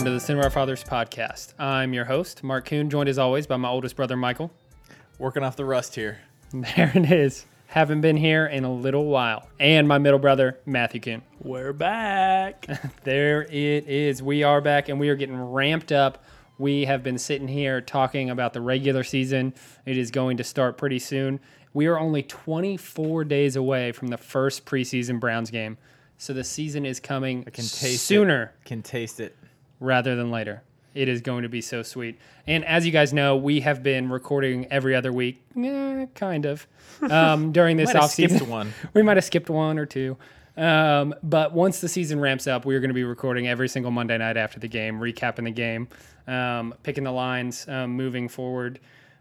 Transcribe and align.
Welcome 0.00 0.12
to 0.14 0.18
the 0.18 0.24
Sin 0.24 0.38
of 0.38 0.44
Our 0.44 0.48
Fathers 0.50 0.82
podcast. 0.82 1.52
I'm 1.58 1.92
your 1.92 2.06
host, 2.06 2.42
Mark 2.42 2.64
Kuhn, 2.64 2.88
joined 2.88 3.10
as 3.10 3.18
always 3.18 3.46
by 3.46 3.58
my 3.58 3.68
oldest 3.68 3.96
brother, 3.96 4.16
Michael. 4.16 4.50
Working 5.18 5.42
off 5.42 5.56
the 5.56 5.66
rust 5.66 5.94
here. 5.94 6.20
There 6.54 6.90
it 6.94 7.12
is. 7.12 7.44
Haven't 7.66 8.00
been 8.00 8.16
here 8.16 8.46
in 8.46 8.64
a 8.64 8.72
little 8.72 9.04
while. 9.04 9.46
And 9.58 9.86
my 9.86 9.98
middle 9.98 10.18
brother, 10.18 10.58
Matthew 10.64 11.02
Kuhn. 11.02 11.20
We're 11.42 11.74
back. 11.74 12.66
There 13.04 13.42
it 13.42 13.88
is. 13.88 14.22
We 14.22 14.42
are 14.42 14.62
back 14.62 14.88
and 14.88 14.98
we 14.98 15.10
are 15.10 15.16
getting 15.16 15.38
ramped 15.38 15.92
up. 15.92 16.24
We 16.56 16.86
have 16.86 17.02
been 17.02 17.18
sitting 17.18 17.48
here 17.48 17.82
talking 17.82 18.30
about 18.30 18.54
the 18.54 18.62
regular 18.62 19.04
season. 19.04 19.52
It 19.84 19.98
is 19.98 20.10
going 20.10 20.38
to 20.38 20.44
start 20.44 20.78
pretty 20.78 21.00
soon. 21.00 21.40
We 21.74 21.88
are 21.88 21.98
only 21.98 22.22
24 22.22 23.24
days 23.24 23.54
away 23.54 23.92
from 23.92 24.08
the 24.08 24.16
first 24.16 24.64
preseason 24.64 25.20
Browns 25.20 25.50
game. 25.50 25.76
So 26.16 26.32
the 26.32 26.44
season 26.44 26.86
is 26.86 27.00
coming 27.00 27.44
can 27.44 27.64
taste 27.64 27.82
it. 27.82 27.98
sooner 27.98 28.54
Can 28.64 28.82
taste 28.82 29.20
it. 29.20 29.36
Rather 29.80 30.14
than 30.14 30.30
later. 30.30 30.62
It 30.94 31.08
is 31.08 31.20
going 31.20 31.42
to 31.42 31.48
be 31.48 31.60
so 31.60 31.82
sweet. 31.82 32.18
And 32.46 32.64
as 32.64 32.84
you 32.84 32.92
guys 32.92 33.12
know, 33.12 33.36
we 33.36 33.60
have 33.60 33.82
been 33.82 34.10
recording 34.10 34.66
every 34.72 34.94
other 34.94 35.12
week, 35.12 35.40
eh, 35.56 36.06
kind 36.14 36.46
of, 36.46 36.66
um, 37.02 37.52
during 37.52 37.76
this 37.76 37.94
off 37.94 38.10
season. 38.10 38.48
one. 38.48 38.72
we 38.94 39.02
might 39.02 39.16
have 39.16 39.24
skipped 39.24 39.48
one 39.48 39.78
or 39.78 39.86
two. 39.86 40.16
Um, 40.56 41.14
but 41.22 41.52
once 41.52 41.80
the 41.80 41.88
season 41.88 42.20
ramps 42.20 42.46
up, 42.46 42.64
we're 42.64 42.80
going 42.80 42.90
to 42.90 42.94
be 42.94 43.04
recording 43.04 43.46
every 43.48 43.68
single 43.68 43.92
Monday 43.92 44.18
night 44.18 44.36
after 44.36 44.58
the 44.58 44.68
game, 44.68 44.98
recapping 44.98 45.44
the 45.44 45.52
game, 45.52 45.88
um, 46.26 46.74
picking 46.82 47.04
the 47.04 47.12
lines, 47.12 47.66
um, 47.68 47.92
moving 47.92 48.28
forward. 48.28 48.80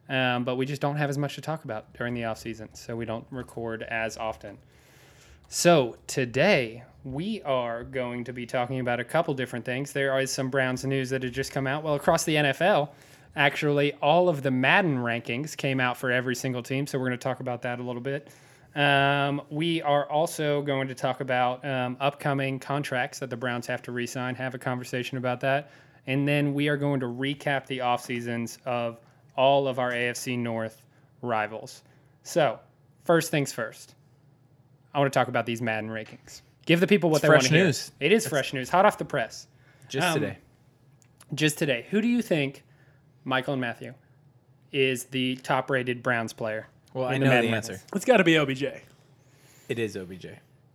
Um, 0.09 0.43
but 0.43 0.55
we 0.55 0.65
just 0.65 0.81
don't 0.81 0.95
have 0.95 1.09
as 1.09 1.19
much 1.19 1.35
to 1.35 1.41
talk 1.41 1.65
about 1.65 1.93
during 1.93 2.15
the 2.15 2.25
off 2.25 2.39
season, 2.39 2.69
so 2.73 2.95
we 2.95 3.05
don't 3.05 3.27
record 3.29 3.83
as 3.83 4.17
often. 4.17 4.57
So 5.47 5.97
today 6.07 6.83
we 7.03 7.41
are 7.43 7.83
going 7.83 8.23
to 8.25 8.33
be 8.33 8.45
talking 8.45 8.79
about 8.79 8.99
a 8.99 9.03
couple 9.03 9.33
different 9.33 9.65
things. 9.65 9.93
There 9.93 10.17
is 10.19 10.31
some 10.31 10.49
Browns 10.49 10.83
news 10.83 11.09
that 11.11 11.23
had 11.23 11.33
just 11.33 11.51
come 11.51 11.67
out. 11.67 11.83
Well, 11.83 11.95
across 11.95 12.23
the 12.25 12.35
NFL, 12.35 12.89
actually, 13.35 13.93
all 13.95 14.27
of 14.27 14.43
the 14.43 14.51
Madden 14.51 14.97
rankings 14.97 15.55
came 15.55 15.79
out 15.79 15.97
for 15.97 16.11
every 16.11 16.35
single 16.35 16.61
team. 16.61 16.85
So 16.85 16.99
we're 16.99 17.07
going 17.07 17.17
to 17.19 17.23
talk 17.23 17.39
about 17.39 17.61
that 17.61 17.79
a 17.79 17.83
little 17.83 18.01
bit. 18.01 18.29
Um, 18.75 19.41
we 19.49 19.81
are 19.81 20.09
also 20.09 20.61
going 20.61 20.87
to 20.89 20.95
talk 20.95 21.21
about 21.21 21.65
um, 21.65 21.97
upcoming 21.99 22.59
contracts 22.59 23.19
that 23.19 23.29
the 23.29 23.37
Browns 23.37 23.65
have 23.67 23.81
to 23.83 23.91
re-sign. 23.91 24.35
Have 24.35 24.53
a 24.53 24.59
conversation 24.59 25.17
about 25.17 25.39
that, 25.41 25.71
and 26.05 26.27
then 26.27 26.53
we 26.53 26.67
are 26.67 26.77
going 26.77 26.99
to 26.99 27.07
recap 27.07 27.65
the 27.65 27.81
off 27.81 28.05
seasons 28.05 28.59
of 28.65 28.99
all 29.35 29.67
of 29.67 29.79
our 29.79 29.91
AFC 29.91 30.37
North 30.37 30.85
rivals. 31.23 31.81
So, 32.21 32.59
first 33.05 33.31
things 33.31 33.51
first. 33.51 33.95
I 34.93 34.99
want 34.99 35.11
to 35.11 35.17
talk 35.17 35.29
about 35.29 35.47
these 35.47 35.61
Madden 35.61 35.89
rankings. 35.89 36.41
Give 36.69 36.79
the 36.79 36.85
people 36.85 37.09
what 37.09 37.15
It's 37.17 37.21
they 37.23 37.29
want 37.29 37.41
fresh 37.41 37.49
to 37.49 37.55
hear. 37.55 37.65
news. 37.65 37.91
It 37.99 38.11
is 38.11 38.27
fresh 38.27 38.53
news, 38.53 38.69
hot 38.69 38.85
off 38.85 38.99
the 38.99 39.03
press. 39.05 39.47
Just 39.87 40.05
Um, 40.07 40.13
today. 40.21 40.37
Just 41.33 41.57
today, 41.57 41.87
who 41.89 41.99
do 41.99 42.07
you 42.07 42.21
think, 42.21 42.63
Michael 43.23 43.53
and 43.55 43.61
Matthew, 43.61 43.95
is 44.71 45.05
the 45.05 45.37
top-rated 45.37 46.03
Browns 46.03 46.31
player? 46.31 46.67
Well, 46.93 47.07
I 47.07 47.17
know 47.17 47.25
the 47.25 47.31
Madden 47.31 47.55
answer. 47.55 47.81
It's 47.95 48.05
got 48.05 48.17
to 48.17 48.23
be 48.23 48.37
OBJ. 48.37 48.65
It 49.67 49.79
is 49.79 49.97
OBJ. 49.97 50.27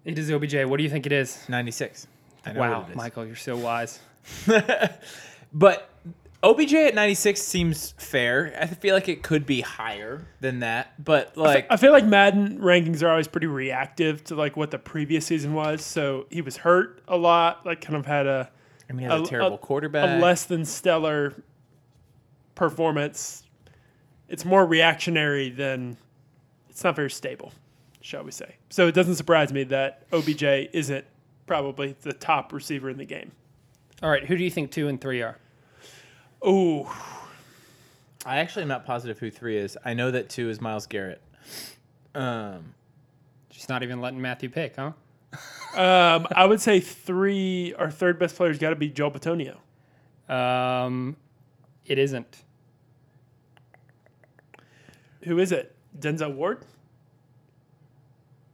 It 0.04 0.18
is 0.18 0.32
OBJ. 0.32 0.64
What 0.64 0.78
do 0.78 0.82
you 0.82 0.90
think 0.90 1.06
it 1.06 1.12
is? 1.12 1.48
96. 1.48 2.08
I 2.44 2.52
know 2.54 2.60
Wow, 2.60 2.80
what 2.80 2.88
it 2.88 2.90
is. 2.90 2.96
Michael, 2.96 3.24
you're 3.26 3.36
so 3.36 3.56
wise. 3.56 4.00
But 5.52 5.88
OBJ 6.44 6.74
at 6.74 6.94
96 6.94 7.40
seems 7.40 7.92
fair. 7.96 8.56
I 8.60 8.66
feel 8.66 8.94
like 8.94 9.08
it 9.08 9.22
could 9.22 9.46
be 9.46 9.62
higher 9.62 10.26
than 10.40 10.60
that. 10.60 11.02
But, 11.02 11.36
like, 11.36 11.66
I 11.70 11.76
feel 11.76 11.90
like 11.92 12.04
Madden 12.04 12.58
rankings 12.58 13.02
are 13.02 13.08
always 13.08 13.26
pretty 13.28 13.46
reactive 13.46 14.22
to 14.24 14.34
like 14.34 14.56
what 14.56 14.70
the 14.70 14.78
previous 14.78 15.26
season 15.26 15.54
was. 15.54 15.82
So 15.84 16.26
he 16.30 16.42
was 16.42 16.58
hurt 16.58 17.02
a 17.08 17.16
lot, 17.16 17.64
like 17.64 17.80
kind 17.80 17.96
of 17.96 18.04
had 18.06 18.26
a, 18.26 18.50
I 18.88 18.92
mean, 18.92 19.00
he 19.00 19.04
has 19.10 19.20
a, 19.20 19.24
a- 19.24 19.26
terrible 19.26 19.54
a- 19.54 19.58
quarterback. 19.58 20.18
a 20.18 20.22
less 20.22 20.44
than 20.44 20.64
stellar 20.64 21.34
performance. 22.54 23.42
It's 24.28 24.44
more 24.44 24.64
reactionary 24.66 25.50
than 25.50 25.96
it's 26.68 26.82
not 26.84 26.96
very 26.96 27.10
stable, 27.10 27.52
shall 28.00 28.22
we 28.24 28.30
say. 28.30 28.56
So 28.70 28.86
it 28.88 28.92
doesn't 28.94 29.16
surprise 29.16 29.52
me 29.52 29.64
that 29.64 30.06
OBJ 30.12 30.42
isn't 30.72 31.04
probably 31.46 31.94
the 32.02 32.12
top 32.12 32.52
receiver 32.52 32.90
in 32.90 32.96
the 32.98 33.04
game. 33.04 33.32
All 34.02 34.10
right, 34.10 34.24
who 34.24 34.36
do 34.36 34.44
you 34.44 34.50
think 34.50 34.70
two 34.70 34.88
and 34.88 35.00
three 35.00 35.22
are? 35.22 35.38
Ooh, 36.46 36.86
I 38.26 38.38
actually 38.38 38.62
am 38.62 38.68
not 38.68 38.84
positive 38.84 39.18
who 39.18 39.30
three 39.30 39.56
is. 39.56 39.76
I 39.84 39.94
know 39.94 40.10
that 40.10 40.28
two 40.28 40.50
is 40.50 40.60
Myles 40.60 40.86
Garrett. 40.86 41.20
Um, 42.14 42.74
She's 43.50 43.68
not 43.68 43.82
even 43.82 44.00
letting 44.00 44.20
Matthew 44.20 44.48
pick, 44.50 44.76
huh? 44.76 44.92
um, 45.76 46.26
I 46.34 46.44
would 46.46 46.60
say 46.60 46.80
three. 46.80 47.74
Our 47.74 47.90
third 47.90 48.18
best 48.18 48.36
player's 48.36 48.58
got 48.58 48.70
to 48.70 48.76
be 48.76 48.88
Joel 48.88 49.10
Bitonio. 49.10 49.56
Um, 50.32 51.16
it 51.86 51.98
isn't. 51.98 52.42
Who 55.24 55.38
is 55.38 55.52
it? 55.52 55.74
Denzel 55.98 56.34
Ward? 56.34 56.64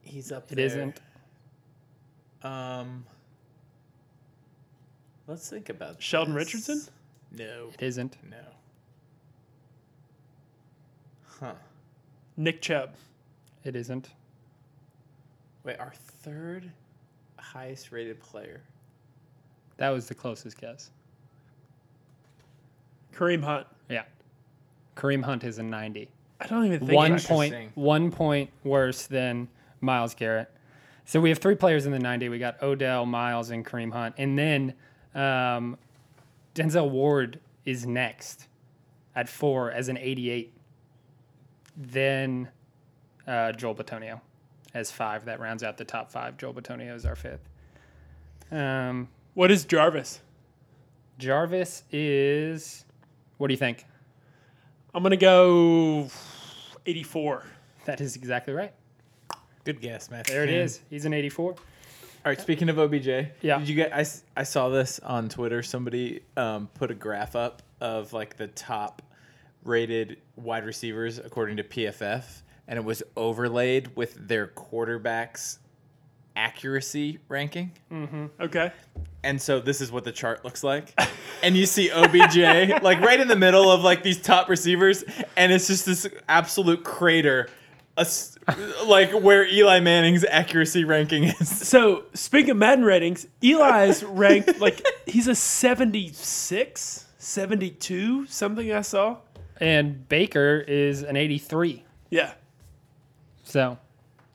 he's 0.02 0.32
up 0.32 0.50
It 0.50 0.56
there. 0.56 0.64
not 0.64 1.00
Um, 2.42 3.04
let's 5.28 5.48
think 5.48 5.68
about 5.68 6.02
Sheldon 6.02 6.34
this. 6.34 6.46
Richardson? 6.46 6.82
No, 7.32 7.70
It 7.78 7.82
isn't. 7.82 8.16
no. 8.28 8.36
Huh. 11.41 11.54
Nick 12.36 12.60
Chubb. 12.60 12.91
It 13.64 13.76
isn't. 13.76 14.10
Wait, 15.64 15.78
our 15.78 15.92
third 16.22 16.70
highest 17.38 17.92
rated 17.92 18.20
player. 18.20 18.60
That 19.76 19.91
was 19.91 20.06
the 20.06 20.14
closest 20.14 20.58
guess. 20.60 20.91
Kareem 23.14 23.42
Hunt. 23.42 23.66
Yeah. 23.88 24.04
Kareem 24.97 25.22
Hunt 25.22 25.44
is 25.44 25.58
a 25.58 25.62
90. 25.62 26.08
I 26.41 26.47
don't 26.47 26.64
even 26.66 26.80
think 26.80 26.92
One 26.92 27.06
he- 27.06 27.12
Interesting. 27.12 27.36
point, 27.38 27.76
one 27.76 28.10
point 28.10 28.50
worse 28.64 29.06
than 29.06 29.48
Myles 29.80 30.14
Garrett. 30.14 30.50
So 31.04 31.20
we 31.20 31.28
have 31.30 31.38
three 31.38 31.54
players 31.54 31.86
in 31.86 31.92
the 31.92 31.98
90. 31.98 32.28
We 32.28 32.38
got 32.38 32.62
Odell, 32.62 33.04
Myles, 33.06 33.50
and 33.50 33.64
Kareem 33.64 33.92
Hunt. 33.92 34.14
And 34.18 34.38
then 34.38 34.74
um, 35.14 35.76
Denzel 36.60 36.91
Ward 36.91 37.41
is 37.65 37.87
next 37.87 38.47
at 39.16 39.28
four 39.31 39.71
as 39.72 39.88
an 39.88 39.97
88. 39.97 40.53
Then 41.75 42.48
uh, 43.26 43.53
Joel 43.53 43.75
Bitonio 43.75 44.21
as 44.75 44.91
five. 44.91 45.25
That 45.25 45.41
rounds 45.41 45.62
out 45.62 45.78
the 45.78 45.84
top 45.87 46.10
five. 46.10 46.37
Joel 46.37 46.53
Bitonio 46.53 46.94
is 46.94 47.06
our 47.06 47.16
fifth. 47.16 47.48
Um, 48.50 49.09
What 49.32 49.50
is 49.50 49.65
Jarvis? 49.65 50.21
Jarvis 51.19 51.84
is. 51.91 52.84
What 53.38 53.47
do 53.48 53.54
you 53.54 53.59
think? 53.59 53.87
I'm 54.94 55.03
going 55.03 55.12
to 55.12 55.16
go 55.16 56.09
84. 56.84 57.44
That 57.87 58.03
is 58.03 58.16
exactly 58.16 58.53
right. 58.53 58.75
Good 59.65 59.81
guess, 59.81 60.10
Matt. 60.10 60.27
There 60.27 60.42
it 60.42 60.50
is. 60.50 60.81
He's 60.91 61.06
an 61.06 61.15
84. 61.15 61.54
All 62.25 62.31
right. 62.31 62.41
Speaking 62.41 62.69
of 62.69 62.78
OBJ, 62.78 63.06
Yeah. 63.41 63.58
Did 63.58 63.69
you 63.69 63.75
get? 63.75 63.94
I, 63.94 64.04
I 64.36 64.42
saw 64.42 64.69
this 64.69 64.98
on 65.00 65.28
Twitter. 65.28 65.62
Somebody 65.62 66.20
um, 66.36 66.69
put 66.75 66.91
a 66.91 66.94
graph 66.94 67.34
up 67.34 67.62
of 67.81 68.12
like 68.12 68.36
the 68.36 68.48
top 68.48 69.03
rated 69.64 70.19
wide 70.36 70.64
receivers 70.66 71.19
according 71.19 71.56
to 71.59 71.64
PFF, 71.64 72.25
and 72.69 72.78
it 72.78 72.84
was 72.84 73.03
overlaid 73.16 73.97
with 73.97 74.28
their 74.28 74.47
quarterbacks 74.48 75.59
accuracy 76.36 77.19
ranking. 77.28 77.72
Okay. 78.41 78.72
And 79.22 79.41
so 79.41 79.60
this 79.60 79.80
is 79.80 79.91
what 79.92 80.04
the 80.04 80.12
chart 80.12 80.44
looks 80.44 80.62
like. 80.65 80.94
And 81.42 81.56
you 81.56 81.65
see 81.65 81.91
OBJ 81.91 82.83
like 82.83 83.00
right 83.00 83.18
in 83.18 83.27
the 83.27 83.34
middle 83.34 83.71
of 83.72 83.80
like 83.80 84.03
these 84.03 84.21
top 84.21 84.50
receivers 84.50 85.03
and 85.39 85.50
it's 85.50 85.68
just 85.68 85.86
this 85.86 86.06
absolute 86.28 86.84
crater 86.84 87.48
a 87.97 88.03
s- 88.03 88.37
like 88.87 89.13
where 89.13 89.47
Eli 89.47 89.81
Manning's 89.81 90.25
accuracy 90.25 90.84
ranking 90.84 91.25
is. 91.25 91.48
So, 91.69 92.04
speaking 92.15 92.51
of 92.51 92.57
Madden 92.57 92.84
ratings, 92.84 93.27
Eli's 93.42 94.03
ranked 94.04 94.59
like 94.60 94.84
he's 95.07 95.28
a 95.28 95.34
76, 95.34 97.07
72, 97.19 98.27
something 98.27 98.72
I 98.72 98.81
saw. 98.83 99.19
And 99.60 100.09
Baker 100.09 100.65
is 100.66 101.03
an 101.03 101.16
83. 101.16 101.84
Yeah. 102.09 102.33
So 103.45 103.78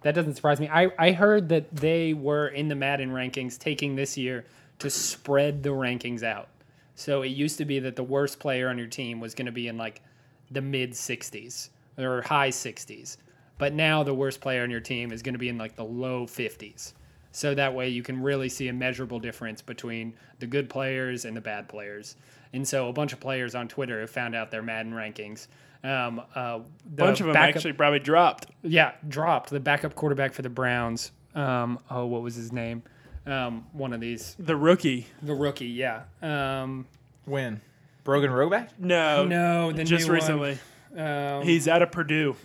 that 0.01 0.13
doesn't 0.13 0.35
surprise 0.35 0.59
me. 0.59 0.69
I, 0.69 0.91
I 0.99 1.11
heard 1.13 1.49
that 1.49 1.75
they 1.75 2.13
were 2.13 2.47
in 2.49 2.67
the 2.67 2.75
Madden 2.75 3.09
rankings 3.09 3.57
taking 3.57 3.95
this 3.95 4.17
year 4.17 4.45
to 4.79 4.89
spread 4.89 5.63
the 5.63 5.69
rankings 5.69 6.21
out. 6.21 6.49
So 6.95 7.23
it 7.23 7.29
used 7.29 7.57
to 7.57 7.65
be 7.65 7.79
that 7.79 7.95
the 7.95 8.03
worst 8.03 8.39
player 8.39 8.69
on 8.69 8.77
your 8.77 8.87
team 8.87 9.19
was 9.19 9.33
going 9.33 9.47
to 9.47 9.51
be 9.51 9.67
in 9.67 9.77
like 9.77 10.01
the 10.51 10.61
mid 10.61 10.91
60s 10.91 11.69
or 11.97 12.21
high 12.21 12.49
60s. 12.49 13.17
But 13.57 13.73
now 13.73 14.03
the 14.03 14.13
worst 14.13 14.41
player 14.41 14.63
on 14.63 14.69
your 14.71 14.81
team 14.81 15.11
is 15.11 15.21
going 15.21 15.33
to 15.33 15.39
be 15.39 15.49
in 15.49 15.57
like 15.57 15.75
the 15.75 15.85
low 15.85 16.25
50s. 16.25 16.93
So 17.31 17.53
that 17.55 17.73
way 17.73 17.89
you 17.89 18.01
can 18.03 18.21
really 18.21 18.49
see 18.49 18.67
a 18.69 18.73
measurable 18.73 19.19
difference 19.19 19.61
between 19.61 20.13
the 20.39 20.47
good 20.47 20.69
players 20.69 21.25
and 21.25 21.35
the 21.35 21.41
bad 21.41 21.67
players. 21.67 22.15
And 22.53 22.67
so 22.67 22.87
a 22.89 22.93
bunch 22.93 23.11
of 23.13 23.19
players 23.19 23.55
on 23.55 23.67
Twitter 23.67 23.99
have 24.01 24.09
found 24.09 24.35
out 24.35 24.51
their 24.51 24.61
Madden 24.61 24.93
rankings. 24.93 25.47
Um, 25.83 26.21
uh, 26.35 26.59
A 26.59 26.61
bunch 26.87 27.19
of 27.19 27.27
them 27.27 27.33
backup- 27.33 27.55
actually 27.57 27.73
probably 27.73 27.99
dropped. 27.99 28.47
yeah, 28.63 28.93
dropped 29.07 29.49
the 29.49 29.59
backup 29.59 29.95
quarterback 29.95 30.33
for 30.33 30.41
the 30.41 30.49
Browns. 30.49 31.11
Um, 31.35 31.79
oh, 31.91 32.05
what 32.05 32.21
was 32.21 32.35
his 32.35 32.51
name? 32.53 32.83
Um, 33.25 33.65
one 33.73 33.91
of 33.93 33.99
these, 33.99 34.35
The 34.39 34.55
rookie. 34.55 35.07
the 35.21 35.33
rookie, 35.33 35.67
yeah. 35.67 36.03
Um, 36.21 36.87
When? 37.25 37.59
Brogan 38.03 38.31
Roback? 38.31 38.69
No, 38.79 39.25
no, 39.25 39.71
the 39.71 39.83
just 39.83 40.05
new 40.05 40.13
one. 40.13 40.15
recently. 40.15 40.57
Um, 40.97 41.43
He's 41.43 41.67
out 41.67 41.81
of 41.81 41.91
Purdue. 41.91 42.35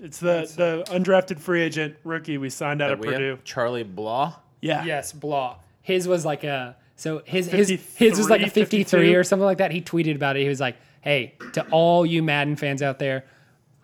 It's 0.00 0.18
the 0.18 0.50
the 0.56 0.84
undrafted 0.94 1.38
free 1.38 1.62
agent 1.62 1.96
rookie 2.04 2.38
we 2.38 2.50
signed 2.50 2.82
out 2.82 2.92
of 2.92 2.98
That 3.00 3.06
we 3.06 3.12
have? 3.12 3.20
Purdue. 3.20 3.38
Charlie 3.44 3.82
Blough? 3.82 4.34
Yeah. 4.60 4.84
yes, 4.84 5.12
Blough. 5.12 5.56
His 5.82 6.08
was 6.08 6.24
like 6.24 6.44
a 6.44 6.76
so 6.96 7.22
his 7.24 7.46
his 7.46 7.68
his 7.68 8.18
was 8.18 8.28
like 8.30 8.42
a 8.42 8.50
53 8.50 8.84
52. 8.84 9.18
or 9.18 9.24
something 9.24 9.44
like 9.44 9.58
that. 9.58 9.70
He 9.70 9.80
tweeted 9.80 10.16
about 10.16 10.36
it. 10.36 10.42
He 10.42 10.48
was 10.48 10.60
like, 10.60 10.76
"Hey, 11.00 11.34
to 11.52 11.66
all 11.70 12.04
you 12.04 12.22
Madden 12.22 12.56
fans 12.56 12.82
out 12.82 12.98
there, 12.98 13.24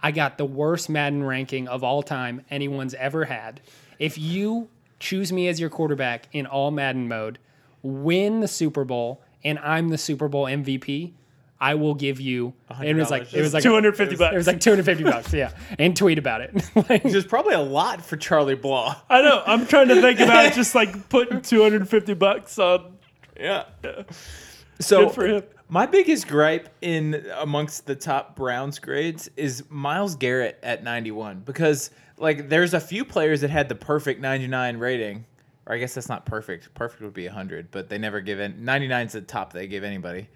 I 0.03 0.11
got 0.11 0.39
the 0.39 0.45
worst 0.45 0.91
Madden 0.91 1.23
ranking 1.23 1.69
of 1.69 1.85
all 1.85 2.03
time 2.03 2.45
anyone's 2.51 2.95
ever 2.95 3.27
had. 3.27 3.61
If 3.99 4.19
you 4.19 4.69
choose 4.99 5.33
me 5.33 5.49
as 5.49 5.61
your 5.61 5.71
quarterback 5.71 6.29
in 6.33 6.47
all 6.47 6.71
Madden 6.71 7.07
mode, 7.09 7.39
win 7.83 8.41
the 8.41 8.49
Super 8.49 8.85
Bowl, 8.85 9.23
and 9.45 9.59
I'm 9.61 9.89
the 9.89 9.99
Super 9.99 10.29
Bowl 10.29 10.47
MVP, 10.47 11.13
I 11.63 11.75
will 11.77 11.95
give 11.95 12.21
you." 12.21 12.53
And 12.69 12.89
it 12.89 12.95
was 12.97 13.11
like 13.11 13.33
it 13.33 13.41
was 13.41 13.55
like 13.55 13.63
Two 13.63 13.73
hundred 13.73 13.97
fifty 13.97 14.17
bucks. 14.17 14.35
it 14.35 14.37
was 14.37 14.47
like 14.49 14.61
250 14.61 15.05
bucks, 15.05 15.33
yeah. 15.33 15.53
And 15.79 15.97
tweet 15.97 16.19
about 16.19 16.41
it. 16.41 16.51
Like, 16.89 17.05
Which 17.05 17.15
is 17.15 17.25
probably 17.25 17.55
a 17.55 17.61
lot 17.61 18.05
for 18.05 18.17
Charlie 18.17 18.57
Blough. 18.57 18.95
I 19.09 19.23
know. 19.23 19.43
I'm 19.47 19.67
trying 19.67 19.89
to 19.89 20.01
think 20.01 20.19
about 20.21 20.53
just 20.55 20.75
like 20.75 21.09
putting 21.09 21.41
two 21.41 21.63
hundred 21.63 21.89
fifty 21.89 22.15
bucks 22.15 22.59
on. 22.59 22.97
Yeah. 23.39 23.65
So 24.81 25.05
Good 25.07 25.15
for 25.15 25.27
him. 25.27 25.43
my 25.69 25.87
biggest 25.87 26.27
gripe 26.29 26.69
in 26.83 27.25
amongst 27.39 27.87
the 27.87 27.95
top 27.95 28.35
Browns 28.37 28.79
grades 28.79 29.31
is 29.37 29.65
Myles 29.71 30.17
Garrett 30.17 30.59
at 30.63 30.83
91 30.83 31.41
because 31.41 31.91
like 32.19 32.49
there's 32.49 32.75
a 32.75 32.81
few 32.81 33.05
players 33.05 33.41
that 33.43 33.51
had 33.51 33.69
the 33.69 33.75
perfect 33.77 34.21
99 34.21 34.77
rating. 34.79 35.25
Or 35.67 35.75
I 35.77 35.79
guess 35.79 35.95
that's 35.95 36.09
not 36.09 36.27
perfect. 36.27 36.75
Perfect 36.75 37.03
would 37.03 37.15
be 37.15 37.27
100, 37.27 37.71
but 37.71 37.89
they 37.89 37.97
never 37.97 38.21
give 38.21 38.41
in 38.41 38.65
99 38.65 39.07
is 39.07 39.13
the 39.13 39.21
top 39.21 39.53
they 39.53 39.69
give 39.69 39.85
anybody. 39.85 40.29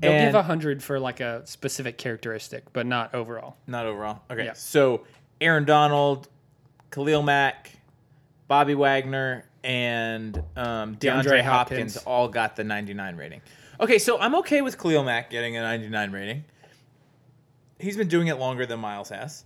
They'll 0.00 0.12
And- 0.12 0.28
give 0.28 0.34
a 0.34 0.42
hundred 0.42 0.82
for 0.82 0.98
like 1.00 1.20
a 1.20 1.46
specific 1.46 1.98
characteristic, 1.98 2.72
but 2.72 2.86
not 2.86 3.14
overall. 3.14 3.56
Not 3.66 3.86
overall. 3.86 4.20
Okay. 4.30 4.44
Yeah. 4.44 4.52
So 4.54 5.04
Aaron 5.40 5.64
Donald, 5.64 6.28
Khalil 6.90 7.22
Mack, 7.22 7.72
Bobby 8.48 8.74
Wagner, 8.74 9.44
and 9.64 10.36
um, 10.56 10.96
DeAndre, 10.96 11.22
DeAndre 11.24 11.42
Hopkins. 11.42 11.94
Hopkins. 11.94 11.96
all 12.06 12.28
got 12.28 12.56
the 12.56 12.64
99 12.64 13.16
rating. 13.16 13.40
Okay, 13.80 13.98
so 13.98 14.18
I'm 14.18 14.34
okay 14.36 14.62
with 14.62 14.78
Khalil 14.80 15.02
Mack 15.04 15.28
getting 15.30 15.56
a 15.56 15.60
99 15.60 16.12
rating. 16.12 16.44
He's 17.78 17.96
been 17.96 18.08
doing 18.08 18.28
it 18.28 18.38
longer 18.38 18.64
than 18.64 18.78
Myles 18.80 19.10
has. 19.10 19.44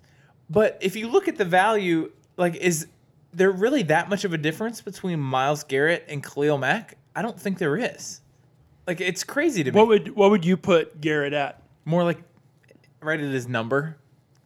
But 0.49 0.79
if 0.81 0.95
you 0.97 1.09
look 1.09 1.27
at 1.29 1.37
the 1.37 1.45
value, 1.45 2.13
like, 2.37 2.55
is 2.57 2.87
there 3.33 3.51
really 3.51 3.83
that 3.85 4.09
much 4.09 4.25
of 4.25 4.33
a 4.33 4.39
difference 4.39 4.81
between 4.81 5.19
Myles 5.21 5.65
Garrett 5.65 6.05
and 6.09 6.23
Khalil 6.23 6.59
Mack? 6.59 6.97
I 7.15 7.23
don't 7.23 7.39
think 7.41 7.59
there 7.59 7.77
is. 7.77 8.21
Like, 8.87 9.00
it's 9.00 9.23
crazy 9.25 9.62
to 9.65 9.71
me. 9.73 9.77
What 9.79 9.88
would 9.88 10.17
what 10.17 10.31
would 10.31 10.44
you 10.44 10.56
put 10.56 11.00
Garrett 11.00 11.32
at? 11.32 11.62
More 11.85 12.03
like, 12.05 12.19
right 13.00 13.19
at 13.21 13.31
his 13.32 13.47
number, 13.49 13.97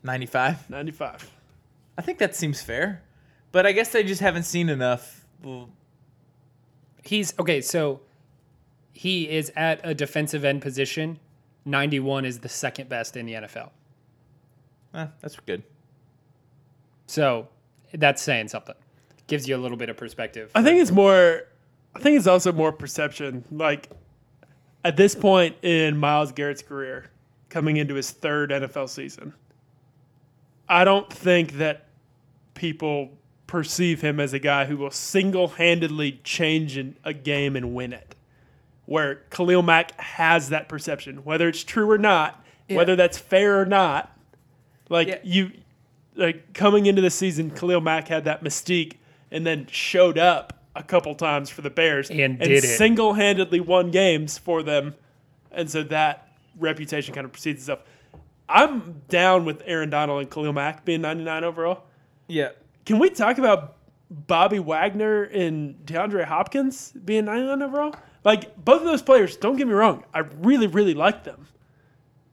95. 0.03 0.69
Ninety 0.71 0.93
five. 0.93 1.31
I 1.97 2.03
think 2.03 2.19
that 2.19 2.35
seems 2.35 2.61
fair, 2.61 3.03
but 3.53 3.67
I 3.67 3.73
guess 3.73 3.91
they 3.91 4.03
just 4.03 4.21
haven't 4.21 4.43
seen 4.45 4.69
enough. 4.69 5.25
He's 7.05 7.39
okay, 7.39 7.61
so 7.61 8.01
he 8.93 9.29
is 9.29 9.53
at 9.57 9.81
a 9.85 9.95
defensive 9.95 10.45
end 10.45 10.63
position. 10.63 11.19
91 11.67 12.25
is 12.27 12.41
the 12.41 12.49
second 12.49 12.89
best 12.91 13.17
in 13.17 13.25
the 13.27 13.33
NFL. 13.35 13.71
eh, 14.95 15.07
that's 15.21 15.37
good. 15.41 15.63
So 17.07 17.49
that's 17.93 18.21
saying 18.23 18.49
something. 18.49 18.75
Gives 19.27 19.49
you 19.49 19.57
a 19.57 19.59
little 19.59 19.77
bit 19.79 19.89
of 19.89 19.97
perspective. 19.97 20.51
I 20.55 20.63
think 20.63 20.81
it's 20.81 20.91
more. 20.91 21.43
I 21.95 22.01
think 22.01 22.19
it's 22.19 22.27
also 22.27 22.53
more 22.53 22.73
perception. 22.73 23.45
Like 23.51 23.89
at 24.85 24.97
this 24.97 25.15
point 25.15 25.57
in 25.63 25.97
Myles 25.97 26.33
Garrett's 26.33 26.63
career, 26.63 27.11
coming 27.49 27.77
into 27.77 27.95
his 27.95 28.11
third 28.11 28.51
NFL 28.51 28.89
season, 28.89 29.33
I 30.69 30.85
don't 30.85 31.13
think 31.13 31.53
that 31.55 31.87
people 32.55 33.11
perceive 33.47 34.01
him 34.01 34.19
as 34.21 34.33
a 34.33 34.39
guy 34.39 34.65
who 34.65 34.77
will 34.77 34.91
single-handedly 34.91 36.21
change 36.25 36.77
in 36.77 36.97
a 37.05 37.13
game 37.13 37.57
and 37.57 37.75
win 37.75 37.93
it. 37.93 38.15
Where 38.87 39.17
Khalil 39.31 39.63
Mack 39.63 39.99
has 40.01 40.51
that 40.51 40.69
perception, 40.69 41.25
whether 41.25 41.49
it's 41.49 41.65
true 41.65 41.91
or 41.91 41.99
not, 41.99 42.45
whether 42.69 42.97
that's 42.97 43.19
fair 43.19 43.61
or 43.61 43.67
not. 43.67 44.11
Like 44.91 45.09
Yeah. 45.09 45.19
you, 45.23 45.53
like 46.15 46.53
coming 46.53 46.87
into 46.87 47.01
the 47.01 47.11
season, 47.11 47.51
Khalil 47.51 47.81
Mack 47.81 48.09
had 48.09 48.25
that 48.25 48.45
mystique, 48.45 48.95
and 49.31 49.47
then 49.47 49.67
showed 49.71 50.19
up 50.19 50.64
a 50.77 50.83
couple 50.83 51.15
times 51.15 51.51
for 51.51 51.63
the 51.63 51.71
Bears 51.71 52.11
And 52.11 52.39
did 52.39 52.65
single-handedly 52.65 53.61
won 53.61 53.91
games 53.91 54.39
for 54.39 54.63
them, 54.63 54.95
and 55.53 55.71
so 55.71 55.83
that 55.85 56.29
reputation 56.59 57.15
kind 57.15 57.25
of 57.25 57.33
precedes 57.33 57.63
itself. 57.63 57.81
I'm 58.49 59.03
down 59.09 59.45
with 59.45 59.63
Aaron 59.65 59.91
Donald 59.91 60.21
and 60.21 60.31
Khalil 60.31 60.53
Mack 60.53 60.85
being 60.85 61.01
99 61.01 61.45
overall. 61.45 61.85
Yeah. 62.29 62.51
Can 62.85 62.99
we 62.99 63.11
talk 63.11 63.39
about 63.39 63.77
Bobby 64.11 64.59
Wagner 64.59 65.23
and 65.25 65.77
DeAndre 65.87 66.25
Hopkins 66.25 66.93
being 66.93 67.25
99 67.25 67.63
overall? 67.63 67.95
Like 68.23 68.57
both 68.63 68.81
of 68.81 68.87
those 68.87 69.03
players, 69.03 69.37
don't 69.37 69.57
get 69.57 69.67
me 69.67 69.75
wrong, 69.75 70.05
I 70.13 70.21
really, 70.21 70.67
really 70.67 70.95
like 70.95 71.25
them. 71.25 71.47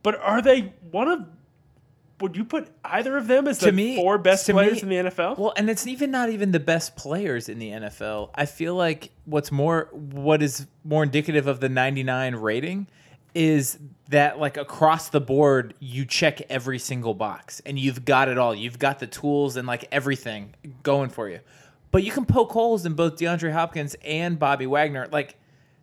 But 0.03 0.19
are 0.19 0.41
they 0.41 0.73
one 0.89 1.07
of 1.07 1.25
would 2.21 2.35
you 2.37 2.45
put 2.45 2.67
either 2.85 3.17
of 3.17 3.27
them 3.27 3.47
as 3.47 3.57
To 3.59 3.65
the 3.65 3.71
me- 3.71 3.95
four 3.95 4.17
best 4.17 4.47
players 4.49 4.83
me- 4.83 4.97
in 4.97 5.05
the 5.05 5.11
NFL? 5.11 5.37
Well, 5.37 5.53
and 5.57 5.69
it's 5.69 5.87
even 5.87 6.11
not 6.11 6.29
even 6.29 6.51
the 6.51 6.59
best 6.59 6.95
players 6.95 7.49
in 7.49 7.59
the 7.59 7.69
NFL. 7.71 8.29
I 8.35 8.45
feel 8.45 8.75
like 8.75 9.11
what's 9.25 9.51
more, 9.51 9.89
what 9.91 10.41
is 10.41 10.67
more 10.83 11.03
indicative 11.03 11.47
of 11.47 11.59
the 11.59 11.69
99 11.69 12.35
rating 12.35 12.87
is 13.33 13.77
that 14.09 14.39
like 14.39 14.57
across 14.57 15.09
the 15.09 15.21
board, 15.21 15.73
you 15.79 16.03
check 16.05 16.41
every 16.49 16.77
single 16.79 17.13
box 17.13 17.61
and 17.65 17.79
you've 17.79 18.03
got 18.05 18.27
it 18.27 18.37
all. 18.37 18.53
You've 18.53 18.77
got 18.79 18.99
the 18.99 19.07
tools 19.07 19.55
and 19.55 19.65
like 19.67 19.87
everything 19.91 20.53
going 20.83 21.09
for 21.09 21.29
you. 21.29 21.39
But 21.91 22.03
you 22.03 22.11
can 22.11 22.25
poke 22.25 22.51
holes 22.51 22.85
in 22.85 22.93
both 22.93 23.15
DeAndre 23.17 23.51
Hopkins 23.53 23.95
and 24.03 24.37
Bobby 24.37 24.65
Wagner. 24.67 25.07
Like 25.11 25.35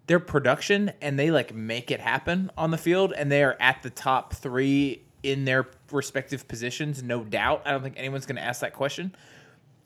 their 0.06 0.20
production 0.20 0.92
and 1.00 1.18
they 1.18 1.30
like 1.30 1.54
make 1.54 1.90
it 1.90 2.00
happen 2.00 2.50
on 2.56 2.70
the 2.70 2.78
field 2.78 3.12
and 3.12 3.30
they 3.32 3.42
are 3.42 3.56
at 3.60 3.82
the 3.82 3.90
top 3.90 4.34
three 4.34 5.02
in 5.22 5.44
their 5.44 5.66
respective 5.90 6.46
positions, 6.48 7.02
no 7.02 7.24
doubt. 7.24 7.62
I 7.64 7.70
don't 7.72 7.82
think 7.82 7.94
anyone's 7.98 8.26
going 8.26 8.36
to 8.36 8.42
ask 8.42 8.60
that 8.60 8.72
question. 8.72 9.14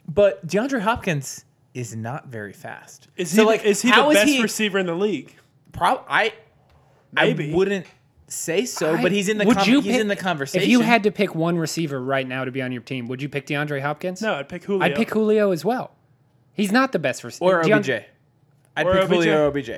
But 0.09 0.47
DeAndre 0.47 0.81
Hopkins 0.81 1.45
is 1.75 1.95
not 1.97 2.27
very 2.27 2.53
fast. 2.53 3.09
is 3.17 3.33
he 3.33 3.43
like, 3.43 3.65
is 3.65 3.81
he 3.83 3.89
how 3.89 4.05
the 4.05 4.09
is 4.11 4.15
best 4.17 4.29
he- 4.29 4.43
receiver 4.43 4.79
in 4.79 4.87
the 4.87 4.95
league? 4.95 5.35
Prob- 5.73 6.05
I 6.09 6.35
Maybe. 7.12 7.53
I 7.53 7.57
wouldn't 7.57 7.87
say 8.29 8.65
so, 8.67 8.95
I- 8.97 9.03
but 9.03 9.12
he's 9.12 9.29
in 9.29 9.39
the 9.39 9.45
would 9.47 9.57
com- 9.59 9.69
you 9.69 9.81
he's 9.81 9.93
pick- 9.93 10.01
in 10.01 10.09
the 10.09 10.17
conversation. 10.17 10.62
If 10.65 10.69
you 10.69 10.81
had 10.81 11.03
to 11.05 11.11
pick 11.11 11.35
one 11.35 11.57
receiver 11.59 12.01
right 12.03 12.27
now 12.27 12.45
to 12.45 12.51
be 12.51 12.61
on 12.62 12.73
your 12.73 12.83
team, 12.83 13.07
would 13.09 13.23
you 13.23 13.29
pick 13.29 13.47
DeAndre 13.47 13.81
Hopkins? 13.81 14.21
No, 14.21 14.35
I'd 14.35 14.49
pick 14.49 14.65
Julio. 14.65 14.85
I'd 14.85 14.95
pick 14.97 15.11
Julio 15.11 15.51
as 15.53 15.65
well. 15.65 15.93
He's 16.53 16.73
not 16.73 16.93
the 16.93 16.99
best 16.99 17.25
receiver. 17.25 17.61
or 17.61 17.65
OBJ, 17.65 17.91
I'd 18.77 18.87
Or 18.87 18.93
pick 18.93 19.03
OBJ. 19.05 19.11
Julio 19.11 19.43
or 19.45 19.47
OBJ. 19.47 19.71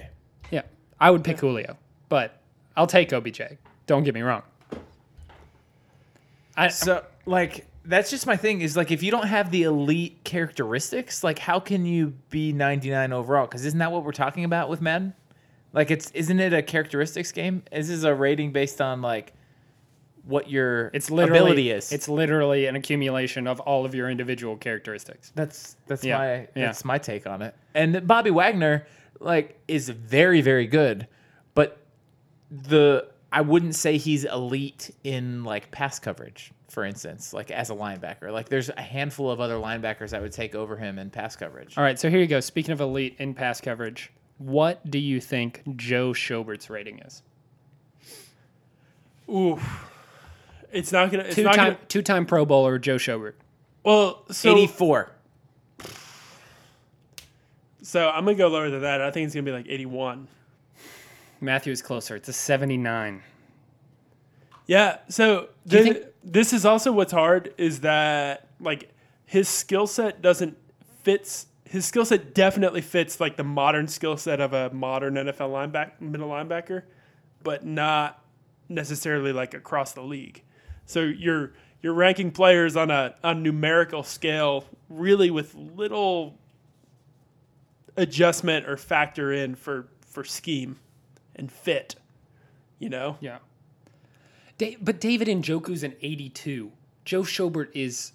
Yeah, 0.50 0.62
I 1.00 1.10
would 1.10 1.22
pick 1.22 1.38
Julio, 1.38 1.76
but 2.08 2.40
I'll 2.76 2.86
take 2.88 3.12
OBJ. 3.12 3.58
Don't 3.86 4.02
get 4.04 4.14
me 4.14 4.22
wrong. 4.22 4.42
I, 6.56 6.68
So 6.68 7.04
like 7.26 7.66
that's 7.84 8.10
just 8.10 8.26
my 8.26 8.36
thing 8.36 8.60
is 8.60 8.76
like 8.76 8.90
if 8.90 9.02
you 9.02 9.10
don't 9.10 9.26
have 9.26 9.50
the 9.50 9.64
elite 9.64 10.24
characteristics, 10.24 11.22
like 11.22 11.38
how 11.38 11.60
can 11.60 11.84
you 11.84 12.14
be 12.30 12.52
99 12.52 13.12
overall? 13.12 13.46
Because 13.46 13.64
isn't 13.66 13.78
that 13.78 13.92
what 13.92 14.04
we're 14.04 14.12
talking 14.12 14.44
about 14.44 14.68
with 14.68 14.80
Madden? 14.80 15.14
Like 15.72 15.90
it's 15.90 16.10
isn't 16.12 16.40
it 16.40 16.52
a 16.52 16.62
characteristics 16.62 17.32
game? 17.32 17.62
Is 17.72 17.88
this 17.88 18.04
a 18.04 18.14
rating 18.14 18.52
based 18.52 18.80
on 18.80 19.02
like 19.02 19.32
what 20.24 20.48
your 20.48 20.86
it's 20.94 21.10
literally 21.10 21.40
ability 21.40 21.70
is? 21.70 21.92
It's 21.92 22.08
literally 22.08 22.66
an 22.66 22.76
accumulation 22.76 23.46
of 23.46 23.60
all 23.60 23.84
of 23.84 23.94
your 23.94 24.08
individual 24.08 24.56
characteristics. 24.56 25.32
That's 25.34 25.76
that's 25.86 26.04
Yeah, 26.04 26.18
my 26.18 26.30
yeah. 26.36 26.46
that's 26.54 26.84
my 26.84 26.98
take 26.98 27.26
on 27.26 27.42
it. 27.42 27.54
And 27.74 28.06
Bobby 28.06 28.30
Wagner 28.30 28.86
like 29.20 29.58
is 29.68 29.88
very 29.88 30.40
very 30.40 30.66
good, 30.66 31.08
but 31.54 31.78
the 32.50 33.08
I 33.34 33.40
wouldn't 33.40 33.74
say 33.74 33.96
he's 33.96 34.24
elite 34.24 34.92
in 35.02 35.42
like 35.42 35.72
pass 35.72 35.98
coverage, 35.98 36.52
for 36.68 36.84
instance, 36.84 37.32
like 37.32 37.50
as 37.50 37.68
a 37.68 37.74
linebacker. 37.74 38.30
Like 38.30 38.48
there's 38.48 38.68
a 38.68 38.80
handful 38.80 39.28
of 39.28 39.40
other 39.40 39.56
linebackers 39.56 40.16
I 40.16 40.20
would 40.20 40.30
take 40.30 40.54
over 40.54 40.76
him 40.76 41.00
in 41.00 41.10
pass 41.10 41.34
coverage. 41.34 41.76
All 41.76 41.82
right, 41.82 41.98
so 41.98 42.08
here 42.08 42.20
you 42.20 42.28
go. 42.28 42.38
Speaking 42.38 42.70
of 42.70 42.80
elite 42.80 43.16
in 43.18 43.34
pass 43.34 43.60
coverage, 43.60 44.12
what 44.38 44.88
do 44.88 45.00
you 45.00 45.20
think 45.20 45.62
Joe 45.74 46.12
Schobert's 46.12 46.70
rating 46.70 47.00
is? 47.00 47.22
Ooh. 49.28 49.58
It's 50.70 50.92
not 50.92 51.10
gonna 51.10 51.24
it's 51.24 51.34
Two 51.34 51.42
not 51.42 51.56
time 51.56 51.72
gonna 51.72 51.78
two 51.88 52.02
time 52.02 52.26
Pro 52.26 52.46
Bowler 52.46 52.78
Joe 52.78 52.96
Schobert. 52.96 53.34
well 53.82 54.22
so 54.30 54.56
84. 54.56 55.10
so 57.82 58.08
I'm 58.10 58.24
gonna 58.24 58.36
go 58.36 58.46
lower 58.46 58.70
than 58.70 58.82
that. 58.82 59.00
I 59.00 59.10
think 59.10 59.26
it's 59.26 59.34
gonna 59.34 59.42
be 59.42 59.50
like 59.50 59.66
81. 59.68 60.28
Matthew 61.44 61.72
is 61.72 61.82
closer. 61.82 62.16
It's 62.16 62.28
a 62.28 62.32
seventy 62.32 62.76
nine. 62.76 63.22
Yeah. 64.66 64.98
So 65.08 65.48
thi- 65.68 65.82
think- 65.82 66.04
this 66.22 66.52
is 66.52 66.64
also 66.64 66.90
what's 66.90 67.12
hard 67.12 67.52
is 67.58 67.80
that 67.80 68.48
like 68.60 68.90
his 69.26 69.48
skill 69.48 69.86
set 69.86 70.22
doesn't 70.22 70.56
fits 71.02 71.46
his 71.64 71.84
skill 71.84 72.04
set 72.04 72.34
definitely 72.34 72.80
fits 72.80 73.20
like 73.20 73.36
the 73.36 73.44
modern 73.44 73.88
skill 73.88 74.16
set 74.16 74.40
of 74.40 74.52
a 74.52 74.70
modern 74.70 75.14
NFL 75.14 75.50
linebacker, 75.50 76.00
middle 76.00 76.28
linebacker, 76.28 76.82
but 77.42 77.66
not 77.66 78.22
necessarily 78.68 79.32
like 79.32 79.54
across 79.54 79.92
the 79.92 80.02
league. 80.02 80.42
So 80.86 81.00
you're 81.00 81.52
you're 81.82 81.94
ranking 81.94 82.30
players 82.30 82.76
on 82.76 82.90
a, 82.90 83.14
a 83.22 83.34
numerical 83.34 84.02
scale, 84.02 84.64
really 84.88 85.30
with 85.30 85.54
little 85.54 86.38
adjustment 87.96 88.66
or 88.66 88.76
factor 88.76 89.32
in 89.32 89.54
for 89.54 89.88
for 90.06 90.24
scheme 90.24 90.78
and 91.36 91.50
fit. 91.50 91.96
You 92.78 92.88
know, 92.90 93.16
Yeah. 93.20 93.38
Da- 94.58 94.76
but 94.80 95.00
David 95.00 95.26
Njoku's 95.28 95.82
an 95.82 95.94
82. 96.02 96.72
Joe 97.04 97.22
Schobert 97.22 97.68
is 97.74 98.12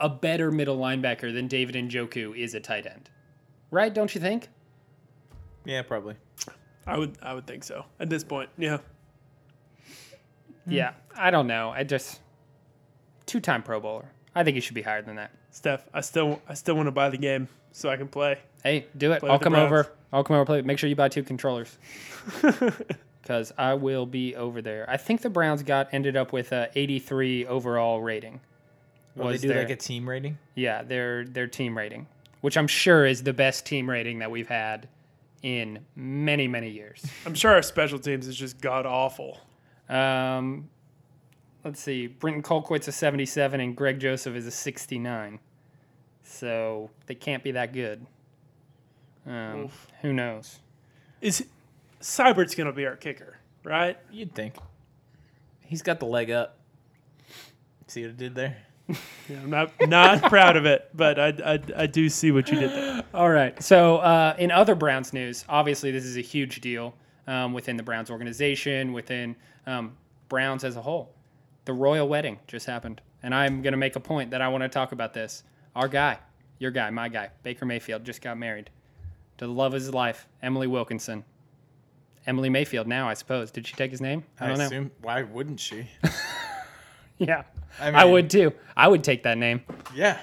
a 0.00 0.08
better 0.08 0.50
middle 0.50 0.78
linebacker 0.78 1.32
than 1.32 1.48
David 1.48 1.74
Njoku 1.74 2.36
is 2.36 2.54
a 2.54 2.60
tight 2.60 2.86
end. 2.86 3.10
Right? 3.70 3.92
Don't 3.92 4.14
you 4.14 4.20
think? 4.20 4.48
Yeah, 5.64 5.82
probably. 5.82 6.14
I 6.86 6.96
would 6.96 7.16
I 7.22 7.34
would 7.34 7.46
think 7.46 7.64
so 7.64 7.84
at 8.00 8.08
this 8.08 8.24
point. 8.24 8.48
Yeah, 8.56 8.78
Yeah. 10.66 10.92
I 11.16 11.30
don't 11.30 11.46
know. 11.46 11.70
I 11.70 11.84
just 11.84 12.20
two 13.26 13.40
time 13.40 13.62
Pro 13.62 13.80
Bowler. 13.80 14.10
I 14.34 14.44
think 14.44 14.54
he 14.54 14.60
should 14.60 14.74
be 14.74 14.82
higher 14.82 15.02
than 15.02 15.16
that. 15.16 15.32
Steph, 15.50 15.86
I 15.92 16.00
still 16.00 16.40
I 16.48 16.54
still 16.54 16.76
want 16.76 16.86
to 16.86 16.92
buy 16.92 17.08
the 17.10 17.18
game 17.18 17.48
so 17.72 17.88
I 17.90 17.96
can 17.96 18.08
play. 18.08 18.38
Hey, 18.62 18.86
do 18.96 19.12
it. 19.12 19.20
Play 19.20 19.30
I'll 19.30 19.38
come 19.38 19.52
Browns. 19.54 19.66
over. 19.66 19.92
I'll 20.12 20.24
come 20.24 20.36
over 20.36 20.44
play. 20.44 20.62
Make 20.62 20.78
sure 20.78 20.88
you 20.88 20.96
buy 20.96 21.08
two 21.08 21.22
controllers. 21.22 21.76
Because 23.20 23.52
I 23.58 23.74
will 23.74 24.06
be 24.06 24.34
over 24.36 24.62
there. 24.62 24.88
I 24.88 24.96
think 24.96 25.20
the 25.20 25.28
Browns 25.28 25.62
got 25.62 25.92
ended 25.92 26.16
up 26.16 26.32
with 26.32 26.50
a 26.52 26.70
83 26.74 27.44
overall 27.44 28.00
rating. 28.00 28.40
Well, 29.14 29.26
they 29.26 29.32
Was 29.32 29.42
do 29.42 29.48
their- 29.48 29.58
like 29.58 29.68
a 29.70 29.76
team 29.76 30.08
rating. 30.08 30.38
Yeah, 30.54 30.82
their 30.82 31.24
their 31.26 31.46
team 31.46 31.76
rating, 31.76 32.06
which 32.40 32.56
I'm 32.56 32.66
sure 32.68 33.04
is 33.04 33.22
the 33.24 33.34
best 33.34 33.66
team 33.66 33.90
rating 33.90 34.20
that 34.20 34.30
we've 34.30 34.48
had 34.48 34.88
in 35.42 35.80
many 35.94 36.48
many 36.48 36.70
years. 36.70 37.04
I'm 37.26 37.34
sure 37.34 37.52
our 37.52 37.60
special 37.60 37.98
teams 37.98 38.26
is 38.26 38.34
just 38.36 38.62
god 38.62 38.86
awful. 38.86 39.40
Um, 39.90 40.70
let's 41.64 41.80
see, 41.82 42.06
Britton 42.06 42.40
Colquitt's 42.40 42.88
a 42.88 42.92
77 42.92 43.60
and 43.60 43.76
Greg 43.76 44.00
Joseph 44.00 44.34
is 44.36 44.46
a 44.46 44.50
69, 44.50 45.38
so 46.22 46.88
they 47.04 47.14
can't 47.14 47.44
be 47.44 47.50
that 47.50 47.74
good. 47.74 48.06
Um, 49.28 49.68
who 50.00 50.12
knows? 50.12 50.60
Is 51.20 51.44
Seibert's 52.00 52.54
gonna 52.54 52.72
be 52.72 52.86
our 52.86 52.96
kicker, 52.96 53.36
right? 53.64 53.98
You'd 54.10 54.34
think. 54.34 54.54
He's 55.60 55.82
got 55.82 56.00
the 56.00 56.06
leg 56.06 56.30
up. 56.30 56.58
See 57.88 58.02
what 58.02 58.10
it 58.10 58.16
did 58.16 58.34
there? 58.34 58.56
Yeah, 59.28 59.40
I'm 59.42 59.50
not 59.50 59.72
not 59.86 60.22
proud 60.30 60.56
of 60.56 60.64
it, 60.64 60.88
but 60.94 61.18
I, 61.18 61.28
I 61.44 61.60
I 61.76 61.86
do 61.86 62.08
see 62.08 62.32
what 62.32 62.48
you 62.48 62.58
did 62.58 62.70
there. 62.70 63.04
All 63.14 63.28
right. 63.28 63.62
So, 63.62 63.98
uh, 63.98 64.34
in 64.38 64.50
other 64.50 64.74
Browns 64.74 65.12
news, 65.12 65.44
obviously 65.50 65.90
this 65.90 66.04
is 66.04 66.16
a 66.16 66.22
huge 66.22 66.62
deal 66.62 66.94
um, 67.26 67.52
within 67.52 67.76
the 67.76 67.82
Browns 67.82 68.10
organization, 68.10 68.94
within 68.94 69.36
um, 69.66 69.94
Browns 70.30 70.64
as 70.64 70.76
a 70.76 70.80
whole. 70.80 71.12
The 71.66 71.74
royal 71.74 72.08
wedding 72.08 72.38
just 72.46 72.64
happened, 72.64 73.02
and 73.22 73.34
I'm 73.34 73.60
going 73.60 73.72
to 73.72 73.78
make 73.78 73.96
a 73.96 74.00
point 74.00 74.30
that 74.30 74.40
I 74.40 74.48
want 74.48 74.62
to 74.62 74.68
talk 74.70 74.92
about 74.92 75.12
this. 75.12 75.42
Our 75.76 75.88
guy, 75.88 76.16
your 76.58 76.70
guy, 76.70 76.88
my 76.88 77.10
guy, 77.10 77.28
Baker 77.42 77.66
Mayfield, 77.66 78.04
just 78.04 78.22
got 78.22 78.38
married 78.38 78.70
to 79.38 79.46
the 79.46 79.52
love 79.52 79.72
of 79.74 79.80
his 79.80 79.92
life, 79.94 80.26
Emily 80.42 80.66
Wilkinson. 80.66 81.24
Emily 82.26 82.50
Mayfield. 82.50 82.86
Now, 82.86 83.08
I 83.08 83.14
suppose. 83.14 83.50
Did 83.50 83.66
she 83.66 83.74
take 83.74 83.90
his 83.90 84.00
name? 84.02 84.22
I 84.38 84.48
don't 84.48 84.58
know. 84.58 84.64
assume. 84.66 84.90
Why 85.00 85.22
wouldn't 85.22 85.60
she? 85.60 85.88
Yeah, 87.20 87.42
I 87.80 87.90
I 87.90 88.04
would 88.04 88.30
too. 88.30 88.52
I 88.76 88.86
would 88.86 89.02
take 89.02 89.24
that 89.24 89.38
name. 89.38 89.62
yeah. 89.92 90.20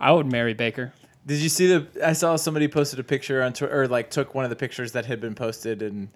I 0.00 0.10
would 0.10 0.26
marry 0.26 0.52
Baker. 0.52 0.92
Did 1.24 1.38
you 1.38 1.48
see 1.48 1.68
the? 1.68 1.86
I 2.04 2.12
saw 2.12 2.34
somebody 2.34 2.66
posted 2.66 2.98
a 2.98 3.04
picture 3.04 3.40
on 3.40 3.52
Twitter, 3.52 3.82
or 3.82 3.86
like 3.86 4.10
took 4.10 4.34
one 4.34 4.42
of 4.42 4.50
the 4.50 4.56
pictures 4.56 4.90
that 4.92 5.06
had 5.06 5.20
been 5.20 5.36
posted, 5.36 5.80
and 5.80 6.08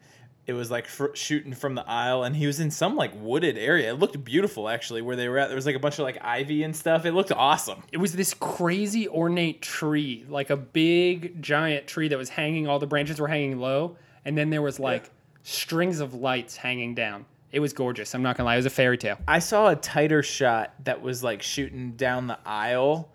it 0.47 0.53
was 0.53 0.71
like 0.71 0.87
fr- 0.87 1.15
shooting 1.15 1.53
from 1.55 1.75
the 1.75 1.89
aisle, 1.89 2.23
and 2.23 2.37
he 2.37 2.47
was 2.47 2.61
in 2.61 2.71
some 2.71 2.95
like 2.95 3.11
wooded 3.17 3.59
area. 3.59 3.91
It 3.93 3.99
looked 3.99 4.23
beautiful, 4.25 4.69
actually, 4.69 5.03
where 5.03 5.17
they 5.17 5.29
were 5.29 5.39
at. 5.39 5.49
There 5.49 5.57
was 5.57 5.67
like 5.67 5.75
a 5.75 5.81
bunch 5.81 5.99
of 5.99 6.05
like 6.05 6.19
ivy 6.23 6.63
and 6.63 6.75
stuff. 6.75 7.05
It 7.05 7.13
looked 7.13 7.33
awesome. 7.33 7.83
it 7.93 7.97
was 7.97 8.13
this 8.13 8.33
crazy 8.35 9.09
ornate 9.09 9.61
tree, 9.61 10.25
like 10.29 10.51
a 10.51 10.57
big 10.57 11.43
giant 11.43 11.89
tree 11.89 12.09
that 12.09 12.19
was 12.19 12.29
hanging. 12.29 12.69
All 12.69 12.79
the 12.79 12.87
branches 12.87 13.19
were 13.19 13.29
hanging 13.29 13.59
low, 13.59 13.97
and 14.25 14.39
then 14.39 14.51
there 14.51 14.63
was 14.63 14.79
like 14.79 15.11
strings 15.43 16.01
of 16.01 16.15
lights 16.15 16.57
hanging 16.57 16.95
down. 16.95 17.25
It 17.51 17.61
was 17.61 17.73
gorgeous. 17.73 18.15
I'm 18.15 18.23
not 18.23 18.37
gonna 18.37 18.47
lie, 18.47 18.55
it 18.55 18.59
was 18.59 18.67
a 18.67 18.71
fairy 18.71 18.99
tale. 18.99 19.19
I 19.27 19.39
saw 19.41 19.69
a 19.69 19.77
tighter 19.77 20.23
shot 20.23 20.75
that 20.85 21.01
was 21.01 21.25
like 21.25 21.43
shooting 21.43 21.93
down 21.93 22.27
the 22.27 22.39
aisle, 22.45 23.11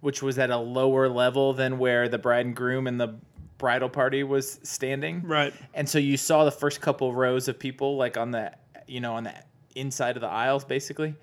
which 0.00 0.22
was 0.22 0.38
at 0.38 0.50
a 0.50 0.56
lower 0.56 1.08
level 1.08 1.52
than 1.52 1.78
where 1.78 2.08
the 2.08 2.18
bride 2.18 2.46
and 2.46 2.56
groom 2.56 2.86
and 2.86 3.00
the 3.00 3.16
bridal 3.60 3.88
party 3.88 4.24
was 4.24 4.58
standing. 4.64 5.22
Right. 5.22 5.54
And 5.74 5.88
so 5.88 5.98
you 6.00 6.16
saw 6.16 6.44
the 6.44 6.50
first 6.50 6.80
couple 6.80 7.14
rows 7.14 7.46
of 7.46 7.56
people 7.58 7.96
like 7.96 8.16
on 8.16 8.32
the 8.32 8.50
you 8.88 8.98
know 9.00 9.14
on 9.14 9.22
the 9.24 9.34
inside 9.76 10.16
of 10.16 10.22
the 10.22 10.28
aisles 10.28 10.64
basically. 10.64 11.14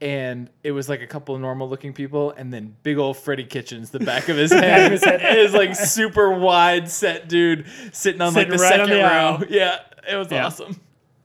And 0.00 0.50
it 0.62 0.72
was 0.72 0.90
like 0.90 1.00
a 1.00 1.06
couple 1.06 1.34
of 1.34 1.40
normal 1.40 1.70
looking 1.70 1.94
people, 1.94 2.32
and 2.32 2.52
then 2.52 2.76
big 2.82 2.98
old 2.98 3.16
Freddie 3.16 3.44
Kitchens, 3.44 3.88
the 3.90 3.98
back 4.00 4.28
of 4.28 4.36
his 4.36 4.52
head, 4.52 4.92
is 4.92 5.54
like 5.54 5.74
super 5.74 6.32
wide 6.38 6.90
set 6.90 7.28
dude 7.30 7.64
sitting 7.92 8.20
on 8.20 8.34
Sitting 8.34 8.50
like 8.50 8.58
the 8.58 8.62
right 8.62 8.72
second 8.72 8.90
the 8.90 8.96
row. 8.96 9.02
aisle. 9.04 9.44
Yeah, 9.48 9.78
it 10.10 10.16
was 10.16 10.30
Yeah. 10.30 10.44
awesome. 10.46 10.78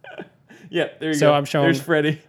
yeah, 0.70 0.88
there 1.02 1.10
you 1.10 1.16
So 1.16 1.20
go. 1.26 1.32
So 1.32 1.34
I'm 1.34 1.44
showing- 1.46 1.66
There's 1.66 1.82
Freddie. 1.82 2.22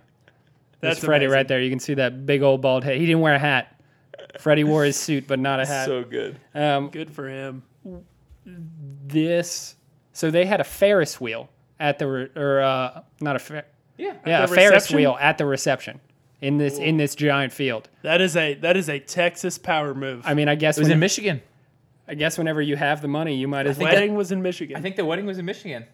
That's 0.81 0.97
That's 0.97 1.05
Freddie 1.05 1.27
right 1.27 1.47
there. 1.47 1.61
You 1.61 1.71
can 1.71 1.79
see 1.79 1.95
that 1.95 2.27
big 2.27 2.43
old 2.43 2.61
bald 2.61 2.83
head. 2.83 2.97
He 2.99 3.07
didn't 3.07 3.21
wear 3.21 3.35
a 3.35 3.39
hat. 3.39 3.81
Freddie 4.41 4.65
wore 4.65 4.83
his 4.85 4.97
suit, 4.97 5.29
but 5.29 5.39
not 5.39 5.61
a 5.61 5.67
hat. 5.67 5.87
So 5.87 6.03
good. 6.03 6.41
um, 6.57 6.89
Good 6.89 7.13
for 7.13 7.29
him. 7.29 7.63
This, 8.45 9.77
so 10.13 10.31
they 10.31 10.47
had 10.47 10.61
a 10.61 10.65
Ferris 10.65 11.21
wheel 11.21 11.49
at 11.81 11.99
the 11.99 12.07
re- 12.07 12.31
or 12.37 12.61
uh, 12.61 13.03
not 13.21 13.37
a 13.37 13.39
fer- 13.39 13.65
Yeah. 13.99 14.15
yeah 14.27 14.45
a 14.45 14.47
the 14.47 14.55
Ferris 14.55 14.91
wheel 14.91 15.17
at 15.21 15.39
the 15.39 15.47
reception 15.47 16.01
in 16.41 16.59
this 16.59 16.79
in 16.79 16.97
this 16.97 17.15
giant 17.15 17.53
field. 17.53 17.89
That 18.03 18.21
is 18.21 18.37
a 18.37 18.55
that 18.55 18.77
is 18.77 18.89
a 18.89 18.99
Texas 18.99 19.59
power 19.59 19.95
move. 19.95 20.23
I 20.27 20.35
mean, 20.35 20.49
I 20.49 20.55
guess 20.55 20.77
It 20.77 20.83
was 20.83 20.89
when- 20.89 20.95
in 20.97 21.01
Michigan. 21.01 21.43
I 22.09 22.15
guess 22.15 22.37
whenever 22.37 22.61
you 22.61 22.75
have 22.77 23.01
the 23.01 23.09
money, 23.09 23.37
you 23.37 23.47
might 23.47 23.67
as 23.67 23.79
well. 23.79 23.93
Wedding 23.93 24.15
was 24.17 24.33
in 24.33 24.43
Michigan. 24.43 24.77
I 24.77 24.81
think 24.81 24.97
the 24.97 25.05
wedding 25.05 25.25
was 25.25 25.39
in 25.39 25.45
Michigan. 25.47 25.87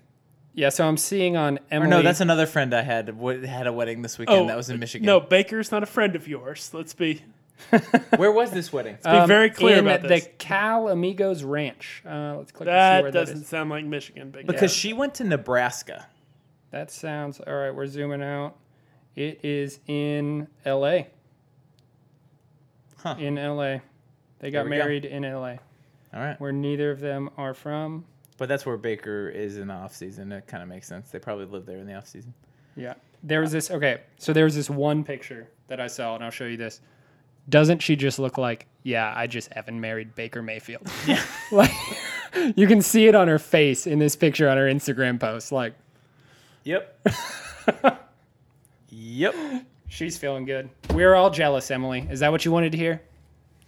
Yeah, 0.54 0.70
so 0.70 0.88
I'm 0.88 0.96
seeing 0.96 1.36
on 1.36 1.58
Or 1.58 1.60
Emily. 1.70 1.90
no, 1.90 2.02
that's 2.02 2.20
another 2.22 2.46
friend 2.46 2.74
I 2.74 2.80
had 2.82 3.08
had 3.46 3.66
a 3.66 3.72
wedding 3.72 4.02
this 4.02 4.18
weekend 4.18 4.48
that 4.48 4.56
was 4.56 4.70
in 4.70 4.80
Michigan. 4.80 5.08
Oh, 5.08 5.18
No, 5.18 5.20
Baker's 5.24 5.70
not 5.70 5.82
a 5.82 5.86
friend 5.86 6.16
of 6.16 6.26
yours. 6.26 6.70
Let's 6.72 6.94
be 6.94 7.22
Where 8.16 8.32
was 8.32 8.50
this 8.50 8.72
wedding? 8.72 8.96
be 9.04 9.26
very 9.26 9.50
clear 9.50 9.78
Um, 9.78 9.86
in 9.88 9.94
about 9.94 10.08
this. 10.08 10.24
the 10.24 10.30
Calamigos 10.38 11.42
Ranch. 11.48 12.02
Uh, 12.06 12.36
let's 12.38 12.52
click 12.52 12.66
to 12.66 12.72
see 12.72 12.74
that 12.74 13.02
where 13.02 13.10
doesn't 13.12 13.36
that 13.36 13.42
is. 13.42 13.48
sound 13.48 13.70
like 13.70 13.84
Michigan. 13.84 14.30
Big 14.30 14.46
Because 14.46 14.70
guy. 14.72 14.76
she 14.76 14.92
went 14.92 15.14
to 15.16 15.24
Nebraska. 15.24 16.06
That 16.70 16.90
sounds 16.90 17.40
all 17.40 17.54
right. 17.54 17.70
We're 17.74 17.86
zooming 17.86 18.22
out. 18.22 18.56
It 19.16 19.40
is 19.44 19.80
in 19.86 20.46
L.A. 20.64 21.08
Huh. 22.98 23.16
In 23.18 23.38
L.A. 23.38 23.80
They 24.40 24.50
got 24.50 24.62
There 24.62 24.70
we 24.70 24.76
go. 24.76 24.82
married 24.84 25.04
in 25.04 25.24
L.A. 25.24 25.58
All 26.14 26.20
right. 26.20 26.40
where 26.40 26.52
neither 26.52 26.90
of 26.90 27.00
them 27.00 27.30
are 27.36 27.54
from. 27.54 28.04
But 28.38 28.48
that's 28.48 28.64
where 28.64 28.76
Baker 28.76 29.28
is 29.28 29.58
in 29.58 29.68
the 29.68 29.74
off 29.74 29.94
season. 29.94 30.30
It 30.32 30.46
kind 30.46 30.62
of 30.62 30.68
makes 30.68 30.86
sense. 30.86 31.10
They 31.10 31.18
probably 31.18 31.46
live 31.46 31.66
there 31.66 31.78
in 31.78 31.86
the 31.86 31.94
off 31.94 32.06
season. 32.06 32.32
Yeah. 32.76 32.94
There 33.24 33.40
was 33.40 33.50
this 33.50 33.70
okay, 33.72 34.02
so 34.16 34.32
there 34.32 34.44
was 34.44 34.54
this 34.54 34.70
one 34.70 35.02
picture 35.02 35.48
that 35.66 35.80
I 35.80 35.88
saw, 35.88 36.14
and 36.14 36.22
I'll 36.24 36.30
show 36.30 36.44
you 36.46 36.56
this. 36.56 36.80
Doesn't 37.48 37.80
she 37.80 37.96
just 37.96 38.18
look 38.18 38.36
like, 38.38 38.66
yeah, 38.82 39.12
I 39.16 39.26
just 39.26 39.52
haven't 39.52 39.80
married 39.80 40.14
Baker 40.14 40.42
Mayfield? 40.42 40.86
Yeah. 41.06 41.22
like 41.52 41.70
you 42.56 42.66
can 42.66 42.82
see 42.82 43.06
it 43.06 43.14
on 43.14 43.28
her 43.28 43.38
face 43.38 43.86
in 43.86 43.98
this 43.98 44.16
picture 44.16 44.48
on 44.48 44.56
her 44.56 44.66
Instagram 44.66 45.18
post. 45.18 45.50
Like, 45.52 45.74
Yep. 46.64 47.08
yep. 48.90 49.34
she's 49.88 50.18
feeling 50.18 50.44
good. 50.44 50.68
We're 50.92 51.14
all 51.14 51.30
jealous, 51.30 51.70
Emily. 51.70 52.06
Is 52.10 52.20
that 52.20 52.30
what 52.30 52.44
you 52.44 52.52
wanted 52.52 52.72
to 52.72 52.78
hear? 52.78 53.00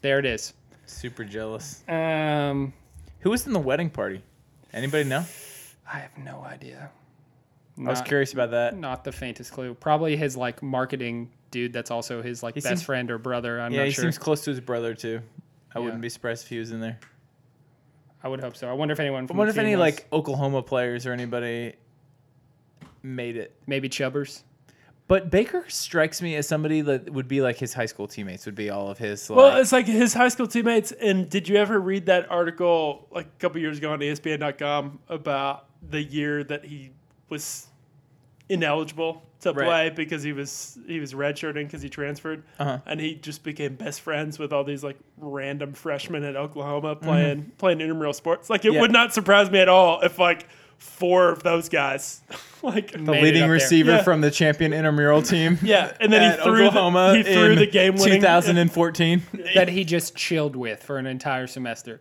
There 0.03 0.19
it 0.19 0.27
is. 0.27 0.53
Super 0.87 1.25
jealous. 1.25 1.83
Um 1.89 2.73
Who 3.21 3.31
was 3.31 3.47
in 3.47 3.53
the 3.53 3.61
wedding 3.61 3.91
party? 3.91 4.23
Anybody 4.73 5.05
know? 5.05 5.25
I 5.91 5.99
have 5.99 6.17
no 6.19 6.45
idea. 6.45 6.91
I 7.79 7.83
was 7.89 8.03
curious 8.03 8.33
about 8.35 8.51
that. 8.51 8.77
Not 8.77 9.05
the 9.05 9.13
faintest 9.13 9.53
clue. 9.53 9.73
Probably 9.75 10.17
his 10.17 10.37
like 10.37 10.63
marketing 10.63 11.31
dude 11.51 11.73
that's 11.73 11.91
also 11.91 12.23
his 12.23 12.43
like 12.43 12.55
He 12.55 12.61
best 12.61 12.69
seems- 12.69 12.83
friend 12.83 13.11
or 13.11 13.19
brother. 13.19 13.61
I'm 13.61 13.73
yeah, 13.73 13.81
not 13.81 13.87
he 13.87 13.93
sure. 13.93 14.03
seems 14.05 14.19
close 14.19 14.43
to 14.45 14.51
his 14.51 14.61
brother 14.61 14.95
too. 14.95 15.21
I 15.75 15.79
Yeah. 15.79 15.85
wouldn't 15.85 16.03
be 16.03 16.09
surprised 16.09 16.45
if 16.45 16.49
he 16.49 16.59
was 16.59 16.71
in 16.73 16.81
there. 16.81 16.99
I 18.23 18.29
would 18.29 18.41
hope 18.41 18.57
so. 18.57 18.69
I 18.69 18.73
wonder 18.75 18.93
if 18.93 19.01
anyone 19.01 19.27
I 19.31 19.35
wonder 19.35 19.53
the 19.53 19.61
if 19.61 19.65
any 19.65 19.75
was- 19.77 19.81
like 19.81 20.07
Oklahoma 20.13 20.63
players 20.63 21.07
or 21.07 21.13
anybody 21.13 21.75
made 23.03 23.37
it. 23.37 23.55
maybe 23.67 23.89
Chubbers. 23.89 24.43
But 25.09 25.29
Baker 25.29 25.65
strikes 25.69 26.23
me 26.23 26.37
as 26.37 26.47
somebody 26.47 26.83
that 26.83 27.11
would 27.11 27.27
be 27.27 27.41
like 27.43 27.57
his 27.57 27.75
high 27.75 27.87
school 27.87 28.07
teammates. 28.07 28.47
Would 28.47 28.55
be 28.55 28.71
all 28.71 28.91
of 28.91 28.99
his. 28.99 29.29
Like, 29.29 29.37
Well, 29.37 29.57
it's 29.57 29.73
like 29.73 29.87
his 29.87 30.15
high 30.15 30.29
school 30.29 30.47
teammates. 30.47 30.93
And 30.93 31.29
did 31.29 31.49
you 31.49 31.57
ever 31.57 31.81
read 31.81 32.07
that 32.07 32.31
article 32.31 33.09
like 33.11 33.27
a 33.27 33.41
couple 33.41 33.61
years 33.61 33.79
ago 33.79 33.93
on 33.93 33.99
ESPN.com 33.99 35.01
about 35.09 35.67
the 35.83 36.01
year 36.01 36.45
that 36.45 36.65
he 36.65 36.93
was 37.29 37.67
ineligible 38.49 39.23
to 39.41 39.53
Right. 39.53 39.67
play 39.67 39.91
because 39.91 40.23
he 40.23 40.33
was 40.33 40.79
he 40.87 41.01
was 41.01 41.15
redshirting 41.15 41.65
because 41.65 41.83
he 41.83 41.89
transferred, 41.89 42.43
Uh-huh. 42.59 42.79
and 42.87 43.01
he 43.01 43.15
just 43.15 43.43
became 43.43 43.75
best 43.75 44.01
friends 44.03 44.39
with 44.39 44.53
all 44.53 44.65
these 44.65 44.85
like 44.85 44.97
random 45.19 45.73
freshmen 45.73 46.25
at 46.25 46.37
Oklahoma 46.37 46.97
Mm-hmm. 46.97 47.05
playing 47.05 47.53
playing 47.59 47.81
intramural 47.81 48.13
sports. 48.13 48.51
Like 48.51 48.65
it 48.65 48.73
Yeah. 48.73 48.81
would 48.81 48.93
not 48.93 49.13
surprise 49.15 49.51
me 49.51 49.59
at 49.61 49.69
all 49.69 50.01
if 50.01 50.19
like 50.19 50.47
four 50.79 51.29
of 51.31 51.43
those 51.43 51.69
guys, 51.69 52.23
like 52.63 52.93
The 52.93 52.99
Made 52.99 53.19
it 53.19 53.23
leading 53.23 53.43
up 53.43 53.51
receiver 53.51 53.91
Yeah. 53.93 54.03
from 54.03 54.21
the 54.23 54.31
champion 54.31 54.73
intramural 54.73 55.21
team. 55.23 55.59
yeah, 55.63 55.93
and 56.01 56.11
then 56.13 56.31
he 56.37 56.43
threw 56.43 56.67
Oklahoma 56.69 57.13
the, 57.13 57.19
he 57.19 57.23
threw 57.35 57.53
in 57.53 57.59
the 57.59 57.67
game 57.67 57.97
winning 57.97 58.21
2014. 58.21 59.23
that 59.55 59.69
he 59.69 59.85
just 59.85 60.17
chilled 60.17 60.57
with 60.57 60.83
for 60.83 60.97
an 60.99 61.07
entire 61.07 61.47
semester. 61.47 62.01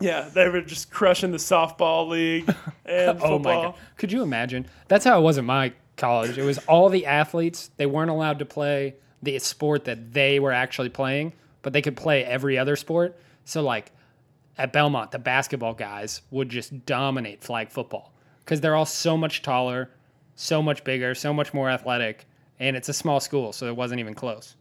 Yeah, 0.00 0.28
they 0.34 0.48
were 0.48 0.60
just 0.62 0.90
crushing 0.90 1.30
the 1.30 1.36
softball 1.38 2.08
league 2.08 2.48
and 2.84 3.10
Oh 3.10 3.14
my 3.14 3.18
football. 3.28 3.62
god! 3.62 3.74
Could 3.96 4.10
you 4.10 4.22
imagine? 4.22 4.66
That's 4.88 5.04
how 5.04 5.18
it 5.20 5.22
was 5.22 5.38
at 5.38 5.44
my 5.44 5.72
college. 5.96 6.38
It 6.38 6.44
was 6.44 6.58
all 6.66 6.88
the 6.88 7.06
athletes. 7.06 7.70
They 7.76 7.86
weren't 7.86 8.10
allowed 8.10 8.38
to 8.40 8.44
play 8.44 8.94
the 9.22 9.38
sport 9.38 9.84
that 9.84 10.12
they 10.12 10.40
were 10.40 10.52
actually 10.52 10.88
playing, 10.88 11.32
but 11.62 11.72
they 11.72 11.82
could 11.82 11.96
play 11.96 12.24
every 12.24 12.58
other 12.58 12.76
sport. 12.76 13.16
So 13.44 13.62
like 13.62 13.92
at 14.58 14.72
Belmont, 14.72 15.10
the 15.12 15.18
basketball 15.18 15.74
guys 15.74 16.22
would 16.30 16.48
just 16.48 16.84
dominate 16.86 17.42
flag 17.42 17.70
football 17.70 18.12
because 18.44 18.60
they're 18.60 18.74
all 18.74 18.86
so 18.86 19.16
much 19.16 19.42
taller, 19.42 19.90
so 20.34 20.60
much 20.62 20.82
bigger, 20.84 21.14
so 21.14 21.32
much 21.32 21.54
more 21.54 21.70
athletic, 21.70 22.26
and 22.58 22.76
it's 22.76 22.88
a 22.88 22.92
small 22.92 23.20
school, 23.20 23.52
so 23.52 23.66
it 23.66 23.76
wasn't 23.76 24.00
even 24.00 24.14
close. 24.14 24.56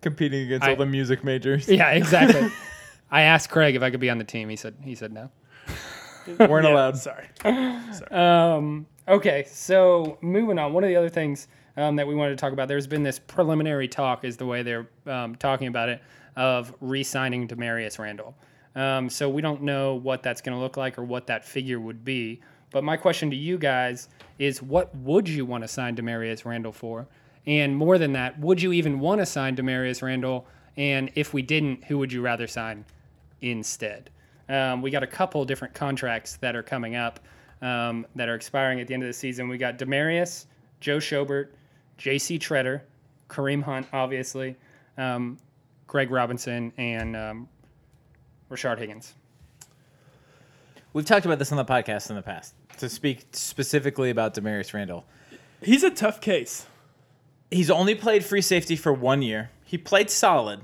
Competing 0.00 0.42
against 0.46 0.66
I- 0.66 0.70
all 0.70 0.76
the 0.76 0.86
music 0.86 1.24
majors. 1.24 1.68
Yeah, 1.68 1.90
exactly. 1.90 2.50
I 3.10 3.22
asked 3.22 3.50
Craig 3.50 3.74
if 3.76 3.82
I 3.82 3.90
could 3.90 4.00
be 4.00 4.10
on 4.10 4.18
the 4.18 4.24
team. 4.24 4.48
He 4.48 4.56
said 4.56 4.74
he 4.82 4.94
said 4.94 5.12
no. 5.12 5.30
Weren't 6.38 6.66
Yeah, 6.66 6.72
allowed. 6.72 6.96
Sorry. 6.96 7.28
Um, 8.10 8.86
okay, 9.08 9.44
so 9.48 10.18
moving 10.20 10.58
on. 10.58 10.72
One 10.72 10.84
of 10.84 10.88
the 10.88 10.96
other 10.96 11.08
things 11.08 11.48
um, 11.76 11.96
that 11.96 12.06
we 12.06 12.14
wanted 12.14 12.30
to 12.30 12.36
talk 12.36 12.52
about, 12.52 12.68
there's 12.68 12.86
been 12.86 13.02
this 13.02 13.18
preliminary 13.18 13.88
talk, 13.88 14.24
is 14.24 14.36
the 14.36 14.46
way 14.46 14.62
they're 14.62 14.86
um, 15.06 15.34
talking 15.36 15.68
about 15.68 15.88
it, 15.88 16.02
of 16.36 16.74
re-signing 16.80 17.48
Damarious 17.48 17.98
Randall. 17.98 18.34
Um, 18.76 19.08
so 19.08 19.28
we 19.28 19.40
don't 19.40 19.62
know 19.62 19.94
what 19.94 20.22
that's 20.22 20.40
going 20.40 20.56
to 20.56 20.60
look 20.60 20.76
like 20.76 20.98
or 20.98 21.04
what 21.04 21.26
that 21.28 21.44
figure 21.44 21.78
would 21.78 22.04
be. 22.04 22.40
But 22.70 22.82
my 22.82 22.96
question 22.96 23.30
to 23.30 23.36
you 23.36 23.56
guys 23.56 24.08
is, 24.38 24.60
what 24.60 24.94
would 24.96 25.28
you 25.28 25.46
want 25.46 25.62
to 25.62 25.68
sign 25.68 25.94
Damarious 25.94 26.44
Randall 26.44 26.72
for? 26.72 27.06
And 27.46 27.76
more 27.76 27.98
than 27.98 28.12
that, 28.14 28.38
would 28.40 28.60
you 28.60 28.72
even 28.72 28.98
want 28.98 29.20
to 29.20 29.26
sign 29.26 29.54
Damarious 29.54 30.02
Randall? 30.02 30.46
And 30.76 31.10
if 31.14 31.32
we 31.32 31.42
didn't, 31.42 31.84
who 31.84 31.98
would 31.98 32.12
you 32.12 32.20
rather 32.20 32.48
sign 32.48 32.84
instead? 33.42 34.10
Um, 34.48 34.82
we 34.82 34.90
got 34.90 35.04
a 35.04 35.06
couple 35.06 35.44
different 35.44 35.74
contracts 35.74 36.36
that 36.38 36.56
are 36.56 36.62
coming 36.62 36.96
up 36.96 37.20
um, 37.64 38.06
that 38.14 38.28
are 38.28 38.34
expiring 38.34 38.80
at 38.80 38.86
the 38.86 38.94
end 38.94 39.02
of 39.02 39.08
the 39.08 39.12
season. 39.12 39.48
We 39.48 39.58
got 39.58 39.78
Damarious, 39.78 40.46
Joe 40.80 40.98
Schobert, 40.98 41.48
J.C. 41.98 42.38
Tretter, 42.38 42.82
Kareem 43.28 43.62
Hunt, 43.62 43.86
obviously, 43.92 44.56
um, 44.98 45.38
Greg 45.86 46.10
Robinson, 46.10 46.72
and 46.76 47.16
um, 47.16 47.48
Rashard 48.50 48.78
Higgins. 48.78 49.14
We've 50.92 51.04
talked 51.06 51.26
about 51.26 51.38
this 51.38 51.50
on 51.50 51.56
the 51.56 51.64
podcast 51.64 52.10
in 52.10 52.16
the 52.16 52.22
past. 52.22 52.54
To 52.78 52.88
speak 52.88 53.26
specifically 53.32 54.10
about 54.10 54.34
Damarious 54.34 54.72
Randall, 54.74 55.04
He's 55.62 55.82
a 55.82 55.90
tough 55.90 56.20
case. 56.20 56.66
he's 57.50 57.70
only 57.70 57.94
played 57.94 58.24
free 58.24 58.42
safety 58.42 58.76
for 58.76 58.92
one 58.92 59.22
year. 59.22 59.50
He 59.64 59.78
played 59.78 60.10
solid, 60.10 60.60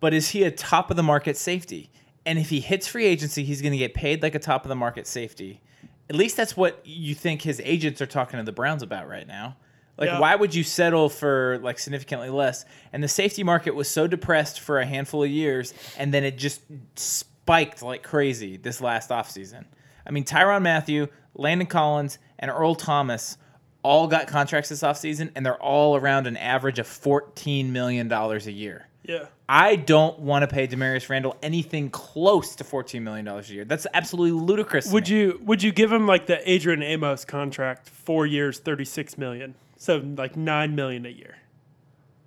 but 0.00 0.12
is 0.12 0.30
he 0.30 0.42
a 0.42 0.50
top 0.50 0.90
of 0.90 0.96
the 0.96 1.02
market 1.02 1.36
safety? 1.36 1.90
And 2.26 2.38
if 2.38 2.48
he 2.50 2.60
hits 2.60 2.86
free 2.88 3.04
agency, 3.04 3.44
he's 3.44 3.62
going 3.62 3.72
to 3.72 3.78
get 3.78 3.94
paid 3.94 4.22
like 4.22 4.34
a 4.34 4.38
top 4.38 4.64
of 4.64 4.68
the 4.70 4.74
market 4.74 5.06
safety. 5.06 5.60
At 6.10 6.16
least 6.16 6.36
that's 6.36 6.56
what 6.56 6.80
you 6.84 7.14
think 7.14 7.40
his 7.42 7.60
agents 7.64 8.02
are 8.02 8.06
talking 8.06 8.38
to 8.38 8.44
the 8.44 8.52
Browns 8.52 8.82
about 8.82 9.08
right 9.08 9.26
now. 9.26 9.56
Like, 9.96 10.08
Yeah. 10.10 10.18
why 10.18 10.34
would 10.34 10.54
you 10.54 10.64
settle 10.64 11.08
for 11.08 11.58
like 11.62 11.78
significantly 11.78 12.28
less? 12.30 12.64
And 12.92 13.02
the 13.02 13.08
safety 13.08 13.42
market 13.44 13.74
was 13.76 13.88
so 13.88 14.06
depressed 14.06 14.58
for 14.60 14.80
a 14.80 14.84
handful 14.86 15.22
of 15.22 15.30
years, 15.30 15.72
and 15.96 16.12
then 16.12 16.24
it 16.24 16.36
just 16.36 16.62
spiked 16.96 17.80
like 17.82 18.02
crazy 18.02 18.56
this 18.56 18.80
last 18.80 19.10
offseason. 19.10 19.64
I 20.06 20.10
mean, 20.10 20.24
Tyrann 20.24 20.62
Mathieu, 20.62 21.06
Landon 21.34 21.68
Collins, 21.68 22.18
and 22.38 22.50
Earl 22.50 22.74
Thomas 22.74 23.38
all 23.82 24.06
got 24.08 24.26
contracts 24.26 24.68
this 24.68 24.82
offseason, 24.82 25.30
and 25.36 25.46
they're 25.46 25.62
all 25.62 25.96
around 25.96 26.26
an 26.26 26.36
average 26.36 26.78
of 26.78 26.86
$14 26.88 27.70
million 27.70 28.10
a 28.12 28.36
year. 28.50 28.88
Yeah. 29.04 29.26
I 29.52 29.74
don't 29.74 30.16
want 30.20 30.44
to 30.44 30.46
pay 30.46 30.68
Damarious 30.68 31.08
Randall 31.08 31.36
anything 31.42 31.90
close 31.90 32.54
to 32.54 32.62
$14 32.62 33.02
million 33.02 33.26
a 33.26 33.40
year. 33.42 33.64
That's 33.64 33.84
absolutely 33.92 34.40
ludicrous. 34.40 34.92
Would 34.92 35.08
you 35.08 35.40
would 35.42 35.60
you 35.60 35.72
give 35.72 35.90
him 35.90 36.06
like 36.06 36.26
the 36.26 36.48
Adrian 36.48 36.84
Amos 36.84 37.24
contract, 37.24 37.88
four 37.88 38.26
years, 38.26 38.60
thirty 38.60 38.84
six 38.84 39.18
million, 39.18 39.56
so 39.76 39.96
like 40.16 40.36
nine 40.36 40.76
million 40.76 41.04
a 41.04 41.08
year? 41.08 41.34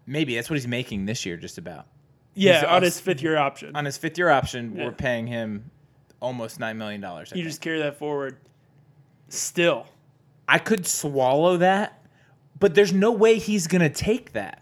Maybe 0.06 0.36
that's 0.36 0.50
what 0.50 0.56
he's 0.56 0.68
making 0.68 1.06
this 1.06 1.26
year, 1.26 1.38
just 1.38 1.58
about. 1.58 1.86
Yeah, 2.34 2.56
He's 2.56 2.64
on 2.66 2.84
us- 2.84 2.96
his 2.96 3.00
fifth 3.00 3.22
year 3.22 3.38
option. 3.38 3.74
On 3.74 3.86
his 3.86 3.96
fifth 3.96 4.18
year 4.18 4.30
option, 4.30 4.76
Yeah. 4.76 4.86
we're 4.88 4.92
paying 4.92 5.26
him 5.28 5.72
almost 6.20 6.60
$9 6.60 6.76
million. 6.76 7.02
You 7.02 7.26
think. 7.26 7.46
just 7.46 7.62
carry 7.62 7.80
that 7.80 7.98
forward. 7.98 8.36
Still, 9.30 9.86
I 10.48 10.58
could 10.60 10.86
swallow 10.86 11.56
that, 11.58 12.04
but 12.60 12.76
there's 12.76 12.92
no 12.92 13.12
way 13.12 13.40
he's 13.40 13.68
gonna 13.68 13.90
take 13.90 14.34
that. 14.34 14.62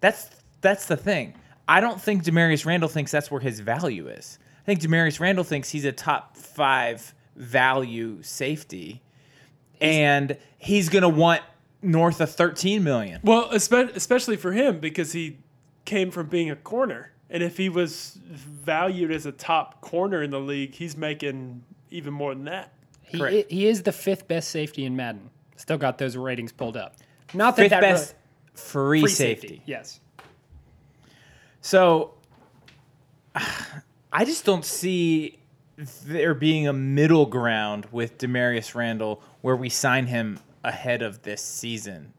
That's 0.00 0.28
that's 0.60 0.84
the 0.86 0.96
thing. 0.98 1.34
I 1.68 1.80
don't 1.80 2.00
think 2.00 2.22
Damarious 2.24 2.64
Randall 2.64 2.88
thinks 2.88 3.10
that's 3.10 3.30
where 3.30 3.40
his 3.40 3.60
value 3.60 4.08
is. 4.08 4.38
I 4.62 4.64
think 4.66 4.80
Damarious 4.80 5.20
Randall 5.20 5.44
thinks 5.44 5.70
he's 5.70 5.84
a 5.84 5.92
top 5.92 6.36
five 6.36 7.14
value 7.34 8.22
safety, 8.22 9.02
and 9.80 10.36
he's 10.58 10.88
gonna 10.88 11.08
want 11.08 11.42
north 11.82 12.20
of 12.20 12.30
13 12.30 12.82
million. 12.82 13.20
well, 13.22 13.50
especially 13.52 14.36
for 14.36 14.52
him 14.52 14.78
because 14.80 15.12
he 15.12 15.38
came 15.84 16.10
from 16.10 16.26
being 16.28 16.50
a 16.50 16.56
corner, 16.56 17.12
and 17.30 17.42
if 17.42 17.56
he 17.56 17.68
was 17.68 18.18
valued 18.24 19.10
as 19.12 19.26
a 19.26 19.32
top 19.32 19.80
corner 19.80 20.22
in 20.22 20.30
the 20.30 20.40
league, 20.40 20.74
he's 20.74 20.96
making 20.96 21.62
even 21.90 22.12
more 22.12 22.34
than 22.34 22.44
that. 22.44 22.72
He, 23.02 23.18
Correct. 23.18 23.50
he 23.52 23.66
is 23.66 23.82
the 23.84 23.92
fifth 23.92 24.26
best 24.26 24.48
safety 24.50 24.84
in 24.84 24.96
Madden. 24.96 25.30
Still 25.56 25.78
got 25.78 25.98
those 25.98 26.16
ratings 26.16 26.50
pulled 26.52 26.76
up. 26.76 26.96
Not 27.34 27.54
that 27.56 27.62
Fifth 27.62 27.70
that 27.70 27.80
best 27.80 28.14
really- 28.14 28.20
free, 28.54 29.00
free 29.02 29.10
safety. 29.10 29.62
Yes. 29.66 30.00
So 31.66 32.14
I 33.34 34.24
just 34.24 34.44
don't 34.44 34.64
see 34.64 35.40
there 36.04 36.32
being 36.32 36.68
a 36.68 36.72
middle 36.72 37.26
ground 37.26 37.88
with 37.90 38.18
Damarious 38.18 38.76
Randall 38.76 39.20
where 39.40 39.56
we 39.56 39.68
sign 39.68 40.06
him 40.06 40.38
ahead 40.62 41.02
of 41.02 41.22
this 41.22 41.42
season 41.42 42.12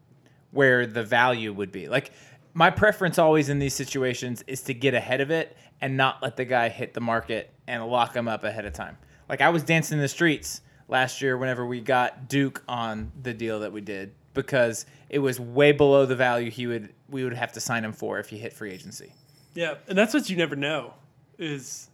where 0.50 0.86
the 0.86 1.02
value 1.02 1.54
would 1.54 1.72
be. 1.72 1.88
Like 1.88 2.12
my 2.52 2.68
preference 2.68 3.18
always 3.18 3.48
in 3.48 3.58
these 3.58 3.72
situations 3.72 4.44
is 4.46 4.60
to 4.64 4.74
get 4.74 4.92
ahead 4.92 5.22
of 5.22 5.30
it 5.30 5.56
and 5.80 5.96
not 5.96 6.22
let 6.22 6.36
the 6.36 6.44
guy 6.44 6.68
hit 6.68 6.92
the 6.92 7.00
market 7.00 7.50
and 7.66 7.82
lock 7.86 8.14
him 8.14 8.28
up 8.28 8.44
ahead 8.44 8.66
of 8.66 8.74
time. 8.74 8.98
Like 9.30 9.40
I 9.40 9.48
was 9.48 9.62
dancing 9.62 9.96
in 9.96 10.02
the 10.02 10.08
streets 10.08 10.60
last 10.88 11.22
year 11.22 11.38
whenever 11.38 11.64
we 11.64 11.80
got 11.80 12.28
Duke 12.28 12.62
on 12.68 13.10
the 13.22 13.32
deal 13.32 13.60
that 13.60 13.72
we 13.72 13.80
did 13.80 14.12
because 14.34 14.84
it 15.08 15.20
was 15.20 15.40
way 15.40 15.72
below 15.72 16.04
the 16.04 16.16
value 16.16 16.50
he 16.50 16.66
would 16.66 16.92
we 17.08 17.24
would 17.24 17.32
have 17.32 17.52
to 17.52 17.60
sign 17.60 17.82
him 17.82 17.94
for 17.94 18.18
if 18.18 18.28
he 18.28 18.36
hit 18.36 18.52
free 18.52 18.72
agency. 18.72 19.14
Yeah, 19.54 19.74
and 19.88 19.96
that's 19.98 20.14
what 20.14 20.28
you 20.30 20.36
never 20.36 20.56
know 20.56 20.94
is 21.38 21.88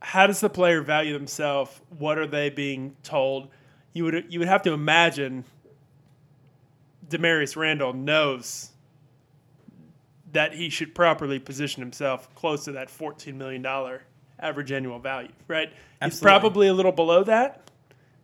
how 0.00 0.26
does 0.26 0.40
the 0.40 0.48
player 0.50 0.80
value 0.82 1.12
themselves? 1.12 1.80
What 1.98 2.18
are 2.18 2.26
they 2.26 2.50
being 2.50 2.96
told? 3.02 3.48
You 3.92 4.04
would 4.04 4.26
you 4.28 4.38
would 4.38 4.48
have 4.48 4.62
to 4.62 4.72
imagine 4.72 5.44
Damarious 7.08 7.56
Randall 7.56 7.92
knows 7.92 8.70
that 10.32 10.52
he 10.54 10.68
should 10.68 10.94
properly 10.94 11.38
position 11.38 11.80
himself 11.82 12.32
close 12.34 12.64
to 12.66 12.72
that 12.72 12.88
$14 12.88 13.34
million 13.34 13.64
average 14.38 14.70
annual 14.72 14.98
value, 14.98 15.30
right? 15.48 15.72
He's 16.04 16.20
probably 16.20 16.68
a 16.68 16.74
little 16.74 16.92
below 16.92 17.24
that. 17.24 17.70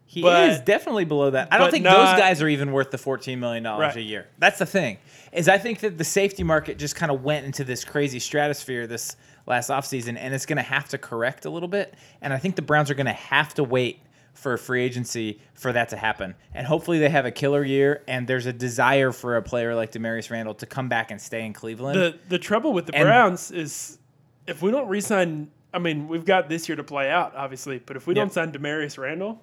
He 0.07 0.21
But- 0.21 0.51
is 0.51 0.61
definitely 0.61 1.07
below 1.07 1.31
that. 1.31 1.49
I 1.51 1.57
don't 1.59 1.71
think 1.71 1.85
not- 1.85 1.97
those 2.13 2.21
guys 2.21 2.43
are 2.43 2.49
even 2.49 2.73
worth 2.73 2.91
the 2.91 2.99
fourteen 2.99 3.41
million 3.41 3.63
dollars 3.65 3.81
Right. 3.81 3.97
a 3.97 4.03
year. 4.03 4.29
That's 4.39 4.59
the 4.59 4.67
thing. 4.67 4.99
Is 5.35 5.49
I 5.49 5.59
think 5.59 5.81
that 5.81 5.99
the 5.99 6.05
safety 6.05 6.43
market 6.45 6.79
just 6.79 6.95
kind 6.95 7.11
of 7.11 7.23
went 7.25 7.45
into 7.45 7.65
this 7.65 7.85
crazy 7.85 8.19
stratosphere 8.21 8.87
this 8.87 9.17
last 9.47 9.69
offseason 9.69 10.17
and 10.19 10.33
it's 10.33 10.47
going 10.47 10.57
to 10.57 10.63
have 10.63 10.89
to 10.91 10.99
correct 10.99 11.45
a 11.45 11.51
little 11.51 11.69
bit. 11.69 11.95
And 12.23 12.33
I 12.33 12.39
think 12.39 12.57
the 12.57 12.63
Browns 12.63 12.91
are 12.91 12.95
going 12.95 13.07
to 13.07 13.13
have 13.13 13.53
to 13.55 13.65
wait 13.65 13.99
for 14.33 14.57
free 14.57 14.83
agency 14.83 15.41
for 15.55 15.73
that 15.73 15.89
to 15.91 15.97
happen. 15.97 16.35
And 16.55 16.67
hopefully 16.67 16.99
they 16.99 17.09
have 17.09 17.25
a 17.27 17.31
killer 17.31 17.65
year 17.65 18.03
and 18.09 18.27
there's 18.27 18.47
a 18.47 18.53
desire 18.53 19.13
for 19.13 19.37
a 19.37 19.43
player 19.43 19.75
like 19.75 19.93
Damarious 19.93 20.31
Randall 20.31 20.55
to 20.55 20.67
come 20.67 20.89
back 20.89 21.11
and 21.11 21.21
stay 21.21 21.45
in 21.45 21.53
Cleveland. 21.53 21.97
The 21.99 22.19
the 22.29 22.39
trouble 22.39 22.73
with 22.73 22.87
the 22.87 22.95
And- 22.95 23.05
Browns 23.05 23.51
is 23.51 23.99
if 24.47 24.63
we 24.63 24.71
don't 24.71 24.89
re-sign, 24.89 25.51
I 25.73 25.79
mean, 25.79 26.07
we've 26.09 26.25
got 26.25 26.49
this 26.49 26.69
year 26.69 26.77
to 26.77 26.85
play 26.85 27.11
out, 27.11 27.35
obviously, 27.35 27.79
but 27.85 27.97
if 27.97 28.07
we 28.07 28.15
Yep. 28.15 28.23
don't 28.23 28.33
sign 28.33 28.53
Damarious 28.53 28.99
Randall, 28.99 29.41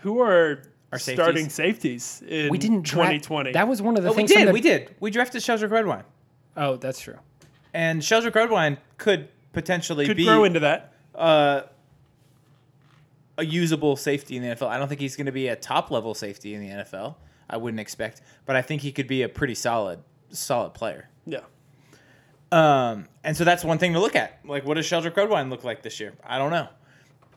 who 0.00 0.20
are 0.20 0.62
Our 0.94 0.98
safeties? 0.98 1.22
starting 1.24 1.48
safeties 1.48 2.22
in 2.26 2.48
We 2.50 2.58
didn't 2.58 2.82
draft. 2.82 3.08
2020? 3.24 3.52
That 3.52 3.68
was 3.68 3.82
one 3.82 3.96
of 3.96 4.02
the 4.02 4.08
Oh, 4.10 4.12
we 4.12 4.16
things. 4.18 4.32
from 4.32 4.40
did. 4.40 4.48
the- 4.48 4.52
We 4.52 4.60
did. 4.60 4.94
We 5.00 5.10
drafted 5.10 5.42
Sheldrick 5.42 5.70
Redwine. 5.70 6.04
Oh, 6.56 6.76
that's 6.76 7.00
true. 7.00 7.18
And 7.72 8.00
Sheldrick 8.02 8.34
Redwine 8.34 8.78
could 8.98 9.28
potentially 9.52 10.06
could 10.06 10.16
be 10.16 10.24
grow 10.24 10.44
into 10.44 10.60
that. 10.60 10.92
uh, 11.14 11.62
a 13.36 13.44
usable 13.44 13.96
safety 13.96 14.36
in 14.36 14.42
the 14.42 14.48
NFL. 14.54 14.68
I 14.68 14.78
don't 14.78 14.86
think 14.88 15.00
he's 15.00 15.16
going 15.16 15.26
to 15.26 15.32
be 15.32 15.48
a 15.48 15.56
top 15.56 15.90
level 15.90 16.14
safety 16.14 16.54
in 16.54 16.60
the 16.60 16.68
NFL. 16.68 17.16
I 17.50 17.56
wouldn't 17.56 17.80
expect, 17.80 18.22
but 18.46 18.54
I 18.56 18.62
think 18.62 18.82
he 18.82 18.92
could 18.92 19.08
be 19.08 19.22
a 19.22 19.28
pretty 19.28 19.54
solid 19.56 19.98
solid 20.30 20.72
player. 20.74 21.08
Yeah. 21.26 21.40
Um, 22.52 23.08
and 23.24 23.36
so 23.36 23.42
that's 23.44 23.64
one 23.64 23.78
thing 23.78 23.92
to 23.94 24.00
look 24.00 24.14
at. 24.14 24.38
Like, 24.44 24.64
what 24.64 24.74
does 24.74 24.86
Sheldrick 24.86 25.16
Redwine 25.16 25.50
look 25.50 25.64
like 25.64 25.82
this 25.82 25.98
year? 25.98 26.14
I 26.24 26.38
don't 26.38 26.50
know. 26.52 26.68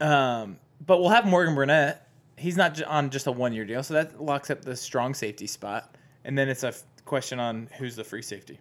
Um, 0.07 0.57
but 0.85 0.99
we'll 0.99 1.09
have 1.09 1.25
Morgan 1.25 1.55
Burnett. 1.55 2.06
He's 2.37 2.55
not 2.55 2.81
on 2.83 3.09
just 3.09 3.27
a 3.27 3.31
one 3.31 3.53
year 3.53 3.65
deal, 3.65 3.83
so 3.83 3.95
that 3.95 4.21
locks 4.21 4.49
up 4.49 4.61
the 4.61 4.75
strong 4.75 5.13
safety 5.13 5.47
spot. 5.47 5.95
And 6.23 6.37
then 6.37 6.49
it's 6.49 6.63
a 6.63 6.69
f- 6.69 6.83
question 7.05 7.39
on 7.39 7.67
who's 7.77 7.95
the 7.95 8.03
free 8.03 8.21
safety. 8.21 8.59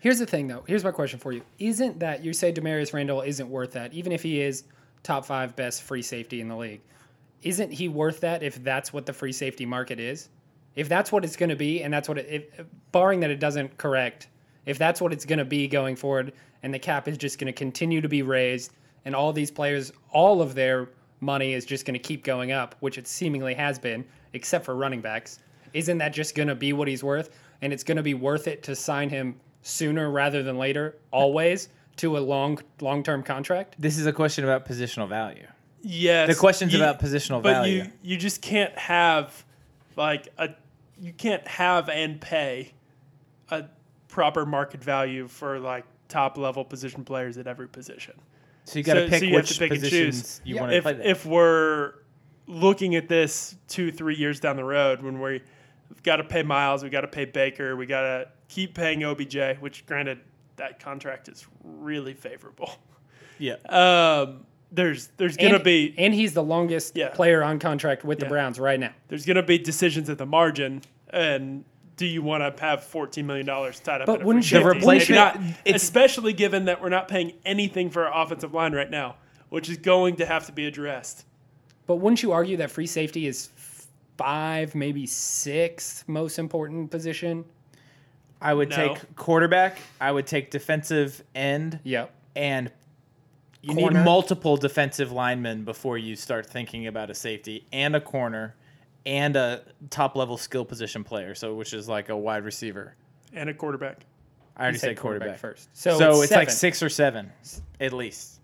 Here's 0.00 0.18
the 0.18 0.26
thing, 0.26 0.48
though. 0.48 0.64
Here's 0.66 0.84
my 0.84 0.90
question 0.90 1.18
for 1.18 1.32
you: 1.32 1.42
Isn't 1.58 2.00
that 2.00 2.24
you 2.24 2.32
say 2.32 2.52
Damarious 2.52 2.92
Randall 2.92 3.22
isn't 3.22 3.48
worth 3.48 3.72
that, 3.72 3.92
even 3.92 4.12
if 4.12 4.22
he 4.22 4.40
is 4.40 4.64
top 5.02 5.24
five 5.24 5.54
best 5.54 5.82
free 5.82 6.02
safety 6.02 6.40
in 6.40 6.48
the 6.48 6.56
league? 6.56 6.80
Isn't 7.42 7.72
he 7.72 7.88
worth 7.88 8.20
that 8.20 8.42
if 8.42 8.62
that's 8.64 8.92
what 8.92 9.06
the 9.06 9.12
free 9.12 9.32
safety 9.32 9.66
market 9.66 10.00
is? 10.00 10.28
If 10.74 10.88
that's 10.88 11.12
what 11.12 11.24
it's 11.24 11.36
going 11.36 11.48
to 11.48 11.56
be, 11.56 11.82
and 11.82 11.92
that's 11.94 12.08
what 12.08 12.18
it, 12.18 12.26
if, 12.58 12.66
barring 12.92 13.20
that 13.20 13.30
it 13.30 13.40
doesn't 13.40 13.78
correct, 13.78 14.28
if 14.66 14.78
that's 14.78 15.00
what 15.00 15.12
it's 15.12 15.24
going 15.24 15.38
to 15.38 15.44
be 15.44 15.68
going 15.68 15.96
forward, 15.96 16.32
and 16.62 16.74
the 16.74 16.78
cap 16.78 17.06
is 17.06 17.16
just 17.16 17.38
going 17.38 17.46
to 17.46 17.52
continue 17.52 18.00
to 18.00 18.08
be 18.08 18.22
raised, 18.22 18.72
and 19.04 19.14
all 19.14 19.32
these 19.32 19.50
players, 19.50 19.92
all 20.10 20.42
of 20.42 20.54
their 20.54 20.88
money 21.20 21.52
is 21.54 21.64
just 21.64 21.84
going 21.84 21.94
to 21.94 21.98
keep 21.98 22.24
going 22.24 22.52
up, 22.52 22.74
which 22.80 22.98
it 22.98 23.06
seemingly 23.06 23.54
has 23.54 23.78
been, 23.78 24.04
except 24.32 24.64
for 24.64 24.74
running 24.74 25.00
backs. 25.00 25.38
Isn't 25.72 25.98
that 25.98 26.12
just 26.12 26.34
going 26.34 26.48
to 26.48 26.54
be 26.54 26.72
what 26.72 26.88
he's 26.88 27.02
worth? 27.02 27.30
And 27.62 27.72
it's 27.72 27.84
going 27.84 27.96
to 27.96 28.02
be 28.02 28.14
worth 28.14 28.48
it 28.48 28.62
to 28.64 28.76
sign 28.76 29.08
him 29.08 29.40
sooner 29.62 30.10
rather 30.10 30.42
than 30.42 30.58
later, 30.58 30.96
always 31.10 31.68
to 31.96 32.18
a 32.18 32.20
long 32.20 32.58
long 32.80 33.02
term 33.02 33.22
contract. 33.22 33.74
This 33.78 33.98
is 33.98 34.06
a 34.06 34.12
question 34.12 34.44
about 34.44 34.66
positional 34.66 35.08
value. 35.08 35.46
Yes. 35.82 36.28
The 36.28 36.34
question's 36.34 36.72
you- 36.72 36.82
about 36.82 37.00
positional 37.00 37.42
but 37.42 37.52
value. 37.52 37.84
you 37.84 37.92
you 38.02 38.16
just 38.16 38.42
can't 38.42 38.76
have 38.78 39.44
like 39.96 40.28
a 40.38 40.50
you 41.00 41.12
can't 41.12 41.46
have 41.46 41.88
and 41.88 42.20
pay 42.20 42.72
a 43.50 43.64
proper 44.08 44.46
market 44.46 44.82
value 44.82 45.28
for 45.28 45.58
like 45.58 45.84
top 46.08 46.38
level 46.38 46.64
position 46.64 47.04
players 47.04 47.38
at 47.38 47.46
every 47.46 47.68
position. 47.68 48.14
So 48.66 48.78
you 48.78 48.84
got 48.84 48.94
to 48.94 49.04
So- 49.06 49.08
pick 49.08 49.18
so 49.20 49.24
you 49.24 49.32
have 49.34 49.42
which 49.42 49.52
to 49.54 49.58
pick 49.58 49.70
and 49.72 49.80
positions 49.80 50.22
choose. 50.22 50.40
you 50.44 50.54
Yeah. 50.56 50.60
want 50.60 50.70
to 50.72 50.76
If 50.76 50.82
play. 50.82 50.92
There. 50.94 51.06
if 51.06 51.24
we're 51.26 51.92
looking 52.46 52.94
at 52.94 53.08
this 53.08 53.56
two 53.68 53.90
three 53.90 54.14
years 54.16 54.38
down 54.40 54.56
the 54.56 54.64
road 54.64 55.02
when 55.02 55.20
we 55.20 55.40
we've 55.88 56.02
got 56.02 56.16
to 56.16 56.24
pay 56.24 56.42
Myles, 56.42 56.82
we 56.84 56.90
got 56.90 57.00
to 57.02 57.08
pay 57.08 57.24
Baker, 57.24 57.74
we 57.76 57.86
got 57.86 58.02
to 58.02 58.28
keep 58.48 58.74
paying 58.74 59.02
OBJ, 59.04 59.56
which 59.60 59.86
granted 59.86 60.18
that 60.56 60.78
contract 60.80 61.28
is 61.28 61.46
really 61.64 62.12
favorable. 62.14 62.70
yeah, 63.38 63.54
Um, 63.68 64.46
there's 64.72 65.08
there's 65.16 65.36
gonna 65.36 65.54
and, 65.56 65.64
be 65.64 65.94
and 65.96 66.12
he's 66.14 66.34
the 66.34 66.42
longest 66.42 66.96
Yeah. 66.96 67.08
player 67.10 67.42
on 67.42 67.58
contract 67.58 68.04
with 68.04 68.18
the 68.18 68.26
Browns 68.26 68.58
right 68.58 68.78
now. 68.80 68.92
there's 69.08 69.24
going 69.26 69.36
to 69.36 69.42
be 69.42 69.58
decisions 69.58 70.10
at 70.10 70.18
the 70.18 70.26
margin 70.26 70.82
and 71.10 71.64
do 71.96 72.06
you 72.06 72.22
want 72.22 72.56
to 72.56 72.62
have 72.62 72.80
$14 72.80 73.24
million 73.24 73.46
tied 73.46 74.00
up 74.02 74.06
But 74.06 74.20
in 74.20 74.26
wouldn't 74.26 74.44
free 74.44 74.58
you- 74.58 74.64
The 74.64 74.70
safety? 74.70 74.78
replacement- 74.86 75.18
not, 75.66 75.74
especially 75.74 76.32
given 76.32 76.66
that 76.66 76.80
we're 76.82 76.88
not 76.90 77.08
paying 77.08 77.32
anything 77.44 77.90
for 77.90 78.06
our 78.06 78.22
offensive 78.24 78.52
line 78.52 78.72
right 78.74 78.90
now, 78.90 79.16
which 79.48 79.68
is 79.70 79.78
going 79.78 80.16
to 80.16 80.26
have 80.26 80.46
to 80.46 80.52
be 80.52 80.66
addressed. 80.66 81.24
But 81.86 81.96
wouldn't 81.96 82.22
you 82.22 82.32
argue 82.32 82.56
that 82.58 82.70
free 82.70 82.86
safety 82.86 83.26
is 83.26 83.48
five, 84.18 84.74
maybe 84.74 85.06
sixth 85.06 86.06
most 86.08 86.38
important 86.38 86.90
position? 86.90 87.44
I 88.42 88.52
would 88.52 88.70
No. 88.70 88.76
take 88.76 89.16
quarterback. 89.16 89.78
I 90.00 90.12
would 90.12 90.26
take 90.26 90.50
defensive 90.50 91.22
end, 91.34 91.78
Yep. 91.84 92.12
and 92.34 92.70
you 93.62 93.74
Corner. 93.74 93.98
need 94.00 94.04
multiple 94.04 94.56
defensive 94.58 95.10
linemen 95.12 95.64
before 95.64 95.96
you 95.96 96.14
start 96.16 96.44
thinking 96.44 96.86
about 96.86 97.08
a 97.08 97.14
safety 97.14 97.64
and 97.72 97.96
a 97.96 98.00
corner 98.00 98.54
and 99.06 99.36
a 99.36 99.62
top 99.88 100.16
level 100.16 100.36
skill 100.36 100.64
position 100.64 101.04
player. 101.04 101.34
So 101.34 101.54
which 101.54 101.72
is 101.72 101.88
like 101.88 102.10
a 102.10 102.16
wide 102.16 102.44
receiver. 102.44 102.94
And 103.32 103.48
a 103.48 103.54
quarterback. 103.54 104.04
I 104.56 104.62
already 104.62 104.78
said 104.78 104.88
said 104.88 104.98
quarterback, 104.98 105.38
first. 105.38 105.68
So, 105.72 105.98
So, 105.98 106.22
it's, 106.22 106.32
like 106.32 106.50
six 106.50 106.82
or 106.82 106.88
seven 106.88 107.30
at 107.80 107.92
least. 107.92 108.40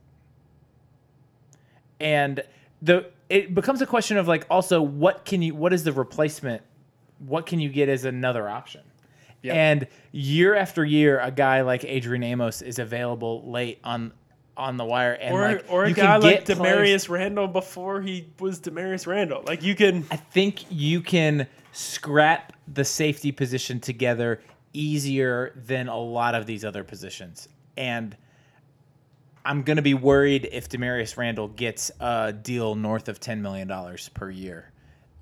And 2.01 2.43
the 2.81 3.11
it 3.29 3.55
becomes 3.55 3.81
a 3.81 3.87
question 3.87 4.17
of 4.17 4.29
like 4.29 4.47
also 4.51 4.83
what 4.83 5.25
can 5.25 5.43
you 5.43 5.55
what 5.55 5.73
is 5.73 5.85
the 5.85 5.93
replacement? 5.93 6.63
What 7.19 7.47
can 7.47 7.61
you 7.61 7.69
get 7.69 7.89
as 7.89 8.05
another 8.05 8.49
option? 8.49 8.83
Yep. 9.43 9.55
And 9.55 9.87
year 10.13 10.55
after 10.55 10.85
year, 10.85 11.19
a 11.19 11.31
guy 11.31 11.63
like 11.63 11.85
Adrian 11.85 12.23
Amos 12.23 12.63
is 12.63 12.79
available 12.79 13.51
late 13.51 13.81
on 13.83 14.13
on 14.57 14.77
the 14.77 14.85
wire, 14.85 15.13
and 15.13 15.35
Or, 15.35 15.41
like 15.41 15.65
or 15.69 15.85
a 15.85 15.89
you 15.89 15.95
guy 15.95 16.17
like 16.17 16.45
Damarious 16.45 16.57
players- 16.57 17.09
Randall 17.09 17.49
before 17.49 18.03
he 18.03 18.29
was 18.39 18.61
Damarious 18.61 19.07
Randall. 19.07 19.43
Like 19.47 19.63
you 19.63 19.75
can 19.75 20.05
I 20.11 20.17
think 20.17 20.65
you 20.71 21.01
can 21.01 21.47
scrap 21.73 22.53
the 22.73 22.85
safety 22.85 23.33
position 23.33 23.81
together 23.81 24.41
easier 24.73 25.53
than 25.67 25.89
a 25.89 25.99
lot 25.99 26.35
of 26.35 26.47
these 26.47 26.65
other 26.65 26.85
positions. 26.85 27.49
And 27.77 28.17
I'm 29.45 29.63
going 29.63 29.77
to 29.77 29.83
be 29.83 29.95
worried 29.95 30.49
if 30.53 30.69
Damarious 30.69 31.17
Randall 31.17 31.49
gets 31.49 31.91
a 32.01 32.33
deal 32.33 32.75
north 32.75 33.09
of 33.09 33.21
$10 33.21 33.41
million 33.41 33.71
per 34.15 34.31
year. 34.31 34.72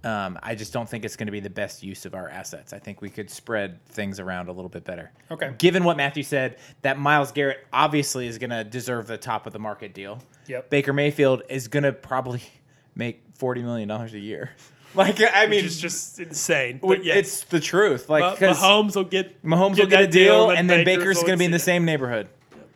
Um, 0.03 0.39
I 0.43 0.55
just 0.55 0.73
don't 0.73 0.89
think 0.89 1.05
it's 1.05 1.17
going 1.17 1.27
to 1.27 1.33
be 1.33 1.41
the 1.41 1.51
best 1.51 1.83
use 1.83 2.07
of 2.07 2.15
our 2.15 2.29
assets. 2.29 2.73
I 2.73 2.79
think 2.79 3.03
we 3.03 3.11
could 3.11 3.31
spread 3.31 3.85
things 3.87 4.19
around 4.19 4.49
a 4.49 4.53
little 4.53 4.71
bit 4.71 4.83
better. 4.85 5.11
Okay. 5.31 5.53
Given 5.59 5.85
what 5.85 5.97
Matthew 5.99 6.23
said, 6.23 6.57
that 6.83 6.99
Myles 6.99 7.33
Garrett 7.33 7.67
obviously 7.73 8.27
is 8.27 8.39
going 8.39 8.51
to 8.51 8.65
deserve 8.65 9.07
the 9.07 9.19
top 9.19 9.47
of 9.47 9.53
the 9.53 9.59
market 9.59 9.93
deal. 9.93 10.19
Yep. 10.47 10.71
Baker 10.71 10.93
Mayfield 10.95 11.43
is 11.51 11.69
going 11.69 11.83
to 11.83 11.93
probably 11.93 12.43
make 12.95 13.37
$40 13.39 13.63
million 13.63 13.91
a 13.91 14.07
year. 14.09 14.51
Like, 14.93 15.21
I 15.23 15.47
mean, 15.47 15.65
it's 15.65 15.79
just 15.79 16.19
insane. 16.19 16.81
But 16.83 17.05
yes, 17.05 17.17
It's 17.19 17.45
the 17.45 17.61
truth. 17.61 18.09
Like, 18.09 18.41
because 18.41 18.59
Mahomes 18.59 18.97
will 18.97 19.05
get 19.05 19.41
Mahomes 19.45 19.79
will 19.79 19.87
get 19.87 20.03
a 20.03 20.07
deal, 20.09 20.51
and 20.51 20.59
and 20.59 20.69
then 20.69 20.85
Baker's 20.85 21.05
Baker's 21.05 21.21
going 21.21 21.35
to 21.35 21.37
be 21.37 21.45
in 21.45 21.53
the 21.53 21.59
it. 21.59 21.61
same 21.61 21.85
neighborhood. 21.85 22.29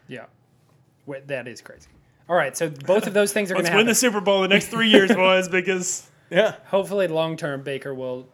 Yeah. 0.07 0.27
Wait, 1.07 1.27
that 1.27 1.49
is 1.49 1.61
crazy. 1.61 1.89
All 2.29 2.37
right, 2.37 2.57
so 2.57 2.71
both 2.71 3.09
of 3.09 3.15
those 3.15 3.33
things 3.33 3.51
are 3.51 3.55
going 3.55 3.65
Let's 3.65 3.73
to 3.73 3.77
win 3.79 3.87
the 3.87 3.97
Super 3.97 4.21
Bowl 4.21 4.45
in 4.45 4.51
the 4.51 4.55
next 4.55 4.69
three 4.69 4.91
years, 4.91 5.13
boys, 5.17 5.49
because 5.49 6.09
Yeah. 6.31 6.55
Hopefully, 6.67 7.09
long 7.09 7.37
term, 7.37 7.63
Baker 7.63 7.95
will 7.95 8.29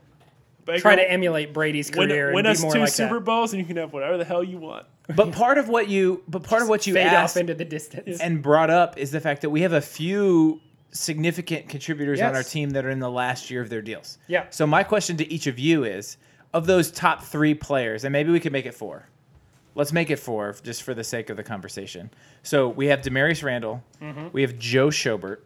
Baker 0.65 0.81
try 0.81 0.97
to 0.97 1.11
emulate 1.11 1.53
Brady's 1.53 1.91
win, 1.91 2.09
career 2.09 2.33
win 2.33 2.47
and 2.47 2.53
us 2.53 2.61
be 2.61 2.65
more 2.65 2.73
two 2.75 2.81
like 2.81 2.89
Super 2.91 3.15
that. 3.15 3.25
Bowls, 3.25 3.53
and 3.53 3.61
you 3.61 3.67
can 3.67 3.77
have 3.77 3.93
whatever 3.93 4.17
the 4.19 4.25
hell 4.25 4.45
you 4.45 4.59
want. 4.59 4.87
But 5.17 5.33
part 5.33 5.59
of 5.59 5.69
what 5.69 5.89
you, 5.89 6.23
but 6.29 6.45
part 6.45 6.63
of 6.63 6.69
what 6.69 6.87
you 6.87 6.95
Fade 6.95 7.09
asked 7.09 7.37
off 7.37 7.41
into 7.41 7.53
the 7.53 7.65
distance. 7.65 8.21
and 8.21 8.41
brought 8.41 8.71
up 8.71 8.97
is 8.97 9.11
the 9.11 9.21
fact 9.21 9.43
that 9.43 9.51
we 9.51 9.63
have 9.63 9.73
a 9.73 9.81
few 9.81 10.61
significant 10.93 11.69
contributors 11.69 12.21
on 12.21 12.37
our 12.37 12.45
team 12.45 12.71
that 12.71 12.85
are 12.85 12.91
in 12.91 13.01
the 13.01 13.11
last 13.11 13.51
year 13.51 13.61
of 13.61 13.69
their 13.71 13.83
deals. 13.83 14.19
Yeah. 14.29 14.47
So 14.51 14.69
my 14.69 14.85
question 14.85 15.17
to 15.17 15.33
each 15.33 15.49
of 15.49 15.59
you 15.59 15.83
is, 15.83 16.17
of 16.53 16.67
those 16.67 16.91
top 16.91 17.23
three 17.23 17.55
players, 17.55 18.05
and 18.05 18.13
maybe 18.13 18.31
we 18.31 18.41
could 18.41 18.53
make 18.53 18.67
it 18.67 18.75
four. 18.75 19.09
Let's 19.75 19.93
make 19.93 20.11
it 20.11 20.19
four, 20.19 20.55
just 20.63 20.83
for 20.83 20.95
the 20.95 21.05
sake 21.05 21.31
of 21.31 21.37
the 21.37 21.45
conversation. 21.45 22.11
So 22.43 22.69
we 22.69 22.87
have 22.87 23.01
Damarious 23.01 23.43
Randall, 23.43 23.83
mm-hmm. 24.01 24.29
we 24.33 24.43
have 24.43 24.59
Joe 24.59 24.89
Schobert, 24.89 25.39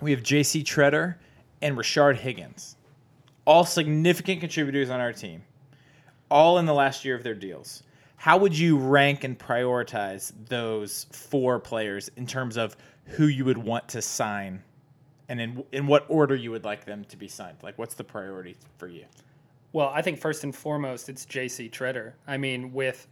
we 0.00 0.10
have 0.10 0.22
J.C. 0.22 0.62
Tretter, 0.62 1.16
and 1.64 1.76
Rashard 1.76 2.16
Higgins. 2.16 2.76
All 3.44 3.64
significant 3.64 4.40
contributors 4.40 4.88
on 4.88 5.00
our 5.00 5.12
team, 5.12 5.42
all 6.30 6.58
in 6.58 6.66
the 6.66 6.72
last 6.72 7.04
year 7.04 7.16
of 7.16 7.24
their 7.24 7.34
deals. 7.34 7.82
How 8.16 8.38
would 8.38 8.56
you 8.56 8.78
rank 8.78 9.24
and 9.24 9.36
prioritize 9.36 10.32
those 10.48 11.06
four 11.10 11.58
players 11.58 12.08
in 12.16 12.26
terms 12.26 12.56
of 12.56 12.76
who 13.04 13.26
you 13.26 13.44
would 13.44 13.58
want 13.58 13.88
to 13.88 14.00
sign 14.00 14.62
and 15.28 15.40
in, 15.40 15.64
in 15.72 15.86
what 15.88 16.06
order 16.08 16.36
you 16.36 16.52
would 16.52 16.64
like 16.64 16.84
them 16.84 17.04
to 17.06 17.16
be 17.16 17.26
signed? 17.26 17.58
Like, 17.62 17.76
what's 17.76 17.94
the 17.94 18.04
priority 18.04 18.56
for 18.78 18.86
you? 18.86 19.04
well, 19.74 19.90
I 19.92 20.02
think 20.02 20.20
first 20.20 20.44
and 20.44 20.54
foremost, 20.54 21.08
it's 21.08 21.26
J.C. 21.26 21.68
Tretter. 21.68 22.12
I 22.28 22.36
mean, 22.36 22.72
with 22.72 23.08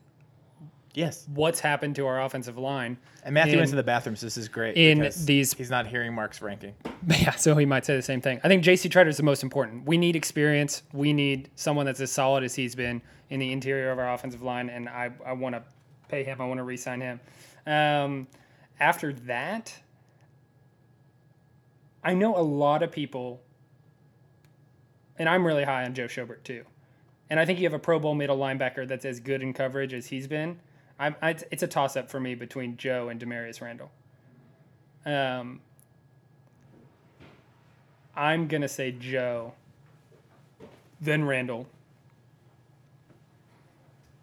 Yes. 0.94 1.26
what's 1.32 1.58
happened 1.60 1.96
to 1.96 2.06
our 2.06 2.22
offensive 2.22 2.58
line, 2.58 2.98
And 3.24 3.32
Matthew 3.34 3.54
In- 3.54 3.60
went 3.60 3.70
to 3.70 3.76
the 3.76 3.82
bathroom, 3.82 4.16
so 4.16 4.26
this 4.26 4.36
is 4.36 4.48
great. 4.48 4.76
in 4.76 5.10
these- 5.24 5.52
he's 5.54 5.70
not 5.70 5.86
hearing 5.86 6.12
Mark's 6.14 6.42
ranking. 6.42 6.74
Yeah, 7.08 7.32
so 7.32 7.56
he 7.56 7.64
might 7.66 7.84
say 7.84 7.96
the 7.96 8.02
same 8.02 8.20
thing. 8.20 8.40
I 8.44 8.48
think 8.48 8.62
JC 8.62 8.88
Tretter 8.88 9.08
is 9.08 9.16
the 9.16 9.22
most 9.24 9.42
important. 9.42 9.86
We 9.86 9.96
need 9.98 10.14
experience. 10.16 10.82
We 10.92 11.12
need 11.12 11.50
someone 11.56 11.84
that's 11.86 12.00
as 12.00 12.12
solid 12.12 12.44
as 12.44 12.54
he's 12.54 12.74
been 12.76 13.02
in 13.30 13.40
the 13.40 13.50
interior 13.52 13.90
of 13.90 13.98
our 13.98 14.12
offensive 14.14 14.42
line, 14.42 14.68
and 14.70 14.88
I, 14.88 15.10
I 15.26 15.32
want 15.32 15.54
to 15.56 15.62
pay 16.08 16.22
him. 16.24 16.40
I 16.40 16.44
want 16.46 16.58
to 16.58 16.62
re-sign 16.64 17.00
him. 17.00 17.20
Um, 17.66 18.26
after 18.78 19.12
that, 19.12 19.72
I 22.04 22.14
know 22.14 22.36
a 22.36 22.42
lot 22.42 22.82
of 22.82 22.90
people, 22.92 23.40
and 25.18 25.28
I'm 25.28 25.46
really 25.46 25.64
high 25.64 25.84
on 25.84 25.94
Joe 25.94 26.06
Schobert 26.06 26.42
too. 26.44 26.64
And 27.30 27.38
I 27.40 27.44
think 27.46 27.58
you 27.58 27.64
have 27.66 27.74
a 27.74 27.78
Pro 27.78 27.98
Bowl 27.98 28.14
middle 28.14 28.36
linebacker 28.38 28.86
that's 28.86 29.04
as 29.04 29.20
good 29.20 29.42
in 29.42 29.52
coverage 29.52 29.94
as 29.94 30.06
he's 30.06 30.26
been. 30.26 30.58
I, 30.98 31.14
I, 31.22 31.30
it's 31.50 31.62
a 31.62 31.66
toss-up 31.66 32.10
for 32.10 32.20
me 32.20 32.34
between 32.34 32.76
Joe 32.76 33.08
and 33.08 33.20
Damarious 33.20 33.60
Randall. 33.60 33.90
Um, 35.04 35.60
I'm 38.14 38.46
gonna 38.46 38.68
say 38.68 38.92
Joe, 38.92 39.52
then 41.00 41.24
Randall, 41.24 41.66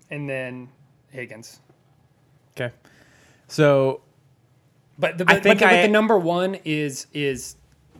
and 0.09 0.29
then 0.29 0.69
Higgins. 1.11 1.59
Okay. 2.55 2.73
So 3.47 4.01
But 4.97 5.17
the, 5.17 5.23
I 5.27 5.33
but, 5.35 5.43
think 5.43 5.59
but 5.59 5.67
the, 5.69 5.73
I- 5.75 5.81
the 5.83 5.87
number 5.87 6.17
one 6.17 6.55
is 6.65 7.07
is 7.13 7.55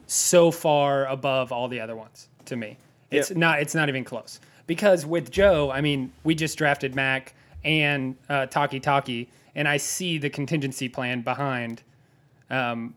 so 0.08 0.51
far 0.51 1.05
above 1.08 1.51
all 1.51 1.67
the 1.67 1.79
other 1.79 1.95
ones 1.95 2.29
to 2.45 2.55
me. 2.55 2.77
It's 3.12 3.29
Yep. 3.29 3.38
not 3.38 3.60
it's 3.62 3.75
not 3.75 3.89
even 3.89 4.03
close. 4.03 4.39
Because 4.67 5.05
with 5.05 5.32
Joe, 5.32 5.71
I 5.71 5.82
mean, 5.82 6.12
we 6.23 6.36
just 6.36 6.58
drafted 6.58 6.93
Mac 6.93 7.34
and 7.63 8.15
uh, 8.30 8.48
Takitaki, 8.48 9.28
and 9.56 9.67
I 9.67 9.78
see 9.78 10.17
the 10.17 10.30
contingency 10.30 10.89
plan 10.89 11.22
behind 11.22 11.84
um, 12.50 12.95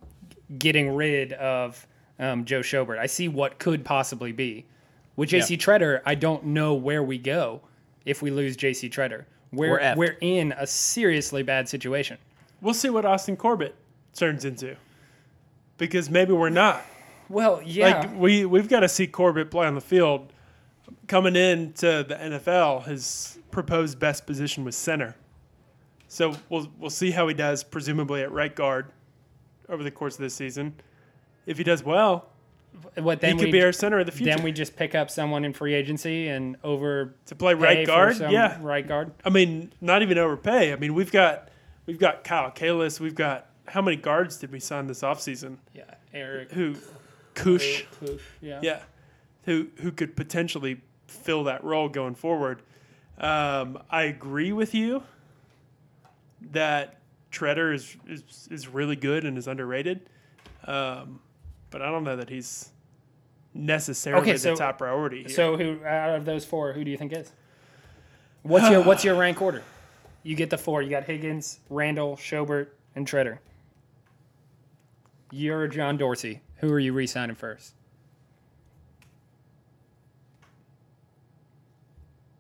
getting 0.59 0.95
rid 0.95 1.33
of 1.35 1.87
um, 2.19 2.45
Joe 2.45 2.61
Schobert. 2.61 2.99
I 2.99 3.07
see 3.07 3.29
what 3.29 3.59
could 3.59 3.85
possibly 3.85 4.33
be. 4.33 4.67
With 5.17 5.29
JC 5.29 5.59
Tretter, 5.59 6.01
I 6.07 6.15
don't 6.15 6.47
know 6.47 6.75
where 6.75 7.03
we 7.03 7.19
go 7.19 7.61
if 8.07 8.23
we 8.23 8.31
lose 8.31 8.57
JC 8.57 8.91
Tretter. 8.91 9.25
We're 9.53 9.79
We're 9.79 9.95
we're 9.97 10.17
in 10.21 10.53
a 10.53 10.67
seriously 10.67 11.43
bad 11.43 11.69
situation. 11.69 12.17
We'll 12.63 12.75
see 12.75 12.89
what 12.89 13.05
Austin 13.05 13.37
Corbett 13.37 13.75
turns 14.15 14.45
into. 14.45 14.77
Because 15.77 16.09
maybe 16.09 16.33
we're 16.33 16.49
not. 16.49 16.83
Well, 17.29 17.61
yeah. 17.63 18.01
Like 18.01 18.17
we 18.17 18.45
we've 18.47 18.69
got 18.69 18.81
to 18.81 18.89
see 18.89 19.07
Corbett 19.07 19.51
play 19.51 19.67
on 19.67 19.75
the 19.75 19.81
field. 19.81 20.33
Coming 21.07 21.37
in 21.37 21.73
to 21.75 22.05
the 22.09 22.15
NFL, 22.15 22.87
his 22.87 23.39
proposed 23.51 23.99
best 23.99 24.27
position 24.27 24.65
was 24.65 24.77
center. 24.77 25.17
So 26.09 26.35
we'll 26.49 26.71
we'll 26.79 26.91
see 26.91 27.11
how 27.11 27.27
he 27.29 27.35
does, 27.35 27.65
presumably 27.65 28.23
at 28.23 28.31
right 28.33 28.55
guard, 28.55 28.93
over 29.69 29.83
the 29.83 29.91
course 29.91 30.15
of 30.15 30.21
this 30.21 30.35
season. 30.35 30.75
If 31.47 31.59
he 31.59 31.65
does 31.65 31.83
well, 31.83 32.29
what 32.97 33.19
he 33.19 33.27
then 33.27 33.39
could 33.39 33.47
we 33.47 33.53
be 33.53 33.63
our 33.63 33.73
center 33.73 33.99
of 33.99 34.07
the 34.07 34.13
future. 34.13 34.35
then 34.35 34.45
we 34.45 34.53
just 34.53 34.77
pick 34.77 34.95
up 34.95 35.11
someone 35.11 35.45
in 35.45 35.53
free 35.53 35.75
agency 35.75 36.29
and 36.29 36.57
over 36.63 37.15
to 37.27 37.35
play 37.35 37.55
right 37.55 37.87
guard, 37.87 38.19
yeah. 38.19 38.59
right 38.61 38.87
guard. 38.87 39.13
I 39.25 39.31
mean, 39.31 39.73
not 39.81 40.03
even 40.03 40.19
overpay. 40.19 40.73
I 40.73 40.77
mean, 40.77 40.95
we've 40.95 41.13
got 41.13 41.49
we've 41.87 41.99
got 41.99 42.25
Kyle 42.25 42.51
Kalis. 42.51 43.01
We've 43.01 43.15
got 43.15 43.47
how 43.67 43.83
many 43.83 43.97
guards 43.97 44.37
did 44.37 44.53
we 44.53 44.61
sign 44.61 44.87
this 44.87 45.01
offseason? 45.01 45.57
Yeah, 45.75 45.85
Eric 46.13 46.53
Who, 46.53 46.77
Kush, 47.35 47.85
Push, 48.01 48.21
yeah. 48.41 48.61
yeah, 48.63 48.83
who 49.45 49.69
who 49.77 49.93
could 49.93 50.17
potentially 50.17 50.81
fill 51.07 51.45
that 51.45 51.63
role 51.65 51.89
going 51.89 52.15
forward. 52.15 52.63
Um, 53.19 53.79
I 53.91 54.05
agree 54.05 54.53
with 54.53 54.75
you 54.75 55.03
that 56.51 57.01
Tretter 57.31 57.75
is, 57.75 57.97
is 58.07 58.49
is 58.51 58.69
really 58.69 58.97
good 58.97 59.25
and 59.25 59.39
is 59.39 59.47
underrated, 59.47 60.09
um, 60.67 61.21
but 61.71 61.83
I 61.83 61.91
don't 61.91 62.05
know 62.05 62.17
that 62.17 62.29
he's 62.29 62.71
necessarily 63.55 64.23
Okay, 64.23 64.39
the 64.39 64.55
top 64.55 64.79
priority. 64.79 65.21
Here. 65.21 65.29
So 65.29 65.57
who 65.57 65.85
out 65.85 66.17
of 66.17 66.25
those 66.25 66.45
four, 66.45 66.73
who 66.73 66.85
do 66.85 66.91
you 66.91 66.97
think 66.97 67.13
is? 67.13 67.33
What's 68.43 68.69
your 68.71 68.83
what's 68.83 69.05
your 69.05 69.15
rank 69.15 69.41
order? 69.41 69.63
You 70.25 70.37
get 70.37 70.51
the 70.51 70.59
four. 70.59 70.83
You 70.83 70.91
got 70.91 71.05
Higgins, 71.05 71.61
Randall, 71.69 72.17
Schobert, 72.17 72.69
and 72.95 73.07
Tretter. 73.07 73.39
You're 75.31 75.67
John 75.67 75.97
Dorsey. 75.97 76.43
Who 76.57 76.71
are 76.73 76.79
you 76.79 76.93
re-signing 76.93 77.35
first? 77.37 77.75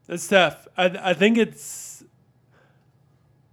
It's 0.08 0.26
tough. 0.28 0.66
I, 0.76 0.86
I 1.10 1.14
think 1.14 1.38
it's. 1.38 2.04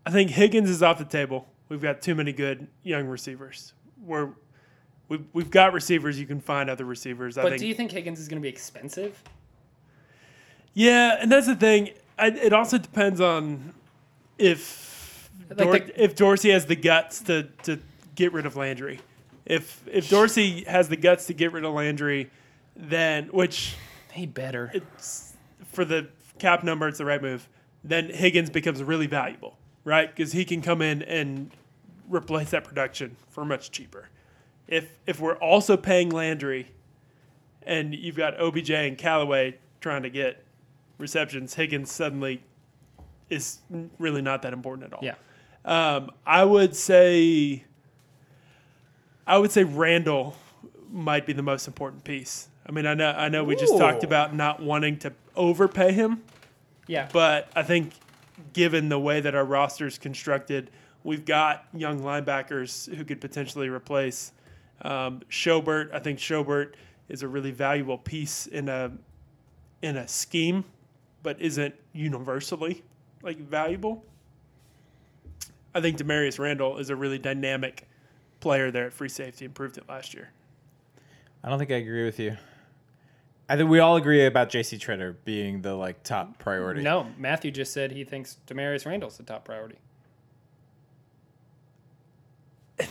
I 0.05 0.11
think 0.11 0.31
Higgins 0.31 0.69
is 0.69 0.81
off 0.81 0.97
the 0.97 1.05
table. 1.05 1.47
We've 1.69 1.81
got 1.81 2.01
too 2.01 2.15
many 2.15 2.31
good 2.33 2.67
young 2.83 3.05
receivers. 3.05 3.73
We're, 4.03 4.29
we've, 5.07 5.23
we've 5.33 5.51
got 5.51 5.73
receivers. 5.73 6.19
You 6.19 6.25
can 6.25 6.39
find 6.41 6.67
other 6.69 6.85
receivers. 6.85 7.37
I 7.37 7.43
But 7.43 7.49
think. 7.49 7.59
do 7.61 7.67
you 7.67 7.75
think 7.75 7.91
Higgins 7.91 8.19
is 8.19 8.27
going 8.27 8.41
to 8.41 8.43
be 8.43 8.49
expensive? 8.49 9.21
yeah, 10.73 11.17
and 11.19 11.31
that's 11.31 11.47
the 11.47 11.55
thing. 11.55 11.91
I, 12.17 12.27
it 12.27 12.53
also 12.53 12.77
depends 12.77 13.21
on 13.21 13.73
if 14.37 15.29
Like 15.49 15.57
Dor- 15.57 15.79
the- 15.79 16.03
if 16.03 16.15
Dorsey 16.15 16.49
has 16.51 16.65
the 16.65 16.75
guts 16.75 17.21
to, 17.23 17.43
to 17.63 17.79
get 18.15 18.33
rid 18.33 18.45
of 18.45 18.55
Landry. 18.55 18.99
If 19.45 19.83
if 19.91 20.09
Dorsey 20.09 20.63
has 20.65 20.89
the 20.89 20.95
guts 20.97 21.25
to 21.27 21.33
get 21.33 21.51
rid 21.53 21.65
of 21.65 21.73
Landry, 21.73 22.29
then 22.75 23.25
which 23.27 23.75
He 24.13 24.25
better. 24.25 24.69
it's 24.73 25.33
for 25.71 25.85
the 25.85 26.07
cap 26.39 26.63
number, 26.63 26.87
it's 26.87 26.97
the 26.97 27.05
right 27.05 27.21
move. 27.21 27.47
Then 27.83 28.09
Higgins 28.09 28.49
becomes 28.49 28.83
really 28.83 29.07
valuable, 29.07 29.57
right? 29.83 30.13
Because 30.13 30.31
he 30.33 30.45
can 30.45 30.61
come 30.61 30.81
in 30.81 31.01
and 31.03 31.51
replace 32.09 32.51
that 32.51 32.63
production 32.63 33.15
for 33.29 33.45
much 33.45 33.71
cheaper. 33.71 34.09
If 34.67 34.99
if 35.07 35.19
we're 35.19 35.37
also 35.37 35.77
paying 35.77 36.09
Landry, 36.09 36.71
and 37.63 37.93
you've 37.93 38.15
got 38.15 38.39
OBJ 38.39 38.71
and 38.71 38.97
Callaway 38.97 39.57
trying 39.81 40.03
to 40.03 40.09
get 40.09 40.43
receptions, 40.97 41.53
Higgins 41.53 41.91
suddenly 41.91 42.41
is 43.29 43.59
really 43.97 44.21
not 44.21 44.41
that 44.41 44.53
important 44.53 44.87
at 44.87 44.93
all. 44.93 45.03
Yeah. 45.03 45.15
Um, 45.65 46.11
I 46.25 46.43
would 46.43 46.75
say, 46.75 47.63
I 49.27 49.37
would 49.37 49.51
say 49.51 49.63
Randall 49.63 50.35
might 50.91 51.25
be 51.25 51.33
the 51.33 51.43
most 51.43 51.67
important 51.67 52.03
piece. 52.03 52.47
I 52.65 52.71
mean, 52.71 52.85
I 52.85 52.93
know, 52.93 53.11
I 53.11 53.29
know, 53.29 53.43
we 53.43 53.55
just 53.55 53.77
talked 53.77 54.03
about 54.03 54.35
not 54.35 54.61
wanting 54.61 54.97
to 54.99 55.13
overpay 55.39 55.93
him, 55.93 56.21
Yeah. 56.87 57.07
but 57.11 57.49
I 57.55 57.63
think 57.63 57.93
given 58.53 58.89
the 58.89 58.99
way 58.99 59.21
that 59.21 59.33
our 59.33 59.45
roster 59.45 59.87
is 59.87 59.97
constructed, 59.97 60.69
we've 61.03 61.25
got 61.25 61.65
young 61.73 62.01
linebackers 62.01 62.93
who 62.93 63.03
could 63.05 63.21
potentially 63.21 63.69
replace 63.69 64.33
um, 64.81 65.21
Schobert. 65.29 65.93
I 65.93 65.99
think 65.99 66.19
Schobert 66.19 66.73
is 67.07 67.23
a 67.23 67.27
really 67.27 67.51
valuable 67.51 67.97
piece 67.97 68.45
in 68.45 68.69
a 68.69 68.91
in 69.81 69.95
a 69.95 70.07
scheme, 70.07 70.65
but 71.23 71.39
isn't 71.41 71.73
universally 71.93 72.83
like 73.23 73.37
valuable. 73.37 74.03
I 75.73 75.79
think 75.81 75.97
Damarious 75.97 76.37
Randall 76.39 76.77
is 76.77 76.89
a 76.89 76.95
really 76.95 77.17
dynamic 77.17 77.87
player 78.41 78.71
there 78.71 78.87
at 78.87 78.93
free 78.93 79.09
safety 79.09 79.45
and 79.45 79.53
proved 79.53 79.77
it 79.77 79.87
last 79.87 80.13
year. 80.13 80.31
I 81.43 81.49
don't 81.49 81.59
think 81.59 81.71
I 81.71 81.75
agree 81.75 82.03
with 82.05 82.19
you. 82.19 82.35
I 83.49 83.57
think 83.57 83.67
we 83.67 83.79
all 83.79 83.95
agree 83.95 84.27
about 84.27 84.49
JC 84.49 84.77
Tretter 84.77 85.15
being 85.25 85.63
the 85.63 85.73
like 85.73 86.03
top 86.03 86.37
priority. 86.37 86.83
No, 86.83 87.07
Matthew 87.17 87.49
just 87.49 87.73
said 87.73 87.91
he 87.91 88.03
thinks 88.03 88.37
Damarious 88.45 88.85
Randall's 88.85 89.17
the 89.17 89.23
top 89.23 89.43
priority. 89.43 89.79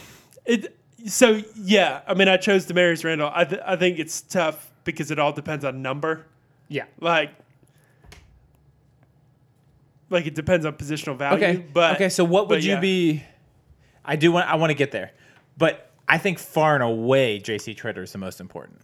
It 0.45 0.75
so 1.07 1.43
yeah. 1.57 2.01
I 2.07 2.15
mean, 2.15 2.27
I 2.27 2.39
chose 2.39 2.67
Damarious 2.67 3.05
Randall. 3.05 3.31
I 3.35 3.45
th- 3.45 3.61
I 3.67 3.77
think 3.77 3.99
it's 3.99 4.23
tough 4.23 4.71
because 4.85 5.11
it 5.11 5.19
all 5.19 5.31
depends 5.31 5.63
on 5.63 5.83
number. 5.83 6.25
Yeah. 6.69 6.85
Like, 7.01 7.33
like 10.09 10.27
it 10.27 10.35
depends 10.35 10.65
on 10.65 10.73
positional 10.73 11.19
value. 11.19 11.45
Okay. 11.45 11.57
but 11.73 11.97
okay. 11.97 12.09
So 12.09 12.25
what 12.25 12.49
would 12.49 12.65
you 12.65 12.73
yeah. 12.75 12.81
be? 12.81 13.23
I 14.07 14.17
do 14.17 14.33
want. 14.33 14.49
I 14.49 14.55
want 14.55 14.71
to 14.71 14.75
get 14.75 14.91
there, 14.91 15.13
but 15.59 15.91
I 16.09 16.17
think 16.17 16.39
far 16.39 16.73
and 16.73 16.83
away, 16.83 17.41
J.C. 17.41 17.75
Tretter 17.75 18.03
is 18.03 18.13
the 18.13 18.19
most 18.19 18.41
important. 18.41 18.81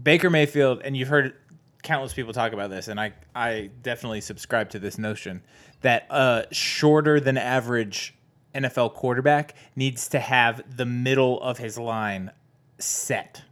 Baker 0.00 0.30
Mayfield, 0.30 0.82
and 0.84 0.96
you've 0.96 1.08
heard 1.08 1.34
countless 1.82 2.12
people 2.12 2.32
talk 2.32 2.52
about 2.52 2.70
this, 2.70 2.88
and 2.88 3.00
I 3.00 3.12
I 3.34 3.70
definitely 3.82 4.20
subscribe 4.20 4.70
to 4.70 4.78
this 4.78 4.98
notion 4.98 5.42
that 5.80 6.06
a 6.10 6.46
shorter 6.52 7.20
than 7.20 7.38
average 7.38 8.14
NFL 8.54 8.94
quarterback 8.94 9.54
needs 9.76 10.08
to 10.08 10.20
have 10.20 10.76
the 10.76 10.86
middle 10.86 11.40
of 11.40 11.58
his 11.58 11.78
line 11.78 12.30
set 12.78 13.42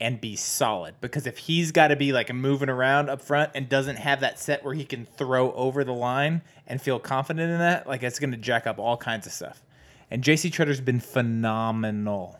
and 0.00 0.20
be 0.20 0.34
solid 0.34 0.96
because 1.00 1.28
if 1.28 1.38
he's 1.38 1.70
got 1.70 1.88
to 1.88 1.96
be 1.96 2.12
like 2.12 2.32
moving 2.34 2.68
around 2.68 3.08
up 3.08 3.22
front 3.22 3.52
and 3.54 3.68
doesn't 3.68 3.96
have 3.96 4.20
that 4.20 4.36
set 4.36 4.64
where 4.64 4.74
he 4.74 4.84
can 4.84 5.06
throw 5.06 5.52
over 5.52 5.84
the 5.84 5.92
line 5.92 6.42
and 6.66 6.82
feel 6.82 6.98
confident 6.98 7.52
in 7.52 7.58
that, 7.58 7.86
like 7.86 8.02
it's 8.02 8.18
going 8.18 8.32
to 8.32 8.36
jack 8.36 8.66
up 8.66 8.80
all 8.80 8.96
kinds 8.96 9.26
of 9.28 9.32
stuff. 9.32 9.62
And 10.10 10.22
JC 10.22 10.50
Tretter's 10.50 10.80
been 10.80 10.98
phenomenal. 10.98 12.38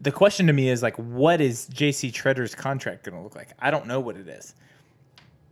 The 0.00 0.12
question 0.12 0.46
to 0.46 0.52
me 0.52 0.68
is 0.68 0.82
like, 0.82 0.96
what 0.96 1.40
is 1.40 1.68
JC 1.70 2.12
Tretter's 2.12 2.54
contract 2.54 3.04
going 3.04 3.16
to 3.16 3.22
look 3.22 3.34
like? 3.34 3.50
I 3.58 3.70
don't 3.70 3.86
know 3.86 3.98
what 3.98 4.16
it 4.16 4.28
is. 4.28 4.54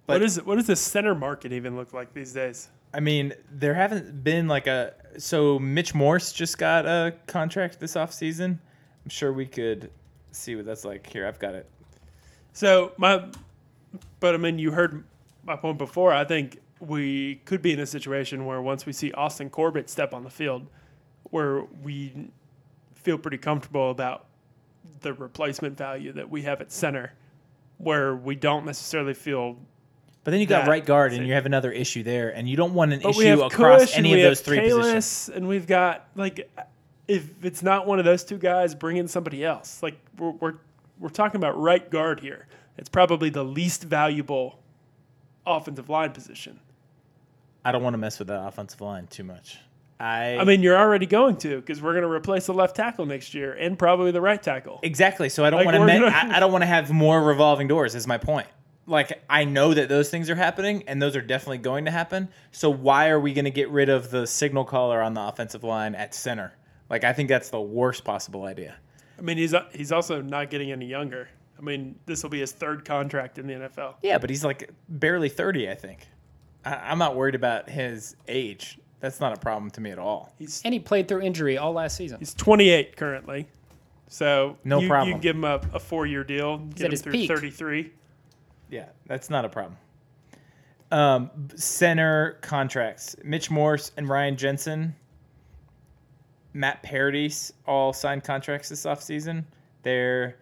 what 0.07 0.23
is 0.23 0.39
it? 0.39 0.47
What 0.47 0.57
does 0.57 0.69
the 0.69 0.77
center 0.77 1.15
market 1.15 1.53
even 1.53 1.77
look 1.77 1.93
like 1.93 2.15
these 2.15 2.33
days? 2.33 2.69
I 2.95 3.01
mean, 3.01 3.33
there 3.51 3.75
haven't 3.75 4.23
been 4.23 4.47
like 4.47 4.67
a 4.67 4.95
so 5.19 5.59
Mitch 5.59 5.95
Morse 5.95 6.33
just 6.33 6.59
got 6.59 6.87
a 6.87 7.15
contract 7.27 7.81
this 7.81 7.95
offseason. 7.95 8.59
I'm 9.05 9.11
sure 9.11 9.33
we 9.33 9.47
could 9.47 9.91
see 10.33 10.57
what 10.57 10.65
that's 10.65 10.85
like. 10.85 11.07
Here, 11.11 11.27
I've 11.27 11.39
got 11.39 11.55
it. 11.55 11.69
So 12.53 12.93
my, 12.97 13.29
but 14.21 14.35
I 14.35 14.39
mean, 14.39 14.59
you 14.59 14.71
heard 14.71 15.05
my 15.45 15.57
point 15.57 15.79
before. 15.79 16.13
I 16.13 16.25
think 16.25 16.61
we 16.81 17.37
could 17.45 17.63
be 17.63 17.73
in 17.73 17.81
a 17.81 17.87
situation 17.87 18.47
where 18.47 18.61
once 18.63 18.87
we 18.87 18.93
see 18.93 19.13
Austin 19.13 19.51
Corbett 19.51 19.91
step 19.91 20.15
on 20.15 20.25
the 20.25 20.31
field, 20.31 20.67
where 21.31 21.63
we 21.83 22.31
feel 22.95 23.19
pretty 23.19 23.39
comfortable 23.39 23.91
about 23.91 24.26
the 25.07 25.15
replacement 25.15 25.79
value 25.79 26.13
that 26.13 26.29
we 26.29 26.43
have 26.43 26.61
at 26.61 26.73
center, 26.73 27.13
where 27.79 28.17
we 28.17 28.35
don't 28.35 28.67
necessarily 28.67 29.15
feel. 29.15 29.57
But 30.25 30.33
then 30.33 30.41
you 30.41 30.47
got 30.47 30.67
right 30.67 30.85
guard, 30.85 31.13
and 31.13 31.25
you 31.25 31.35
have 31.35 31.47
another 31.47 31.71
issue 31.71 32.03
there, 32.03 32.31
and 32.31 32.49
you 32.49 32.57
don't 32.57 32.75
want 32.75 32.93
an 32.93 33.03
issue 33.03 33.43
across 33.43 33.95
and 33.95 34.05
any 34.05 34.21
of 34.21 34.29
those 34.29 34.41
three 34.41 34.59
Kalis, 34.59 34.77
positions. 34.77 35.37
and 35.37 35.47
we've 35.47 35.69
got 35.69 36.09
like, 36.17 36.51
if 37.07 37.45
it's 37.45 37.63
not 37.63 37.87
one 37.87 38.01
of 38.01 38.05
those 38.05 38.25
two 38.25 38.37
guys, 38.37 38.75
bring 38.75 38.97
in 38.97 39.07
somebody 39.07 39.45
else. 39.45 39.81
Like 39.81 39.95
we're 40.19 40.31
we're, 40.31 40.55
we're 40.99 41.09
talking 41.09 41.37
about 41.37 41.57
right 41.57 41.89
guard 41.89 42.19
here. 42.19 42.49
It's 42.77 42.89
probably 42.89 43.31
the 43.31 43.45
least 43.45 43.85
valuable 43.85 44.59
offensive 45.47 45.89
line 45.89 46.11
position. 46.11 46.59
I 47.65 47.71
don't 47.71 47.85
want 47.85 47.95
to 47.95 47.99
mess 47.99 48.19
with 48.19 48.27
that 48.29 48.45
offensive 48.45 48.81
line 48.81 49.07
too 49.07 49.23
much. 49.25 49.61
I 49.99 50.37
I 50.37 50.45
mean, 50.45 50.63
you're 50.63 50.77
already 50.77 51.07
going 51.07 51.37
to 51.39 51.57
because 51.57 51.81
we're 51.81 51.93
going 51.93 52.03
to 52.05 52.11
replace 52.11 52.47
the 52.47 52.53
left 52.55 52.77
tackle 52.77 53.07
next 53.07 53.33
year 53.35 53.55
and 53.55 53.79
probably 53.79 54.11
the 54.11 54.21
right 54.21 54.43
tackle. 54.43 54.81
Exactly. 54.83 55.29
So 55.31 55.45
I 55.45 55.51
don't 55.51 55.65
Like, 55.65 55.75
want 55.79 55.91
to. 55.91 55.99
gonna- 56.01 56.07
I, 56.15 56.37
I 56.37 56.41
don't 56.41 56.53
want 56.53 56.63
to 56.63 56.67
have 56.67 56.91
more 56.91 57.23
revolving 57.23 57.67
doors. 57.69 57.95
Is 57.95 58.07
my 58.07 58.19
point. 58.19 58.47
Like 58.87 59.23
I 59.29 59.45
know 59.45 59.75
that 59.75 59.89
those 59.89 60.11
things 60.11 60.29
are 60.31 60.35
happening, 60.35 60.85
and 60.87 61.01
those 61.03 61.17
are 61.17 61.21
definitely 61.23 61.59
going 61.59 61.87
to 61.87 61.91
happen. 61.91 62.29
So 62.53 62.71
why 62.71 63.09
are 63.09 63.19
we 63.19 63.33
going 63.33 63.47
to 63.47 63.51
get 63.51 63.71
rid 63.71 63.89
of 63.89 64.11
the 64.11 64.27
signal 64.27 64.65
caller 64.65 65.01
on 65.03 65.15
the 65.15 65.23
offensive 65.23 65.65
line 65.65 65.95
at 65.95 66.15
center? 66.15 66.53
Like 66.91 67.03
I 67.03 67.13
think 67.13 67.29
that's 67.29 67.51
the 67.51 67.61
worst 67.61 68.05
possible 68.05 68.45
idea. 68.45 68.77
I 69.19 69.23
mean, 69.23 69.39
he's 69.39 69.55
he's 69.73 69.93
also 69.93 70.21
not 70.21 70.51
getting 70.51 70.71
any 70.73 70.87
younger. 70.87 71.29
I 71.59 71.63
mean, 71.63 71.97
this 72.05 72.23
will 72.23 72.29
be 72.31 72.41
his 72.41 72.53
third 72.53 72.85
contract 72.85 73.39
in 73.39 73.47
the 73.47 73.55
NFL. 73.55 73.95
Yeah, 74.03 74.19
but 74.19 74.29
he's 74.29 74.45
like 74.45 74.71
barely 74.91 75.31
thirty. 75.31 75.71
I 75.71 75.75
think. 75.75 76.07
I, 76.67 76.75
I'm 76.75 76.99
not 76.99 77.17
worried 77.17 77.35
about 77.35 77.69
his 77.71 78.15
age. 78.29 78.79
That's 79.01 79.21
not 79.21 79.37
a 79.37 79.41
problem 79.41 79.71
to 79.73 79.81
me 79.81 79.91
at 79.91 79.99
all. 79.99 80.33
He's 80.39 80.63
And 80.65 80.73
he 80.73 80.81
played 80.81 81.07
through 81.09 81.23
injury 81.23 81.59
all 81.59 81.73
last 81.73 81.97
season. 81.97 82.19
he's 82.19 82.35
28 82.35 82.97
currently, 82.97 83.47
so 84.09 84.57
No 84.65 84.81
you, 84.81 84.89
problem. 84.89 85.17
You 85.17 85.21
give 85.21 85.37
him 85.37 85.45
a, 85.45 85.61
a 85.73 85.79
four 85.79 86.07
year 86.07 86.25
deal, 86.25 86.59
get 86.59 86.81
at 86.81 86.85
him 86.87 86.91
his 86.93 87.03
through 87.03 87.13
peak. 87.13 87.29
33. 87.29 87.93
Yeah, 88.71 88.87
that's 89.07 89.31
not 89.31 89.45
a 89.45 89.49
problem. 89.49 89.77
Um, 90.91 91.31
center 91.57 92.39
contracts: 92.43 93.17
Mitch 93.25 93.51
Morse 93.51 93.93
and 93.97 94.09
Ryan 94.09 94.37
Jensen. 94.37 94.95
Matt 96.53 96.83
Paradis 96.83 97.53
all 97.67 97.93
signed 97.93 98.25
contracts 98.25 98.71
this 98.71 98.85
offseason. 98.85 99.45
They're 99.83 100.37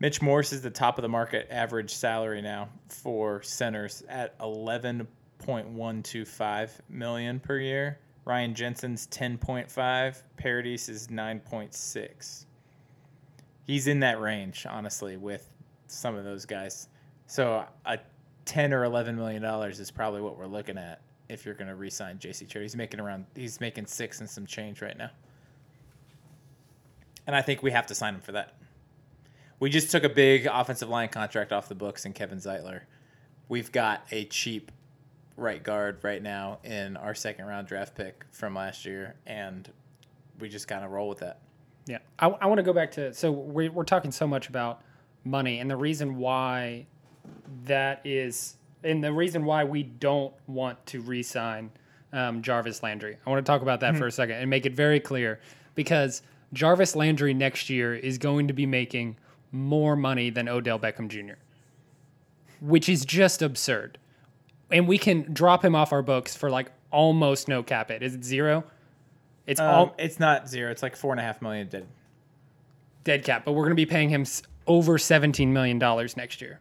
Mitch 0.00 0.22
Morse 0.22 0.52
is 0.52 0.62
the 0.62 0.70
top 0.70 0.98
of 0.98 1.02
the 1.02 1.08
market 1.08 1.46
average 1.50 1.94
salary 1.94 2.40
now 2.42 2.68
for 2.88 3.42
centers 3.42 4.02
at 4.08 4.34
eleven 4.40 5.06
point 5.48 5.66
one 5.66 6.02
two 6.02 6.26
five 6.26 6.78
million 6.90 7.40
per 7.40 7.56
year. 7.56 7.98
Ryan 8.26 8.54
Jensen's 8.54 9.06
ten 9.06 9.38
point 9.38 9.70
five. 9.70 10.22
Paradis 10.36 10.90
is 10.90 11.08
nine 11.08 11.40
point 11.40 11.72
six. 11.72 12.44
He's 13.66 13.86
in 13.86 14.00
that 14.00 14.20
range, 14.20 14.66
honestly, 14.68 15.16
with 15.16 15.50
some 15.86 16.14
of 16.16 16.24
those 16.24 16.44
guys. 16.44 16.88
So 17.28 17.64
a 17.86 17.98
ten 18.44 18.74
or 18.74 18.84
eleven 18.84 19.16
million 19.16 19.40
dollars 19.40 19.80
is 19.80 19.90
probably 19.90 20.20
what 20.20 20.36
we're 20.36 20.44
looking 20.44 20.76
at 20.76 21.00
if 21.30 21.46
you're 21.46 21.54
going 21.54 21.68
to 21.68 21.74
re-sign 21.74 22.18
J.C. 22.18 22.44
Tretter. 22.44 22.60
He's 22.60 22.76
making 22.76 23.00
around 23.00 23.24
he's 23.34 23.58
making 23.58 23.86
six 23.86 24.20
and 24.20 24.28
some 24.28 24.44
change 24.44 24.82
right 24.82 24.98
now, 24.98 25.10
and 27.26 27.34
I 27.34 27.40
think 27.40 27.62
we 27.62 27.70
have 27.70 27.86
to 27.86 27.94
sign 27.94 28.16
him 28.16 28.20
for 28.20 28.32
that. 28.32 28.52
We 29.60 29.70
just 29.70 29.90
took 29.90 30.04
a 30.04 30.10
big 30.10 30.44
offensive 30.44 30.90
line 30.90 31.08
contract 31.08 31.54
off 31.54 31.70
the 31.70 31.74
books 31.74 32.04
in 32.04 32.12
Kevin 32.12 32.36
Zeitler. 32.36 32.82
We've 33.48 33.72
got 33.72 34.02
a 34.10 34.26
cheap 34.26 34.72
right 35.38 35.62
guard 35.62 35.98
right 36.02 36.22
now 36.22 36.58
in 36.64 36.96
our 36.96 37.14
second 37.14 37.46
round 37.46 37.68
draft 37.68 37.94
pick 37.94 38.24
from 38.32 38.54
last 38.54 38.84
year, 38.84 39.14
and 39.24 39.70
we 40.38 40.48
just 40.48 40.68
kind 40.68 40.84
of 40.84 40.90
roll 40.90 41.08
with 41.08 41.18
that. 41.18 41.40
Yeah, 41.86 41.98
I, 42.18 42.26
I 42.26 42.46
want 42.46 42.58
to 42.58 42.62
go 42.62 42.72
back 42.72 42.90
to 42.92 43.14
so 43.14 43.30
we're, 43.30 43.70
we're 43.70 43.84
talking 43.84 44.10
so 44.10 44.26
much 44.26 44.48
about 44.48 44.82
money, 45.24 45.60
and 45.60 45.70
the 45.70 45.76
reason 45.76 46.16
why 46.16 46.86
that 47.64 48.02
is, 48.04 48.56
and 48.84 49.02
the 49.02 49.12
reason 49.12 49.44
why 49.44 49.64
we 49.64 49.82
don't 49.82 50.34
want 50.46 50.84
to 50.86 51.00
re-sign 51.00 51.70
um, 52.12 52.42
Jarvis 52.42 52.82
Landry. 52.82 53.16
I 53.26 53.30
want 53.30 53.44
to 53.44 53.50
talk 53.50 53.62
about 53.62 53.80
that 53.80 53.96
for 53.96 54.06
a 54.06 54.12
second 54.12 54.36
and 54.36 54.50
make 54.50 54.66
it 54.66 54.72
very 54.72 54.98
clear 55.00 55.40
because 55.74 56.22
Jarvis 56.52 56.96
Landry 56.96 57.34
next 57.34 57.68
year 57.68 57.94
is 57.94 58.18
going 58.18 58.48
to 58.48 58.54
be 58.54 58.66
making 58.66 59.16
more 59.52 59.94
money 59.94 60.30
than 60.30 60.48
Odell 60.48 60.78
Beckham 60.78 61.08
Jr., 61.08 61.34
which 62.60 62.88
is 62.88 63.04
just 63.04 63.42
absurd. 63.42 63.98
And 64.70 64.86
we 64.86 64.98
can 64.98 65.32
drop 65.32 65.64
him 65.64 65.74
off 65.74 65.92
our 65.92 66.02
books 66.02 66.36
for 66.36 66.50
like 66.50 66.70
almost 66.90 67.48
no 67.48 67.62
cap 67.62 67.90
it. 67.90 68.02
Is 68.02 68.14
it 68.14 68.24
zero? 68.24 68.64
It's 69.46 69.60
all 69.60 69.86
Um, 69.86 69.90
it's 69.98 70.20
not 70.20 70.48
zero. 70.48 70.70
It's 70.70 70.82
like 70.82 70.94
four 70.96 71.12
and 71.12 71.20
a 71.20 71.22
half 71.22 71.40
million 71.40 71.68
dead. 71.68 71.86
dead 73.04 73.24
cap, 73.24 73.44
but 73.44 73.52
we're 73.52 73.62
going 73.64 73.70
to 73.70 73.76
be 73.76 73.86
paying 73.86 74.10
him 74.10 74.26
over 74.66 74.98
$17 74.98 75.48
million 75.48 75.78
next 76.16 76.42
year. 76.42 76.60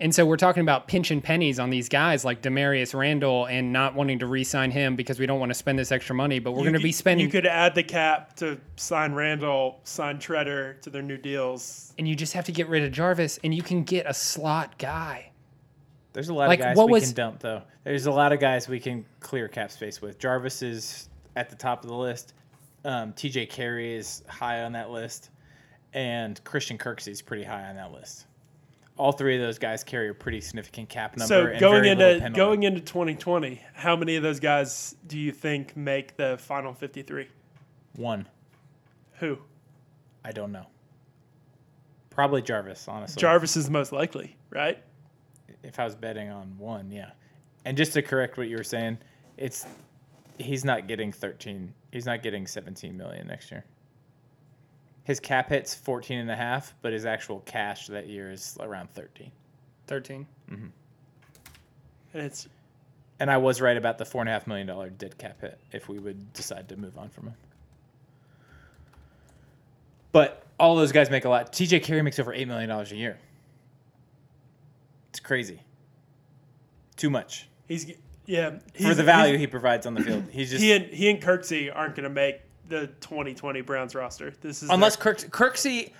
And 0.00 0.14
so 0.14 0.26
we're 0.26 0.36
talking 0.36 0.60
about 0.60 0.86
pinching 0.88 1.20
pennies 1.20 1.58
on 1.58 1.70
these 1.70 1.88
guys 1.88 2.24
like 2.24 2.42
Damarious 2.42 2.94
Randall 2.94 3.46
and 3.46 3.72
not 3.72 3.94
wanting 3.94 4.18
to 4.20 4.26
re-sign 4.26 4.70
him 4.70 4.96
because 4.96 5.18
we 5.18 5.26
don't 5.26 5.40
want 5.40 5.50
to 5.50 5.54
spend 5.54 5.78
this 5.78 5.90
extra 5.92 6.14
money, 6.14 6.38
but 6.40 6.52
we're 6.52 6.62
going 6.62 6.74
to 6.74 6.80
be 6.80 6.92
spending 6.92 7.26
You 7.26 7.30
could 7.32 7.46
add 7.46 7.74
the 7.74 7.82
cap 7.82 8.34
to 8.36 8.60
sign 8.76 9.14
Randall, 9.14 9.80
sign 9.84 10.18
Tretter 10.18 10.80
to 10.82 10.90
their 10.90 11.02
new 11.02 11.16
deals. 11.16 11.92
and 11.98 12.06
you 12.08 12.14
just 12.16 12.32
have 12.34 12.44
to 12.46 12.52
get 12.52 12.68
rid 12.68 12.82
of 12.84 12.92
Jarvis 12.92 13.38
and 13.44 13.54
you 13.54 13.62
can 13.62 13.82
get 13.84 14.06
a 14.06 14.14
slot 14.14 14.78
guy. 14.78 15.30
There's 16.14 16.30
a 16.30 16.34
lot 16.34 16.48
Like, 16.48 16.60
of 16.60 16.64
guys 16.64 16.76
what 16.76 16.86
we 16.86 16.92
was- 16.92 17.04
can 17.04 17.14
dump 17.14 17.40
though. 17.40 17.62
There's 17.82 18.06
a 18.06 18.10
lot 18.12 18.32
of 18.32 18.40
guys 18.40 18.66
we 18.68 18.80
can 18.80 19.04
clear 19.20 19.46
cap 19.48 19.70
space 19.70 20.00
with. 20.00 20.18
Jarvis 20.18 20.62
is 20.62 21.10
at 21.36 21.50
the 21.50 21.56
top 21.56 21.82
of 21.84 21.90
the 21.90 21.96
list. 21.96 22.32
Um, 22.86 23.12
TJ 23.12 23.46
Carrie 23.50 23.94
is 23.94 24.22
high 24.28 24.62
on 24.62 24.72
that 24.72 24.90
list, 24.90 25.30
and 25.92 26.42
Christian 26.44 26.78
Kirksey 26.78 27.08
is 27.08 27.20
pretty 27.20 27.44
high 27.44 27.64
on 27.64 27.76
that 27.76 27.92
list. 27.92 28.26
All 28.96 29.10
three 29.10 29.34
of 29.34 29.42
those 29.42 29.58
guys 29.58 29.82
carry 29.82 30.08
a 30.08 30.14
pretty 30.14 30.40
significant 30.40 30.88
cap 30.88 31.16
number. 31.16 31.26
So 31.26 31.46
and 31.46 31.58
going 31.58 31.82
very 31.98 32.14
into 32.20 32.30
going 32.30 32.62
into 32.62 32.80
2020, 32.80 33.60
how 33.74 33.96
many 33.96 34.14
of 34.16 34.22
those 34.22 34.38
guys 34.38 34.94
do 35.08 35.18
you 35.18 35.32
think 35.32 35.76
make 35.76 36.16
the 36.16 36.38
final 36.38 36.72
53? 36.72 37.28
one, 37.96 38.28
Who? 39.18 39.38
I 40.24 40.30
don't 40.32 40.52
know. 40.52 40.66
Probably 42.10 42.42
Jarvis, 42.42 42.86
honestly. 42.88 43.20
Jarvis 43.20 43.56
is 43.56 43.64
the 43.66 43.70
most 43.72 43.90
likely, 43.92 44.36
right? 44.50 44.78
If 45.64 45.78
I 45.80 45.84
was 45.84 45.94
betting 45.94 46.30
on 46.30 46.56
one, 46.58 46.90
yeah. 46.90 47.10
And 47.64 47.76
just 47.76 47.92
to 47.94 48.02
correct 48.02 48.36
what 48.36 48.48
you 48.48 48.56
were 48.56 48.64
saying, 48.64 48.98
it's 49.36 49.66
he's 50.38 50.64
not 50.64 50.86
getting 50.86 51.10
13. 51.12 51.72
He's 51.92 52.06
not 52.06 52.22
getting 52.22 52.46
17 52.46 52.96
million 52.96 53.26
next 53.26 53.50
year. 53.50 53.64
His 55.04 55.20
cap 55.20 55.48
hits 55.50 55.74
14 55.74 56.18
and 56.18 56.30
a 56.30 56.36
half, 56.36 56.74
but 56.82 56.92
his 56.92 57.04
actual 57.06 57.40
cash 57.40 57.86
that 57.88 58.08
year 58.08 58.30
is 58.30 58.56
around 58.60 58.90
13. 58.94 59.30
13. 59.86 60.26
Mhm. 60.50 60.70
And 62.14 62.22
it's 62.22 62.48
And 63.20 63.30
I 63.30 63.36
was 63.36 63.60
right 63.60 63.76
about 63.76 63.96
the 63.98 64.04
four 64.04 64.22
and 64.22 64.28
a 64.28 64.32
half 64.32 64.46
million 64.46 64.66
dollar 64.66 64.90
dead 64.90 65.16
cap 65.18 65.40
hit 65.40 65.58
if 65.72 65.88
we 65.88 65.98
would 65.98 66.32
decide 66.32 66.68
to 66.70 66.76
move 66.76 66.98
on 66.98 67.08
from 67.10 67.28
him. 67.28 67.34
But 70.12 70.44
all 70.58 70.76
those 70.76 70.92
guys 70.92 71.10
make 71.10 71.24
a 71.24 71.28
lot. 71.28 71.52
TJ 71.52 71.82
Carrie 71.82 72.02
makes 72.02 72.18
over 72.18 72.32
eight 72.32 72.48
million 72.48 72.68
dollars 72.68 72.92
a 72.92 72.96
year. 72.96 73.18
It's 75.14 75.20
crazy. 75.20 75.60
Too 76.96 77.08
much 77.08 77.48
he's 77.68 77.92
yeah 78.26 78.58
for 78.80 78.94
the 78.94 79.02
value 79.04 79.36
he 79.38 79.46
provides 79.46 79.86
on 79.86 79.94
the 79.94 80.02
field. 80.02 80.24
He's 80.30 80.50
just 80.50 80.60
He 80.62 80.72
and 80.72 80.86
he 80.86 81.08
and 81.08 81.22
Kirksey 81.22 81.70
aren't 81.74 81.94
going 81.94 82.02
to 82.04 82.10
make 82.10 82.40
the 82.68 82.88
2020 83.00 83.60
Browns 83.60 83.94
roster. 83.94 84.32
This 84.40 84.62
is 84.64 84.70
unless 84.70 84.96
their- 84.96 85.14
Kirk, 85.14 85.30
Kirksey. 85.54 85.92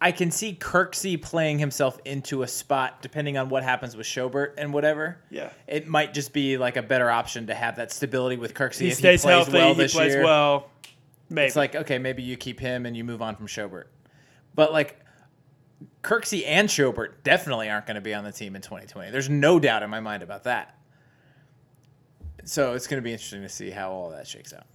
I 0.00 0.12
can 0.12 0.30
see 0.30 0.54
Kirksey 0.54 1.20
playing 1.20 1.58
himself 1.58 1.98
into 2.04 2.42
a 2.42 2.46
spot 2.46 3.02
depending 3.02 3.36
on 3.38 3.48
what 3.48 3.62
happens 3.64 3.96
with 3.96 4.06
Schobert 4.06 4.52
and 4.58 4.72
whatever. 4.72 5.18
yeah 5.30 5.50
It 5.66 5.88
might 5.88 6.12
just 6.14 6.32
be 6.32 6.56
like 6.58 6.76
a 6.76 6.82
better 6.82 7.10
option 7.10 7.46
to 7.48 7.54
have 7.54 7.76
that 7.76 7.90
stability 7.90 8.36
with 8.36 8.52
Kirksey 8.54 8.80
he 8.82 8.88
if 8.88 8.94
stays 8.94 9.22
he 9.22 9.26
plays 9.28 9.34
healthy. 9.46 9.52
well 9.58 9.74
he 9.74 9.80
this 9.80 9.94
plays 9.94 10.12
year. 10.12 10.22
well. 10.22 10.70
Maybe 11.30 11.46
It's 11.46 11.56
like 11.56 11.74
okay, 11.74 11.98
maybe 11.98 12.22
you 12.22 12.36
keep 12.36 12.60
him 12.60 12.84
and 12.86 12.96
you 12.96 13.02
move 13.04 13.22
on 13.22 13.34
from 13.36 13.46
Schobert, 13.48 13.86
but 14.54 14.70
like 14.72 15.00
Kirksey 16.02 16.44
and 16.46 16.68
Schobert 16.68 17.22
definitely 17.24 17.68
aren't 17.68 17.86
going 17.86 17.96
to 17.96 18.00
be 18.00 18.14
on 18.14 18.24
the 18.24 18.32
team 18.32 18.56
in 18.56 18.62
2020. 18.62 19.10
There's 19.10 19.28
no 19.28 19.58
doubt 19.60 19.82
in 19.82 19.90
my 19.90 20.00
mind 20.00 20.22
about 20.22 20.44
that. 20.44 20.78
So 22.44 22.74
it's 22.74 22.86
going 22.86 22.98
to 22.98 23.04
be 23.04 23.12
interesting 23.12 23.42
to 23.42 23.48
see 23.48 23.70
how 23.70 23.90
all 23.90 24.10
that 24.10 24.26
shakes 24.26 24.52
out. 24.52 24.66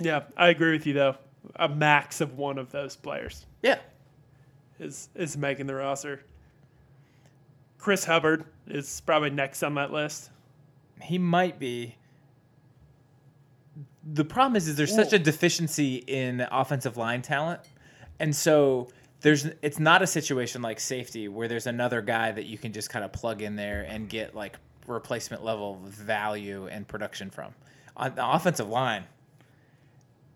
yeah, 0.00 0.22
I 0.36 0.48
agree 0.48 0.72
with 0.72 0.86
you 0.86 0.94
though. 0.94 1.16
A 1.56 1.68
max 1.68 2.20
of 2.22 2.38
one 2.38 2.56
of 2.56 2.72
those 2.72 2.96
players 2.96 3.44
Yeah, 3.62 3.78
is 4.80 5.10
is 5.14 5.36
making 5.36 5.66
the 5.66 5.74
roster. 5.74 6.24
Chris 7.78 8.04
Hubbard 8.06 8.46
is 8.66 9.02
probably 9.02 9.28
next 9.28 9.62
on 9.62 9.74
that 9.74 9.92
list. 9.92 10.30
he 11.02 11.18
might 11.18 11.58
be. 11.58 11.96
The 14.06 14.24
problem 14.24 14.56
is, 14.56 14.68
is 14.68 14.76
there's 14.76 14.94
such 14.94 15.12
a 15.12 15.18
deficiency 15.18 15.96
in 15.96 16.40
offensive 16.50 16.96
line 16.96 17.20
talent, 17.20 17.60
and 18.18 18.34
so 18.34 18.88
there's 19.24 19.46
it's 19.62 19.78
not 19.78 20.02
a 20.02 20.06
situation 20.06 20.60
like 20.60 20.78
safety 20.78 21.28
where 21.28 21.48
there's 21.48 21.66
another 21.66 22.02
guy 22.02 22.30
that 22.30 22.44
you 22.44 22.58
can 22.58 22.74
just 22.74 22.90
kind 22.90 23.02
of 23.02 23.10
plug 23.10 23.40
in 23.40 23.56
there 23.56 23.80
and 23.88 24.02
mm-hmm. 24.02 24.08
get 24.08 24.34
like 24.34 24.58
replacement 24.86 25.42
level 25.42 25.80
value 25.86 26.66
and 26.66 26.86
production 26.86 27.30
from. 27.30 27.54
On 27.96 28.14
the 28.14 28.30
offensive 28.30 28.68
line, 28.68 29.04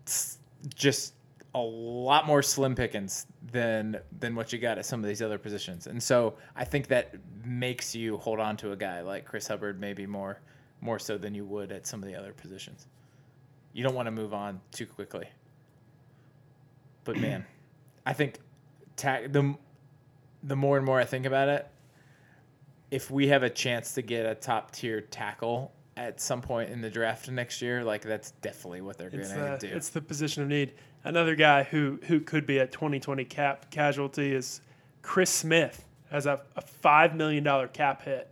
it's 0.01 0.39
just 0.73 1.13
a 1.53 1.59
lot 1.59 2.25
more 2.25 2.41
slim 2.41 2.73
pickings 2.73 3.27
than 3.51 3.99
than 4.19 4.33
what 4.33 4.51
you 4.51 4.57
got 4.57 4.79
at 4.79 4.87
some 4.87 5.01
of 5.01 5.07
these 5.07 5.21
other 5.21 5.37
positions. 5.37 5.85
And 5.85 6.01
so 6.01 6.33
I 6.55 6.65
think 6.65 6.87
that 6.87 7.13
makes 7.45 7.93
you 7.93 8.17
hold 8.17 8.39
on 8.39 8.57
to 8.57 8.71
a 8.71 8.75
guy 8.75 9.01
like 9.01 9.23
Chris 9.23 9.47
Hubbard 9.47 9.79
maybe 9.79 10.07
more 10.07 10.39
more 10.81 10.97
so 10.97 11.15
than 11.15 11.35
you 11.35 11.45
would 11.45 11.71
at 11.71 11.85
some 11.85 12.01
of 12.01 12.09
the 12.09 12.15
other 12.15 12.33
positions. 12.33 12.87
You 13.71 13.83
don't 13.83 13.93
want 13.93 14.07
to 14.07 14.11
move 14.11 14.33
on 14.33 14.59
too 14.71 14.87
quickly. 14.87 15.29
But 17.03 17.17
man, 17.17 17.45
I 18.03 18.13
think 18.13 18.39
ta- 18.99 19.21
the 19.27 19.55
the 20.43 20.55
more 20.55 20.77
and 20.77 20.85
more 20.85 20.99
I 20.99 21.05
think 21.05 21.25
about 21.25 21.49
it, 21.49 21.67
if 22.91 23.11
we 23.11 23.27
have 23.27 23.43
a 23.43 23.49
chance 23.49 23.93
to 23.95 24.01
get 24.01 24.25
a 24.25 24.35
top 24.35 24.71
tier 24.71 25.01
tackle 25.01 25.71
at 25.97 26.21
some 26.21 26.41
point 26.41 26.69
in 26.69 26.79
the 26.81 26.89
draft 26.89 27.29
next 27.29 27.61
year, 27.61 27.83
like 27.83 28.01
that's 28.01 28.31
definitely 28.41 28.81
what 28.81 28.97
they're 28.97 29.09
going 29.09 29.23
to 29.23 29.47
uh, 29.53 29.57
do. 29.57 29.67
it's 29.67 29.89
the 29.89 30.01
position 30.01 30.43
of 30.43 30.49
need. 30.49 30.73
Another 31.03 31.35
guy 31.35 31.63
who 31.63 31.99
who 32.07 32.19
could 32.19 32.45
be 32.45 32.57
a 32.59 32.67
2020 32.67 33.25
cap 33.25 33.69
casualty 33.71 34.33
is 34.33 34.61
Chris 35.01 35.29
Smith 35.29 35.85
has 36.11 36.25
a, 36.25 36.41
a 36.55 36.61
five 36.61 37.15
million 37.15 37.43
dollar 37.43 37.67
cap 37.67 38.01
hit, 38.03 38.29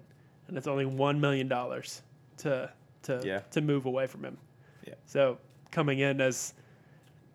and 0.47 0.57
it's 0.57 0.67
only 0.67 0.85
one 0.85 1.19
million 1.21 1.47
dollars 1.47 2.01
to 2.37 2.71
to 3.03 3.21
Yeah. 3.23 3.39
to 3.51 3.61
move 3.61 3.85
away 3.85 4.07
from 4.07 4.23
him. 4.23 4.37
Yeah. 4.85 4.93
So 5.05 5.37
coming 5.71 5.99
in 5.99 6.19
as 6.21 6.53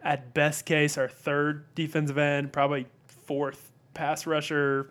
at 0.02 0.34
best 0.34 0.64
case 0.66 0.98
our 0.98 1.08
third 1.08 1.64
defensive 1.74 2.18
end, 2.18 2.52
probably 2.52 2.86
fourth 3.24 3.70
pass 3.94 4.26
rusher. 4.26 4.90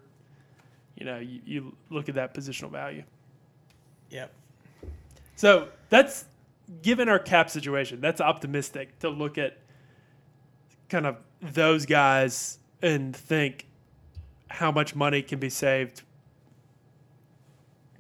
You 0.95 1.05
know, 1.05 1.19
you, 1.19 1.41
you 1.45 1.75
look 1.89 2.09
at 2.09 2.15
that 2.15 2.34
positional 2.34 2.71
value. 2.71 3.03
Yep. 4.09 4.32
So 5.36 5.69
that's 5.89 6.25
given 6.82 7.09
our 7.09 7.19
cap 7.19 7.49
situation, 7.49 8.01
that's 8.01 8.21
optimistic 8.21 8.99
to 8.99 9.09
look 9.09 9.38
at 9.38 9.57
kind 10.89 11.05
of 11.05 11.17
those 11.41 11.86
guys 11.86 12.59
and 12.82 13.15
think 13.15 13.67
how 14.49 14.71
much 14.71 14.95
money 14.95 15.21
can 15.21 15.39
be 15.39 15.49
saved 15.49 16.03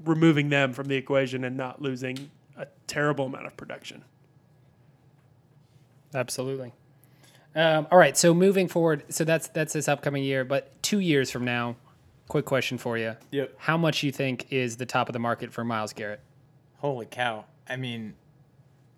removing 0.05 0.49
them 0.49 0.73
from 0.73 0.87
the 0.87 0.95
equation 0.95 1.43
and 1.43 1.55
not 1.55 1.81
losing 1.81 2.29
a 2.57 2.67
terrible 2.87 3.25
amount 3.25 3.45
of 3.45 3.55
production. 3.55 4.03
Absolutely. 6.13 6.73
Um, 7.55 7.87
all 7.91 7.97
right, 7.97 8.15
so 8.15 8.33
moving 8.33 8.67
forward, 8.67 9.03
so 9.09 9.23
that's 9.23 9.49
that's 9.49 9.73
this 9.73 9.87
upcoming 9.87 10.23
year, 10.23 10.45
but 10.45 10.81
two 10.81 10.99
years 10.99 11.29
from 11.29 11.43
now, 11.43 11.75
quick 12.27 12.45
question 12.45 12.77
for 12.77 12.97
you: 12.97 13.15
Yep. 13.31 13.55
How 13.57 13.77
much 13.77 14.03
you 14.03 14.11
think 14.11 14.47
is 14.51 14.77
the 14.77 14.85
top 14.85 15.09
of 15.09 15.13
the 15.13 15.19
market 15.19 15.51
for 15.51 15.63
Myles 15.63 15.91
Garrett? 15.91 16.21
Holy 16.77 17.05
cow! 17.05 17.43
I 17.67 17.75
mean, 17.75 18.13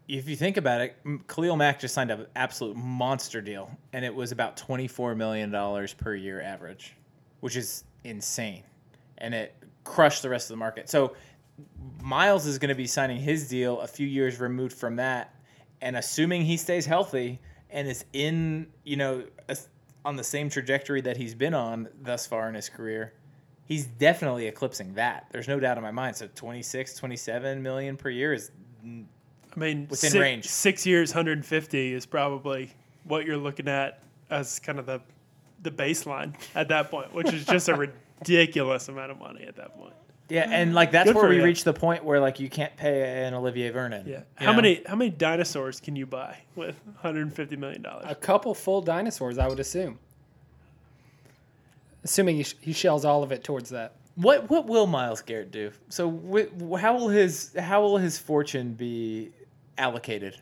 if 0.08 0.30
you 0.30 0.36
think 0.36 0.58
about 0.58 0.82
it, 0.82 0.96
Khalil 1.28 1.56
Mack 1.56 1.80
just 1.80 1.96
signed 1.96 2.12
an 2.12 2.28
absolute 2.36 2.78
monster 2.78 3.42
deal, 3.42 3.72
and 3.92 4.06
it 4.06 4.14
was 4.14 4.32
about 4.32 4.56
twenty-four 4.56 5.16
million 5.16 5.50
dollars 5.50 5.94
per 5.94 6.14
year 6.14 6.40
average, 6.40 6.96
which 7.40 7.56
is 7.56 7.86
insane, 8.04 8.62
and 9.18 9.34
it 9.34 9.56
crushed 9.84 10.22
the 10.22 10.30
rest 10.30 10.46
of 10.46 10.54
the 10.54 10.60
market. 10.60 10.90
So, 10.92 11.16
Myles 12.04 12.46
is 12.46 12.60
going 12.60 12.70
to 12.70 12.76
be 12.76 12.86
signing 12.86 13.18
his 13.18 13.50
deal 13.50 13.82
a 13.82 13.88
few 13.88 14.06
years 14.06 14.40
removed 14.40 14.78
from 14.78 14.98
that, 14.98 15.34
and 15.82 15.98
assuming 15.98 16.44
he 16.44 16.56
stays 16.56 16.86
healthy 16.86 17.40
and 17.74 17.88
is 17.88 18.06
in, 18.14 18.68
you 18.86 18.96
know, 18.96 19.24
a- 19.50 19.58
on 20.06 20.16
the 20.16 20.24
same 20.24 20.50
trajectory 20.50 21.02
that 21.02 21.18
he's 21.18 21.36
been 21.36 21.54
on 21.54 21.90
thus 22.02 22.26
far 22.26 22.48
in 22.48 22.56
his 22.56 22.70
career, 22.70 23.14
he's 23.66 23.86
definitely 23.86 24.48
eclipsing 24.48 24.94
that. 24.94 25.28
There's 25.32 25.48
no 25.48 25.60
doubt 25.60 25.78
in 25.78 25.84
my 25.84 25.92
mind. 25.92 26.16
So 26.16 26.28
26, 26.34 26.96
27 26.96 27.62
million 27.62 27.98
per 27.98 28.10
year 28.10 28.34
is 28.34 28.52
I 28.86 29.60
mean, 29.60 29.88
Within 29.90 30.10
six, 30.12 30.16
range. 30.16 30.46
Six 30.46 30.86
years, 30.86 31.12
150 31.12 31.94
is 31.94 32.06
probably 32.06 32.72
what 33.04 33.26
you're 33.26 33.38
looking 33.38 33.68
at 33.68 34.02
as 34.30 34.60
kind 34.60 34.80
of 34.80 34.86
the 34.86 35.02
the 35.62 35.72
baseline 35.72 36.34
at 36.56 36.68
that 36.68 36.92
point, 36.92 37.14
which 37.14 37.32
is 37.32 37.46
just 37.46 37.70
a 37.70 37.76
ridiculous 38.20 38.90
amount 38.90 39.12
of 39.12 39.18
money 39.20 39.44
at 39.46 39.56
that 39.56 39.74
point. 39.78 39.94
Yeah, 40.30 40.48
and 40.50 40.74
like 40.74 40.92
that's 40.92 41.08
Good 41.10 41.16
where 41.16 41.26
for 41.26 41.30
we 41.30 41.38
you. 41.38 41.44
reach 41.44 41.64
the 41.64 41.74
point 41.74 42.04
where 42.04 42.20
like 42.20 42.40
you 42.40 42.50
can't 42.50 42.76
pay 42.78 43.26
an 43.26 43.34
Olivier 43.34 43.70
Vernon. 43.72 44.08
Yeah. 44.08 44.20
you 44.20 44.24
How 44.46 44.52
know? 44.52 44.56
many 44.56 44.82
how 44.88 44.96
many 44.96 45.12
dinosaurs 45.12 45.80
can 45.80 45.96
you 45.96 46.06
buy 46.06 46.38
with 46.56 46.76
150 46.86 47.56
million 47.58 47.82
dollars? 47.82 48.06
A 48.08 48.16
couple 48.16 48.54
full 48.54 48.82
dinosaurs, 48.82 49.38
I 49.38 49.48
would 49.48 49.60
assume. 49.60 50.00
Assuming 52.04 52.38
he, 52.38 52.44
sh- 52.44 52.56
he 52.62 52.74
shells 52.74 53.06
all 53.06 53.24
of 53.24 53.32
it 53.32 53.44
towards 53.44 53.70
that. 53.70 53.94
What 54.16 54.50
what 54.50 54.68
will 54.68 54.88
Myles 54.88 55.22
Garrett 55.22 55.52
do? 55.52 55.72
So 55.90 56.10
wh- 56.12 56.80
how 56.80 56.96
will 56.98 57.10
his 57.10 57.54
how 57.58 57.82
will 57.82 57.98
his 57.98 58.18
fortune 58.18 58.74
be 58.74 59.32
allocated? 59.78 60.40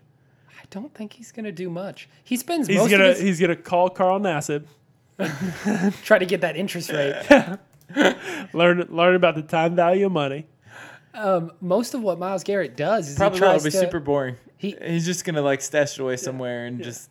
I 0.59 0.63
don't 0.69 0.93
think 0.93 1.13
he's 1.13 1.31
going 1.31 1.45
to 1.45 1.51
do 1.51 1.69
much. 1.69 2.07
He 2.23 2.35
spends 2.37 2.67
He's 2.67 2.77
most 2.77 2.91
gonna 2.91 3.05
of 3.05 3.15
his 3.17 3.19
he's 3.25 3.39
gonna 3.39 3.55
call 3.55 3.89
Carl 3.89 4.19
Nassib, 4.19 4.65
try 6.03 6.17
to 6.19 6.25
get 6.25 6.41
that 6.41 6.55
interest 6.57 6.91
rate. 6.91 7.15
learn 8.53 8.85
learn 8.89 9.15
about 9.15 9.35
the 9.35 9.41
time 9.41 9.75
value 9.75 10.05
of 10.05 10.11
money. 10.11 10.45
um, 11.13 11.51
most 11.61 11.93
of 11.93 12.01
what 12.01 12.19
Myles 12.19 12.43
Garrett 12.43 12.75
does 12.77 13.09
is 13.09 13.15
Probably 13.17 13.39
he 13.39 13.43
will 13.45 13.49
tries 13.51 13.63
be 13.63 13.71
to 13.71 13.77
super 13.77 13.99
boring. 13.99 14.35
he- 14.57 14.77
he's 14.85 15.05
just 15.05 15.25
gonna 15.25 15.41
like 15.41 15.61
stash 15.61 15.93
it 15.97 16.01
away 16.01 16.17
somewhere 16.17 16.65
and 16.65 16.83
just 16.83 17.09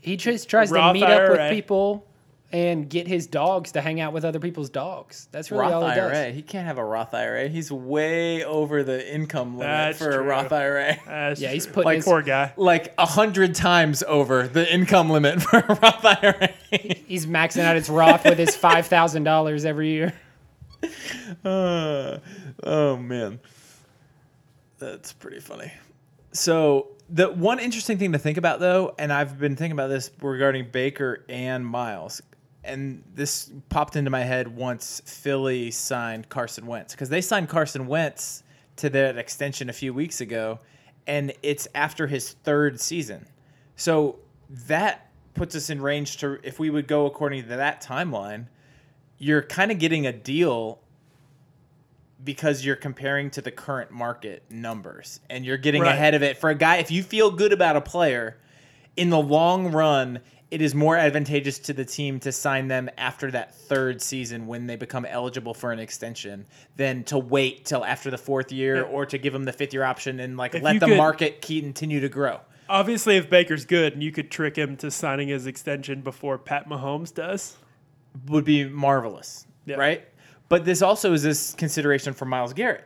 he 0.00 0.16
just 0.16 0.48
tries 0.48 0.68
to 0.70 0.74
Roth 0.76 0.94
meet 0.94 1.02
up 1.04 1.30
with 1.30 1.50
people 1.50 2.06
and 2.52 2.90
get 2.90 3.06
his 3.06 3.26
dogs 3.28 3.72
to 3.72 3.80
hang 3.80 4.00
out 4.00 4.12
with 4.12 4.24
other 4.24 4.40
people's 4.40 4.70
dogs. 4.70 5.28
That's 5.30 5.50
really 5.50 5.62
Roth 5.62 5.72
all 5.74 5.88
he 5.88 5.94
does. 5.94 6.10
IRA. 6.12 6.30
He 6.32 6.42
can't 6.42 6.66
have 6.66 6.78
a 6.78 6.84
Roth 6.84 7.14
IRA. 7.14 7.48
He's 7.48 7.70
way 7.70 8.44
over 8.44 8.82
the 8.82 9.14
income 9.14 9.52
limit 9.56 9.66
That's 9.70 9.98
for 9.98 10.10
a. 10.18 10.22
Roth 10.22 10.52
IRA. 10.52 10.96
That's 11.06 11.40
Yeah, 11.42 11.50
he's 11.50 11.64
true. 11.66 11.74
putting 11.74 11.86
Like 11.86 11.96
his, 11.96 12.04
poor 12.04 12.22
guy. 12.22 12.52
like 12.56 12.92
a 12.98 13.06
hundred 13.06 13.54
times 13.54 14.02
over 14.02 14.48
the 14.48 14.72
income 14.72 15.10
limit 15.10 15.40
for 15.44 15.58
a 15.60 15.74
Roth 15.80 16.04
IRA. 16.04 16.48
he's 17.06 17.26
maxing 17.26 17.62
out 17.62 17.76
his 17.76 17.88
Roth 17.88 18.24
with 18.24 18.38
his 18.38 18.56
five 18.56 18.86
thousand 18.86 19.24
dollars 19.24 19.64
every 19.64 19.90
year. 19.90 20.12
Uh, 21.44 22.18
oh 22.64 22.96
man, 22.96 23.38
that's 24.78 25.12
pretty 25.12 25.40
funny. 25.40 25.70
So 26.32 26.88
the 27.08 27.30
one 27.30 27.58
interesting 27.58 27.98
thing 27.98 28.12
to 28.12 28.18
think 28.18 28.36
about 28.38 28.60
though, 28.60 28.94
and 28.98 29.12
I've 29.12 29.38
been 29.38 29.56
thinking 29.56 29.72
about 29.72 29.88
this 29.88 30.10
regarding 30.20 30.70
Baker 30.70 31.24
and 31.28 31.64
Myles, 31.66 32.20
and 32.64 33.02
this 33.14 33.50
popped 33.68 33.96
into 33.96 34.10
my 34.10 34.20
head 34.20 34.48
once 34.48 35.00
Philly 35.04 35.70
signed 35.70 36.28
Carson 36.28 36.66
Wentz 36.66 36.92
because 36.94 37.08
they 37.08 37.20
signed 37.20 37.48
Carson 37.48 37.86
Wentz 37.86 38.42
to 38.76 38.90
that 38.90 39.16
extension 39.18 39.68
a 39.68 39.72
few 39.72 39.92
weeks 39.94 40.20
ago, 40.20 40.58
and 41.06 41.32
it's 41.42 41.66
after 41.74 42.06
his 42.06 42.32
third 42.44 42.80
season. 42.80 43.26
So 43.76 44.18
that 44.66 45.10
puts 45.34 45.54
us 45.54 45.70
in 45.70 45.80
range 45.80 46.18
to 46.18 46.38
if 46.42 46.58
we 46.58 46.70
would 46.70 46.86
go 46.86 47.06
according 47.06 47.42
to 47.44 47.48
that 47.56 47.82
timeline, 47.82 48.46
you're 49.18 49.42
kind 49.42 49.70
of 49.70 49.78
getting 49.78 50.06
a 50.06 50.12
deal 50.12 50.80
because 52.22 52.64
you're 52.64 52.76
comparing 52.76 53.30
to 53.30 53.40
the 53.40 53.50
current 53.50 53.90
market 53.90 54.42
numbers 54.50 55.20
and 55.30 55.44
you're 55.44 55.56
getting 55.56 55.80
Right. 55.82 55.94
ahead 55.94 56.14
of 56.14 56.22
it 56.22 56.36
for 56.36 56.50
a 56.50 56.54
guy 56.54 56.76
if 56.76 56.90
you 56.90 57.02
feel 57.02 57.30
good 57.30 57.52
about 57.52 57.76
a 57.76 57.80
player 57.80 58.36
in 58.96 59.08
the 59.08 59.18
long 59.20 59.72
run 59.72 60.20
it 60.50 60.60
is 60.60 60.74
more 60.74 60.96
advantageous 60.96 61.58
to 61.60 61.72
the 61.72 61.84
team 61.84 62.18
to 62.20 62.32
sign 62.32 62.66
them 62.68 62.90
after 62.98 63.30
that 63.30 63.54
third 63.54 64.02
season 64.02 64.46
when 64.46 64.66
they 64.66 64.76
become 64.76 65.04
eligible 65.04 65.54
for 65.54 65.70
an 65.72 65.78
extension 65.78 66.44
than 66.76 67.04
to 67.04 67.18
wait 67.18 67.64
till 67.64 67.84
after 67.84 68.10
the 68.10 68.18
fourth 68.18 68.50
year 68.50 68.76
Yeah. 68.76 68.82
or 68.82 69.06
to 69.06 69.16
give 69.18 69.32
them 69.32 69.44
the 69.44 69.52
fifth 69.52 69.72
year 69.72 69.84
option 69.84 70.18
and 70.20 70.36
like 70.36 70.54
If 70.54 70.62
let 70.62 70.80
the 70.80 70.86
could- 70.86 70.96
market 70.96 71.42
continue 71.42 72.00
to 72.00 72.08
grow 72.08 72.40
Obviously, 72.68 73.16
if 73.16 73.28
Baker's 73.28 73.64
good 73.64 73.94
and 73.94 74.02
you 74.02 74.12
could 74.12 74.30
trick 74.30 74.54
him 74.56 74.76
to 74.76 74.92
signing 74.92 75.26
his 75.26 75.46
extension 75.48 76.02
before 76.02 76.38
Pat 76.38 76.68
Mahomes 76.68 77.12
does, 77.12 77.56
would 78.28 78.44
be 78.44 78.64
marvelous, 78.64 79.44
Yeah. 79.66 79.74
right? 79.74 80.04
But 80.48 80.64
this 80.64 80.80
also 80.80 81.12
is 81.12 81.24
this 81.24 81.52
consideration 81.54 82.12
for 82.12 82.26
Myles 82.26 82.52
Garrett, 82.52 82.84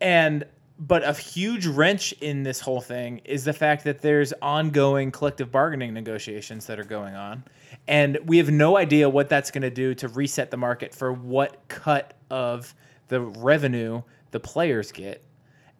and 0.00 0.44
but 0.80 1.04
a 1.04 1.12
huge 1.12 1.66
wrench 1.66 2.12
in 2.14 2.42
this 2.42 2.58
whole 2.58 2.80
thing 2.80 3.20
is 3.24 3.44
the 3.44 3.52
fact 3.52 3.84
that 3.84 4.00
there's 4.00 4.32
ongoing 4.40 5.10
collective 5.10 5.52
bargaining 5.52 5.92
negotiations 5.92 6.66
that 6.66 6.80
are 6.80 6.84
going 6.84 7.14
on, 7.14 7.44
and 7.86 8.18
we 8.24 8.38
have 8.38 8.50
no 8.50 8.78
idea 8.78 9.08
what 9.08 9.28
that's 9.28 9.50
going 9.50 9.62
to 9.62 9.70
do 9.70 9.94
to 9.94 10.08
reset 10.08 10.50
the 10.50 10.56
market 10.56 10.94
for 10.94 11.12
what 11.12 11.68
cut 11.68 12.14
of 12.30 12.74
the 13.08 13.20
revenue 13.20 14.02
the 14.30 14.40
players 14.40 14.90
get, 14.90 15.22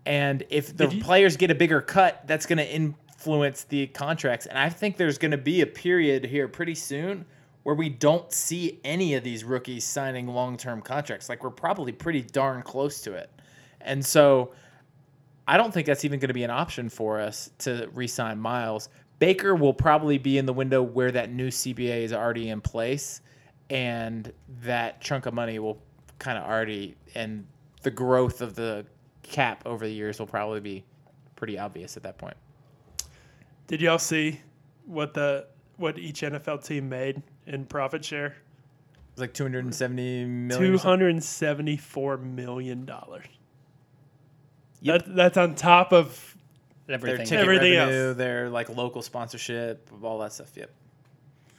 and 0.04 0.44
if 0.50 0.76
the 0.76 0.88
you- 0.88 1.02
players 1.02 1.36
get 1.36 1.50
a 1.50 1.54
bigger 1.54 1.80
cut, 1.80 2.22
that's 2.26 2.44
going 2.46 2.58
to 2.58 2.70
influence 2.70 3.64
the 3.64 3.86
contracts. 3.88 4.46
And 4.46 4.58
I 4.58 4.68
think 4.68 4.96
there's 4.96 5.18
going 5.18 5.30
to 5.30 5.38
be 5.38 5.60
a 5.60 5.66
period 5.66 6.24
here 6.24 6.48
pretty 6.48 6.74
soon 6.74 7.24
where 7.62 7.74
we 7.74 7.88
don't 7.88 8.32
see 8.32 8.80
any 8.84 9.14
of 9.14 9.22
these 9.22 9.44
rookies 9.44 9.84
signing 9.84 10.26
long-term 10.26 10.80
contracts. 10.80 11.28
Like 11.28 11.44
we're 11.44 11.50
probably 11.50 11.92
pretty 11.92 12.22
darn 12.22 12.62
close 12.62 13.02
to 13.02 13.12
it. 13.12 13.30
And 13.82 14.04
so 14.04 14.52
I 15.50 15.56
don't 15.56 15.74
think 15.74 15.86
that's 15.86 16.04
even 16.04 16.20
going 16.20 16.28
to 16.28 16.34
be 16.34 16.44
an 16.44 16.50
option 16.50 16.88
for 16.88 17.18
us 17.20 17.50
to 17.60 17.88
re-sign 17.92 18.38
Miles. 18.38 18.88
Baker 19.18 19.54
will 19.56 19.74
probably 19.74 20.16
be 20.16 20.38
in 20.38 20.46
the 20.46 20.52
window 20.52 20.80
where 20.80 21.10
that 21.10 21.32
new 21.32 21.48
CBA 21.48 22.02
is 22.04 22.12
already 22.12 22.50
in 22.50 22.60
place 22.60 23.20
and 23.68 24.32
that 24.62 25.00
chunk 25.00 25.26
of 25.26 25.34
money 25.34 25.58
will 25.58 25.82
kind 26.20 26.38
of 26.38 26.44
already 26.44 26.94
and 27.14 27.44
the 27.82 27.90
growth 27.90 28.40
of 28.42 28.54
the 28.54 28.86
cap 29.22 29.62
over 29.66 29.86
the 29.86 29.92
years 29.92 30.18
will 30.20 30.26
probably 30.26 30.60
be 30.60 30.84
pretty 31.34 31.58
obvious 31.58 31.96
at 31.96 32.02
that 32.04 32.16
point. 32.16 32.36
did 33.66 33.80
y'all 33.80 33.98
see 33.98 34.40
what 34.86 35.14
the 35.14 35.46
what 35.78 35.98
each 35.98 36.20
NFL 36.20 36.64
team 36.64 36.88
made 36.88 37.22
in 37.46 37.64
profit 37.64 38.04
share? 38.04 38.36
It's 39.12 39.20
like 39.20 39.32
270 39.34 40.24
million. 40.26 40.52
or 40.52 40.58
Two 40.58 40.76
something. 40.76 40.90
hundred 40.90 41.08
and 41.10 41.24
seventy-four 41.24 42.18
million 42.18 42.84
dollars. 42.84 43.24
Yep. 44.82 45.04
That, 45.06 45.14
that's 45.16 45.36
on 45.36 45.54
top 45.54 45.92
of 45.92 46.36
Their 46.86 46.94
Everything. 46.94 47.26
ticket 47.26 47.40
Everything 47.40 47.76
revenue, 47.78 48.08
else. 48.08 48.16
their 48.16 48.48
like 48.50 48.68
local 48.68 49.02
sponsorship, 49.02 49.88
all 50.02 50.18
that 50.20 50.32
stuff. 50.32 50.50
Yep. 50.56 50.70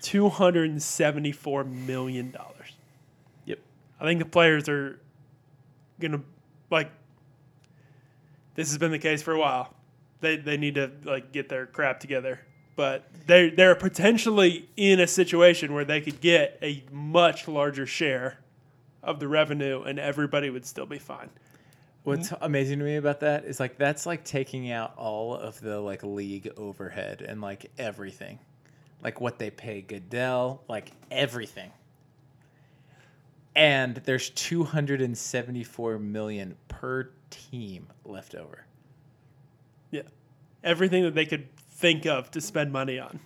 two 0.01 0.29
hundred 0.29 0.69
and 0.69 0.81
seventy-four 0.81 1.63
million 1.63 2.31
dollars. 2.31 2.73
Yep. 3.45 3.59
I 3.99 4.03
think 4.05 4.19
the 4.19 4.25
players 4.25 4.67
are 4.67 4.99
gonna 5.99 6.21
like 6.69 6.91
this 8.55 8.69
has 8.69 8.77
been 8.77 8.91
the 8.91 8.99
case 8.99 9.21
for 9.21 9.33
a 9.33 9.39
while. 9.39 9.73
They 10.19 10.37
they 10.37 10.57
need 10.57 10.75
to 10.75 10.91
like 11.03 11.31
get 11.31 11.47
their 11.49 11.65
crap 11.65 11.99
together. 11.99 12.39
But 12.75 13.05
they 13.27 13.49
they're 13.49 13.75
potentially 13.75 14.67
in 14.77 14.99
a 14.99 15.07
situation 15.07 15.73
where 15.73 15.85
they 15.85 16.01
could 16.01 16.19
get 16.21 16.57
a 16.61 16.83
much 16.91 17.47
larger 17.47 17.85
share 17.85 18.39
of 19.03 19.19
the 19.19 19.27
revenue 19.27 19.83
and 19.83 19.99
everybody 19.99 20.49
would 20.49 20.65
still 20.65 20.85
be 20.85 20.97
fine. 20.99 21.29
What's 22.03 22.29
mm-hmm. 22.29 22.43
amazing 22.43 22.79
to 22.79 22.85
me 22.85 22.95
about 22.95 23.19
that 23.19 23.45
is 23.45 23.59
like 23.59 23.77
that's 23.77 24.05
like 24.05 24.23
taking 24.23 24.71
out 24.71 24.93
all 24.97 25.35
of 25.35 25.59
the 25.61 25.79
like 25.79 26.03
league 26.03 26.51
overhead 26.57 27.21
and 27.21 27.41
like 27.41 27.71
everything, 27.77 28.39
like 29.03 29.21
what 29.21 29.37
they 29.37 29.51
pay 29.51 29.81
Goodell, 29.81 30.63
like 30.67 30.91
everything. 31.11 31.71
And 33.55 33.97
there's 33.97 34.29
274 34.31 35.99
million 35.99 36.55
per 36.69 37.09
team 37.29 37.87
left 38.05 38.33
over. 38.33 38.65
Yeah. 39.91 40.03
Everything 40.63 41.03
that 41.03 41.13
they 41.13 41.25
could 41.25 41.55
think 41.57 42.05
of 42.05 42.31
to 42.31 42.41
spend 42.41 42.71
money 42.71 42.97
on. 42.97 43.19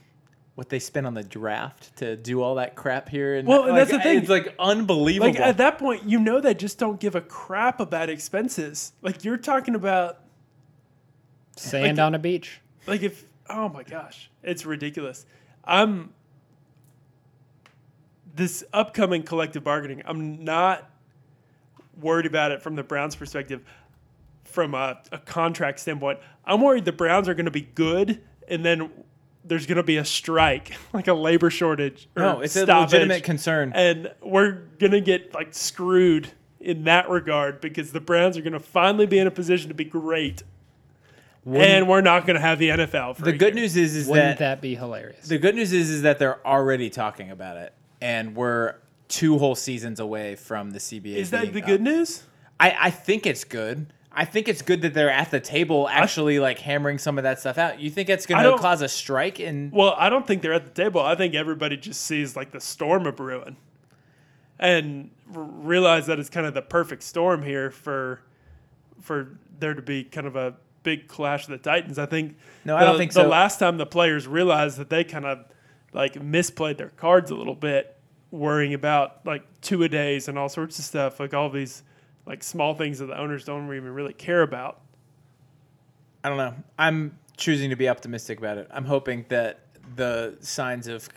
What 0.56 0.70
they 0.70 0.80
spent 0.80 1.06
on 1.06 1.14
the 1.14 1.24
draft 1.24 1.98
to 1.98 2.16
do 2.16 2.42
all 2.42 2.56
that 2.56 2.76
crap 2.76 3.10
here, 3.10 3.36
and 3.36 3.46
Well, 3.46 3.64
and 3.64 3.72
like, 3.74 3.90
that's 3.90 3.92
the 3.92 4.00
thing. 4.02 4.20
It's 4.20 4.30
like 4.30 4.56
unbelievable. 4.58 5.32
Like 5.34 5.40
at 5.42 5.58
that 5.58 5.78
point, 5.78 6.04
you 6.06 6.18
know 6.18 6.40
they 6.40 6.54
just 6.54 6.80
don't 6.80 6.98
give 6.98 7.14
a 7.14 7.20
crap 7.22 7.82
about 7.82 8.10
expenses. 8.10 8.94
Like 9.02 9.26
you're 9.26 9.36
talking 9.38 9.76
about 9.76 10.20
Sand 11.58 11.98
Like- 11.98 12.06
on 12.06 12.16
a 12.16 12.20
beach. 12.20 12.62
like 12.88 13.04
if 13.04 13.26
oh 13.50 13.68
my 13.68 13.84
gosh, 13.84 14.30
it's 14.44 14.66
ridiculous. 14.66 15.26
I'm 15.66 16.14
this 18.34 18.64
upcoming 18.74 19.24
collective 19.24 19.64
bargaining. 19.64 20.02
I'm 20.06 20.44
not 20.44 20.90
worried 22.00 22.26
about 22.26 22.52
it 22.52 22.62
from 22.62 22.76
the 22.76 22.84
Browns' 22.84 23.16
perspective. 23.16 23.62
From 24.44 24.74
a, 24.74 25.02
a 25.12 25.18
contract 25.18 25.80
standpoint, 25.82 26.20
I'm 26.46 26.62
worried 26.62 26.86
the 26.86 26.94
Browns 26.94 27.28
are 27.28 27.34
going 27.34 27.46
to 27.46 27.52
be 27.52 27.62
good, 27.62 28.22
and 28.48 28.64
then 28.64 28.90
there's 29.46 29.66
going 29.66 29.78
to 29.78 29.84
be 29.84 29.98
a 29.98 30.06
strike, 30.06 30.74
like 30.94 31.08
a 31.08 31.14
labor 31.14 31.50
shortage. 31.50 32.08
Or 32.16 32.22
no, 32.22 32.40
it's 32.42 32.56
a 32.56 32.64
stoppage, 32.64 32.94
legitimate 32.94 33.24
concern. 33.24 33.72
and 33.74 34.12
we're 34.22 34.52
going 34.80 34.92
to 34.92 35.02
get 35.02 35.34
like 35.34 35.54
screwed 35.54 36.30
in 36.60 36.86
that 36.86 37.10
regard 37.10 37.62
because 37.62 37.92
the 37.92 38.02
Browns 38.02 38.38
are 38.38 38.42
going 38.42 38.54
to 38.54 38.60
finally 38.60 39.06
be 39.06 39.20
in 39.20 39.28
a 39.28 39.32
position 39.32 39.70
to 39.70 39.76
be 39.76 39.86
great, 39.86 40.44
and 41.46 41.88
we're 41.88 42.02
not 42.02 42.26
going 42.26 42.36
to 42.36 42.42
have 42.42 42.58
the 42.60 42.70
NFL. 42.70 43.18
For 43.18 43.24
the 43.24 43.32
a 43.32 43.38
good 43.38 43.54
year. 43.54 43.64
news 43.64 43.78
is, 43.78 43.96
is 43.96 44.08
Wouldn't 44.08 44.40
that 44.40 44.58
that 44.58 44.62
be 44.62 44.76
hilarious? 44.76 45.28
The 45.28 45.38
good 45.38 45.56
news 45.56 45.72
is 45.74 45.90
is 45.90 46.02
that 46.02 46.18
they're 46.20 46.46
already 46.46 46.90
talking 46.90 47.30
about 47.30 47.58
it, 47.58 47.74
and 48.02 48.36
we're 48.36 48.76
two 49.08 49.38
whole 49.38 49.56
seasons 49.56 50.00
away 50.00 50.36
from 50.36 50.72
the 50.72 50.80
CBA. 50.80 51.16
Is 51.16 51.32
that 51.32 51.54
the 51.54 51.62
up. 51.62 51.68
good 51.68 51.82
news? 51.82 52.24
I, 52.60 52.76
I 52.80 52.90
think 52.90 53.26
it's 53.26 53.44
good. 53.44 53.88
I 54.18 54.24
think 54.26 54.48
it's 54.48 54.62
good 54.62 54.82
that 54.84 54.94
they're 54.94 55.12
at 55.12 55.30
the 55.30 55.42
table 55.42 55.90
actually 55.90 56.40
like 56.40 56.60
hammering 56.60 56.98
some 57.00 57.18
of 57.18 57.24
that 57.26 57.40
stuff 57.40 57.58
out. 57.58 57.80
You 57.82 57.90
think 57.90 58.08
it's 58.10 58.26
going 58.26 58.42
to 58.42 58.50
don't- 58.52 58.60
cause 58.60 58.82
a 58.82 58.88
strike? 58.88 59.40
And 59.40 59.72
Well, 59.74 59.94
I 59.98 60.10
don't 60.10 60.26
think 60.26 60.42
they're 60.42 60.54
at 60.54 60.64
the 60.64 60.84
table. 60.84 61.02
I 61.02 61.16
think 61.16 61.36
everybody 61.36 61.76
just 61.76 62.02
sees 62.04 62.36
like 62.36 62.52
the 62.52 62.62
storm 62.62 63.06
of 63.08 63.18
brewing, 63.18 63.58
and 64.60 65.12
r- 65.36 65.42
realize 65.42 66.06
that 66.08 66.20
it's 66.20 66.30
kind 66.30 66.46
of 66.48 66.54
the 66.54 66.62
perfect 66.62 67.04
storm 67.04 67.44
here 67.44 67.70
for 67.72 68.22
for 69.02 69.38
there 69.60 69.74
to 69.74 69.82
be 69.82 70.04
kind 70.04 70.26
of 70.28 70.36
a 70.36 70.56
big 70.84 71.08
clash 71.08 71.44
of 71.44 71.50
the 71.50 71.58
Titans. 71.58 72.00
I 72.00 72.06
think. 72.06 72.38
No, 72.64 72.76
I 72.76 72.82
the, 72.82 72.86
don't 72.86 72.98
think 72.98 73.12
the 73.14 73.24
so. 73.24 73.28
last 73.28 73.60
time 73.60 73.78
the 73.78 73.86
players 73.86 74.28
realized 74.28 74.78
that 74.78 74.90
they 74.90 75.04
kind 75.04 75.26
of 75.26 75.46
like 75.94 76.14
misplayed 76.14 76.78
their 76.78 76.90
cards 76.90 77.32
a 77.32 77.36
little 77.36 77.56
bit, 77.56 77.98
worrying 78.32 78.74
about 78.74 79.26
like 79.26 79.44
two 79.62 79.84
a 79.84 79.90
days 79.90 80.28
and 80.28 80.38
all 80.38 80.50
sorts 80.50 80.80
of 80.80 80.86
stuff, 80.86 81.20
like 81.20 81.34
all 81.34 81.50
these 81.50 81.84
like 82.26 82.44
small 82.44 82.74
things 82.74 83.00
that 83.00 83.06
the 83.08 83.18
owners 83.20 83.46
don't 83.46 83.66
even 83.74 83.94
really 83.94 84.14
care 84.14 84.42
about. 84.42 84.82
I 86.24 86.30
don't 86.30 86.38
know. 86.38 86.54
I'm 86.80 87.18
choosing 87.38 87.70
to 87.70 87.76
be 87.76 87.88
optimistic 87.88 88.40
about 88.40 88.58
it. 88.58 88.68
I'm 88.72 88.86
hoping 88.86 89.26
that 89.30 89.60
the 89.96 90.36
signs 90.42 90.88
of 90.88 91.08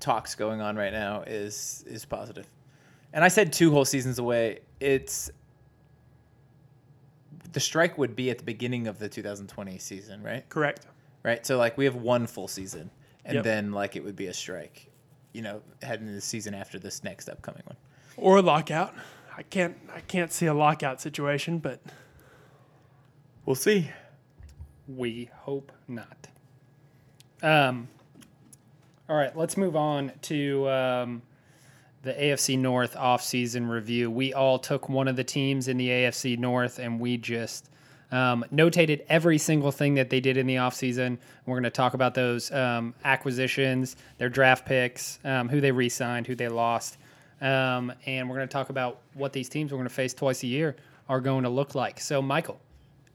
talks 0.00 0.34
going 0.34 0.60
on 0.60 0.76
right 0.76 0.92
now 0.92 1.22
is 1.26 1.84
is 1.86 2.04
positive. 2.04 2.46
And 3.12 3.24
I 3.24 3.28
said 3.28 3.52
two 3.52 3.70
whole 3.70 3.84
seasons 3.84 4.18
away. 4.18 4.60
It's 4.80 5.30
the 7.52 7.60
strike 7.60 7.96
would 7.98 8.14
be 8.14 8.30
at 8.30 8.38
the 8.38 8.44
beginning 8.44 8.86
of 8.88 8.98
the 8.98 9.08
2020 9.08 9.78
season, 9.78 10.22
right? 10.22 10.48
Correct. 10.48 10.86
right? 11.22 11.44
So 11.46 11.56
like 11.56 11.76
we 11.78 11.84
have 11.84 11.94
one 11.96 12.26
full 12.26 12.48
season, 12.48 12.90
and 13.24 13.36
Yep. 13.36 13.44
then 13.44 13.72
like 13.72 13.96
it 13.96 14.04
would 14.04 14.16
be 14.16 14.26
a 14.26 14.34
strike, 14.34 14.90
you 15.32 15.42
know, 15.42 15.62
heading 15.82 16.06
into 16.06 16.14
the 16.16 16.20
season 16.20 16.54
after 16.54 16.78
this 16.78 17.02
next 17.04 17.28
upcoming 17.28 17.62
one. 17.64 17.76
Or 18.16 18.38
a 18.38 18.42
lockout. 18.42 18.94
I 19.38 19.42
can't. 19.42 19.76
I 19.94 20.00
can't 20.00 20.32
see 20.32 20.46
a 20.46 20.54
lockout 20.54 21.00
situation, 21.00 21.58
but 21.60 21.80
We'll 23.48 23.54
see. 23.54 23.90
We 24.86 25.30
hope 25.32 25.72
not. 25.88 26.28
Um, 27.42 27.88
all 29.08 29.16
right, 29.16 29.34
let's 29.34 29.56
move 29.56 29.74
on 29.74 30.12
to 30.24 30.68
um, 30.68 31.22
the 32.02 32.12
AFC 32.12 32.58
North 32.58 32.94
offseason 32.94 33.70
review. 33.70 34.10
We 34.10 34.34
all 34.34 34.58
took 34.58 34.90
one 34.90 35.08
of 35.08 35.16
the 35.16 35.24
teams 35.24 35.66
in 35.66 35.78
the 35.78 35.88
AFC 35.88 36.38
North 36.38 36.78
and 36.78 37.00
we 37.00 37.16
just 37.16 37.70
um, 38.12 38.44
notated 38.52 39.00
every 39.08 39.38
single 39.38 39.72
thing 39.72 39.94
that 39.94 40.10
they 40.10 40.20
did 40.20 40.36
in 40.36 40.46
the 40.46 40.56
offseason. 40.56 41.16
We're 41.46 41.54
going 41.54 41.62
to 41.62 41.70
talk 41.70 41.94
about 41.94 42.12
those 42.12 42.52
um, 42.52 42.92
acquisitions, 43.02 43.96
their 44.18 44.28
draft 44.28 44.66
picks, 44.66 45.20
um, 45.24 45.48
who 45.48 45.62
they 45.62 45.72
re 45.72 45.88
signed, 45.88 46.26
who 46.26 46.34
they 46.34 46.48
lost. 46.48 46.98
Um, 47.40 47.92
and 48.06 48.28
we're 48.28 48.36
going 48.36 48.48
to 48.48 48.52
talk 48.52 48.70
about 48.70 49.00
what 49.14 49.32
these 49.32 49.48
teams 49.48 49.72
we're 49.72 49.78
going 49.78 49.88
to 49.88 49.94
face 49.94 50.14
twice 50.14 50.42
a 50.42 50.46
year 50.46 50.76
are 51.08 51.20
going 51.20 51.44
to 51.44 51.48
look 51.48 51.74
like. 51.74 52.00
So, 52.00 52.20
Michael, 52.20 52.60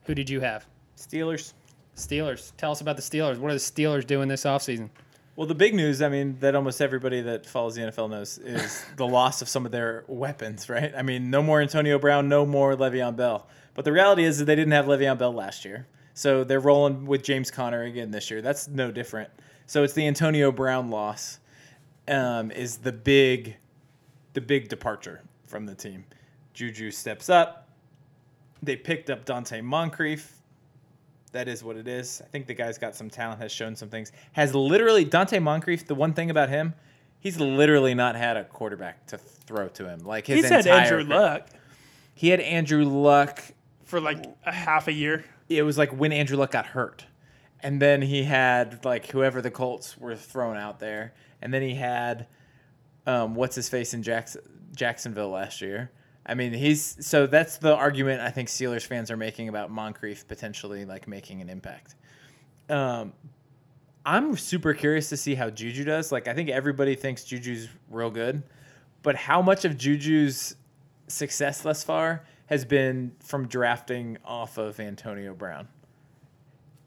who 0.03 0.15
did 0.15 0.29
you 0.29 0.39
have? 0.39 0.65
Steelers. 0.97 1.53
Steelers. 1.95 2.53
Tell 2.57 2.71
us 2.71 2.81
about 2.81 2.95
the 2.95 3.01
Steelers. 3.01 3.37
What 3.37 3.51
are 3.51 3.55
the 3.55 3.59
Steelers 3.59 4.05
doing 4.05 4.27
this 4.27 4.43
offseason? 4.43 4.89
Well, 5.35 5.47
the 5.47 5.55
big 5.55 5.73
news, 5.73 6.01
I 6.01 6.09
mean, 6.09 6.37
that 6.41 6.53
almost 6.53 6.79
everybody 6.79 7.21
that 7.21 7.45
follows 7.45 7.73
the 7.73 7.81
NFL 7.81 8.09
knows 8.09 8.37
is 8.37 8.85
the 8.97 9.07
loss 9.07 9.41
of 9.41 9.49
some 9.49 9.65
of 9.65 9.71
their 9.71 10.03
weapons, 10.07 10.69
right? 10.69 10.93
I 10.95 11.01
mean, 11.01 11.31
no 11.31 11.41
more 11.41 11.59
Antonio 11.59 11.97
Brown, 11.97 12.29
no 12.29 12.45
more 12.45 12.75
Le'Veon 12.75 13.15
Bell. 13.15 13.47
But 13.73 13.85
the 13.85 13.91
reality 13.91 14.23
is 14.25 14.37
that 14.39 14.45
they 14.45 14.55
didn't 14.55 14.73
have 14.73 14.85
Le'Veon 14.85 15.17
Bell 15.17 15.33
last 15.33 15.65
year. 15.65 15.87
So 16.13 16.43
they're 16.43 16.59
rolling 16.59 17.07
with 17.07 17.23
James 17.23 17.49
Conner 17.49 17.81
again 17.83 18.11
this 18.11 18.29
year. 18.29 18.41
That's 18.41 18.67
no 18.67 18.91
different. 18.91 19.31
So 19.65 19.83
it's 19.83 19.93
the 19.93 20.05
Antonio 20.05 20.51
Brown 20.51 20.91
loss 20.91 21.39
um, 22.07 22.51
is 22.51 22.77
the 22.77 22.91
big, 22.91 23.55
the 24.33 24.41
big 24.41 24.69
departure 24.69 25.21
from 25.45 25.65
the 25.65 25.75
team. 25.75 26.05
Juju 26.53 26.91
steps 26.91 27.29
up. 27.29 27.69
They 28.61 28.75
picked 28.75 29.09
up 29.09 29.25
Donte 29.25 29.63
Moncrief 29.63 30.43
that 31.33 31.47
is 31.47 31.63
what 31.63 31.75
it 31.75 31.87
is. 31.87 32.21
I 32.23 32.27
think 32.29 32.47
the 32.47 32.53
guy's 32.53 32.77
got 32.77 32.95
some 32.95 33.09
talent, 33.09 33.41
has 33.41 33.51
shown 33.51 33.75
some 33.75 33.89
things. 33.89 34.11
Has 34.31 34.55
literally 34.55 35.05
Donte 35.05 35.41
Moncrief. 35.41 35.85
The 35.85 35.95
one 35.95 36.13
thing 36.13 36.29
about 36.29 36.49
him, 36.49 36.73
he's 37.19 37.39
literally 37.39 37.93
not 37.93 38.15
had 38.15 38.37
a 38.37 38.45
quarterback 38.45 39.05
to 39.07 39.17
throw 39.17 39.67
to 39.69 39.89
him. 39.89 39.99
Like 39.99 40.27
his 40.27 40.41
he's 40.41 40.49
had 40.49 40.65
Andrew 40.65 41.03
career. 41.03 41.19
Luck 41.19 41.47
He 42.13 42.29
had 42.29 42.39
Andrew 42.39 42.85
Luck. 42.85 43.43
for 43.83 43.99
like 43.99 44.23
a 44.45 44.51
half 44.51 44.87
a 44.87 44.93
year. 44.93 45.25
It 45.49 45.63
was 45.63 45.77
like 45.77 45.91
when 45.91 46.13
Andrew 46.13 46.37
Luck 46.37 46.51
got 46.51 46.67
hurt, 46.67 47.05
and 47.61 47.81
then 47.81 48.01
he 48.01 48.23
had 48.23 48.85
like 48.85 49.07
whoever 49.07 49.41
the 49.41 49.51
Colts 49.51 49.97
were 49.97 50.15
thrown 50.15 50.55
out 50.55 50.79
there, 50.79 51.13
and 51.41 51.53
then 51.53 51.63
he 51.63 51.75
had 51.75 52.27
um, 53.05 53.35
what's 53.35 53.55
his 53.55 53.69
face 53.69 53.93
in 53.93 54.03
Jackson, 54.03 54.41
Jacksonville 54.75 55.29
last 55.29 55.61
year. 55.61 55.91
I 56.25 56.35
mean, 56.35 56.53
he's 56.53 56.97
so 57.05 57.27
that's 57.27 57.57
the 57.57 57.75
argument 57.75 58.21
I 58.21 58.29
think 58.29 58.47
Steelers 58.47 58.85
fans 58.85 59.11
are 59.11 59.17
making 59.17 59.49
about 59.49 59.71
Moncrief 59.71 60.27
potentially 60.27 60.85
like 60.85 61.07
making 61.07 61.41
an 61.41 61.49
impact. 61.49 61.95
Um, 62.69 63.13
I'm 64.05 64.35
super 64.37 64.73
curious 64.73 65.09
to 65.09 65.17
see 65.17 65.35
how 65.35 65.49
Juju 65.49 65.83
does. 65.83 66.11
Like, 66.11 66.27
I 66.27 66.33
think 66.33 66.49
everybody 66.49 66.95
thinks 66.95 67.23
Juju's 67.23 67.69
real 67.89 68.09
good, 68.09 68.43
but 69.01 69.15
how 69.15 69.41
much 69.41 69.65
of 69.65 69.77
Juju's 69.77 70.55
success 71.07 71.61
thus 71.61 71.83
far 71.83 72.25
has 72.47 72.65
been 72.65 73.13
from 73.19 73.47
drafting 73.47 74.17
off 74.25 74.57
of 74.57 74.79
Antonio 74.79 75.33
Brown? 75.33 75.67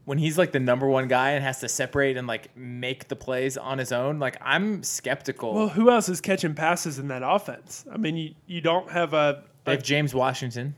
When 0.06 0.18
he's 0.18 0.38
like 0.38 0.52
the 0.52 0.60
number 0.60 0.86
one 0.86 1.08
guy 1.08 1.32
and 1.32 1.44
has 1.44 1.60
to 1.60 1.68
separate 1.68 2.16
and 2.16 2.26
like 2.26 2.56
make 2.56 3.08
the 3.08 3.16
plays 3.16 3.56
on 3.58 3.76
his 3.78 3.92
own, 3.92 4.18
like 4.18 4.38
I'm 4.40 4.82
skeptical. 4.82 5.52
Well, 5.52 5.68
who 5.68 5.90
else 5.90 6.08
is 6.08 6.20
catching 6.20 6.54
passes 6.54 6.98
in 6.98 7.08
that 7.08 7.22
offense? 7.24 7.84
I 7.92 7.96
mean, 7.98 8.16
you, 8.16 8.34
you 8.46 8.60
don't 8.60 8.88
have 8.90 9.12
a, 9.14 9.42
they 9.64 9.72
a 9.72 9.74
have 9.74 9.82
James 9.84 10.14
Washington. 10.14 10.74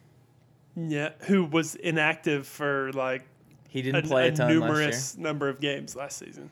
yeah, 0.74 1.10
who 1.20 1.44
was 1.44 1.74
inactive 1.76 2.46
for 2.46 2.90
like 2.94 3.22
He 3.68 3.82
didn't 3.82 4.06
play 4.06 4.28
a, 4.28 4.32
a 4.32 4.34
ton 4.34 4.46
last 4.46 4.50
year. 4.50 4.60
numerous 4.60 5.16
number 5.18 5.48
of 5.50 5.60
games 5.60 5.94
last 5.94 6.18
season. 6.18 6.50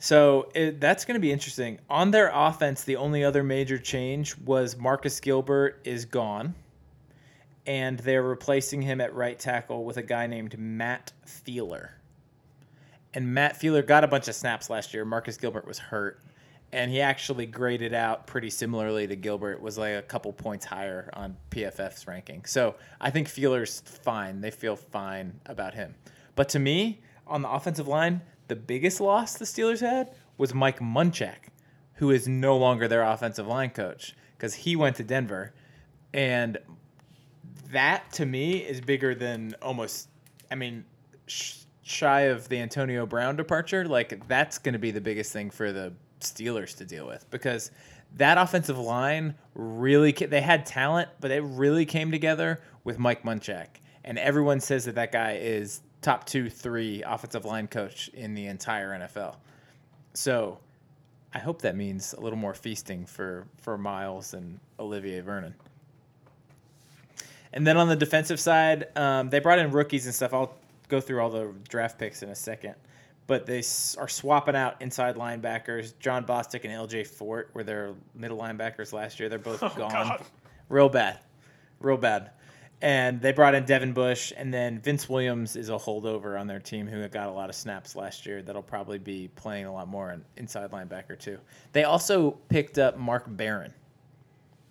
So 0.00 0.50
it, 0.54 0.80
that's 0.80 1.04
going 1.04 1.14
to 1.14 1.20
be 1.20 1.30
interesting. 1.32 1.78
On 1.88 2.10
their 2.10 2.30
offense, 2.34 2.84
the 2.84 2.96
only 2.96 3.22
other 3.24 3.42
major 3.42 3.78
change 3.78 4.36
was 4.38 4.76
Marcus 4.76 5.18
Gilbert 5.20 5.80
is 5.84 6.04
gone, 6.04 6.54
and 7.66 7.98
they're 8.00 8.22
replacing 8.22 8.82
him 8.82 9.00
at 9.00 9.14
right 9.14 9.38
tackle 9.38 9.84
with 9.84 9.96
a 9.96 10.02
guy 10.02 10.26
named 10.26 10.58
Matt 10.58 11.12
Feiler. 11.26 11.90
And 13.14 13.32
Matt 13.32 13.58
Feiler 13.60 13.86
got 13.86 14.04
a 14.04 14.08
bunch 14.08 14.28
of 14.28 14.34
snaps 14.34 14.68
last 14.68 14.92
year. 14.92 15.04
Marcus 15.04 15.36
Gilbert 15.36 15.66
was 15.66 15.78
hurt, 15.78 16.20
and 16.72 16.90
he 16.90 17.00
actually 17.00 17.46
graded 17.46 17.94
out 17.94 18.26
pretty 18.26 18.50
similarly 18.50 19.06
to 19.06 19.16
Gilbert. 19.16 19.60
Was 19.62 19.78
like 19.78 19.94
a 19.94 20.02
couple 20.02 20.32
points 20.32 20.64
higher 20.66 21.10
on 21.14 21.36
PFF's 21.50 22.06
ranking. 22.06 22.44
So 22.44 22.74
I 23.00 23.10
think 23.10 23.28
Feiler's 23.28 23.80
fine. 23.80 24.40
They 24.40 24.50
feel 24.50 24.76
fine 24.76 25.40
about 25.46 25.74
him. 25.74 25.94
But 26.34 26.50
to 26.50 26.58
me, 26.58 27.00
on 27.26 27.42
the 27.42 27.50
offensive 27.50 27.88
line, 27.88 28.22
the 28.48 28.56
biggest 28.56 29.00
loss 29.00 29.34
the 29.34 29.44
Steelers 29.44 29.80
had 29.80 30.14
was 30.36 30.54
Mike 30.54 30.80
Munchak, 30.80 31.50
who 31.94 32.10
is 32.10 32.28
no 32.28 32.56
longer 32.56 32.88
their 32.88 33.02
offensive 33.02 33.46
line 33.46 33.70
coach 33.70 34.14
because 34.36 34.54
he 34.54 34.76
went 34.76 34.96
to 34.96 35.02
Denver, 35.02 35.52
and 36.14 36.58
that 37.72 38.10
to 38.12 38.24
me 38.24 38.58
is 38.58 38.80
bigger 38.80 39.14
than 39.14 39.54
almost. 39.60 40.08
I 40.50 40.54
mean, 40.54 40.84
sh- 41.26 41.56
shy 41.88 42.22
of 42.22 42.48
the 42.48 42.58
Antonio 42.58 43.06
Brown 43.06 43.36
departure, 43.36 43.86
like 43.86 44.26
that's 44.28 44.58
going 44.58 44.74
to 44.74 44.78
be 44.78 44.90
the 44.90 45.00
biggest 45.00 45.32
thing 45.32 45.50
for 45.50 45.72
the 45.72 45.92
Steelers 46.20 46.76
to 46.76 46.84
deal 46.84 47.06
with 47.06 47.28
because 47.30 47.70
that 48.16 48.38
offensive 48.38 48.78
line 48.78 49.34
really 49.54 50.12
they 50.12 50.40
had 50.40 50.66
talent, 50.66 51.08
but 51.20 51.30
it 51.30 51.42
really 51.42 51.86
came 51.86 52.10
together 52.10 52.60
with 52.84 52.98
Mike 52.98 53.22
Munchak, 53.22 53.66
and 54.04 54.18
everyone 54.18 54.60
says 54.60 54.84
that 54.86 54.94
that 54.96 55.12
guy 55.12 55.36
is 55.36 55.80
top 56.02 56.26
two, 56.26 56.48
three 56.48 57.02
offensive 57.04 57.44
line 57.44 57.68
coach 57.68 58.08
in 58.08 58.34
the 58.34 58.46
entire 58.46 58.90
NFL. 58.90 59.36
So, 60.14 60.58
I 61.34 61.38
hope 61.38 61.62
that 61.62 61.76
means 61.76 62.14
a 62.14 62.20
little 62.20 62.38
more 62.38 62.54
feasting 62.54 63.06
for 63.06 63.46
for 63.58 63.78
Myles 63.78 64.34
and 64.34 64.58
Olivier 64.78 65.20
Vernon. 65.20 65.54
And 67.52 67.66
then 67.66 67.76
on 67.76 67.88
the 67.88 67.96
defensive 67.96 68.38
side, 68.40 68.86
um, 68.96 69.30
they 69.30 69.38
brought 69.38 69.58
in 69.58 69.70
rookies 69.70 70.06
and 70.06 70.14
stuff. 70.14 70.34
I'll 70.34 70.54
go 70.88 71.00
through 71.00 71.20
all 71.20 71.30
the 71.30 71.52
draft 71.68 71.98
picks 71.98 72.22
in 72.22 72.30
a 72.30 72.34
second. 72.34 72.74
But 73.26 73.44
they 73.44 73.58
are 73.98 74.08
swapping 74.08 74.56
out 74.56 74.80
inside 74.80 75.16
linebackers. 75.16 75.92
Jon 75.98 76.24
Bostic 76.24 76.64
and 76.64 76.72
LJ 76.72 77.06
Fort 77.06 77.50
were 77.52 77.62
their 77.62 77.94
middle 78.14 78.38
linebackers 78.38 78.92
last 78.92 79.20
year. 79.20 79.28
They're 79.28 79.38
both 79.38 79.62
Oh, 79.62 79.68
gone. 79.76 79.90
God. 79.90 80.24
Real 80.70 80.88
bad. 80.88 81.18
Real 81.80 81.98
bad. 81.98 82.30
And 82.80 83.20
they 83.20 83.32
brought 83.32 83.54
in 83.56 83.64
Devin 83.64 83.92
Bush, 83.92 84.32
and 84.36 84.54
then 84.54 84.78
Vince 84.78 85.08
Williams 85.08 85.56
is 85.56 85.68
a 85.68 85.72
holdover 85.72 86.40
on 86.40 86.46
their 86.46 86.60
team 86.60 86.86
who 86.86 87.06
got 87.08 87.26
a 87.26 87.32
lot 87.32 87.48
of 87.48 87.56
snaps 87.56 87.96
last 87.96 88.24
year. 88.24 88.40
That'll 88.40 88.62
probably 88.62 88.98
be 88.98 89.28
playing 89.34 89.66
a 89.66 89.72
lot 89.72 89.88
more 89.88 90.12
in 90.12 90.24
inside 90.36 90.70
linebacker 90.70 91.18
too. 91.18 91.38
They 91.72 91.82
also 91.84 92.32
picked 92.48 92.78
up 92.78 92.96
Mark 92.96 93.24
Barron, 93.26 93.74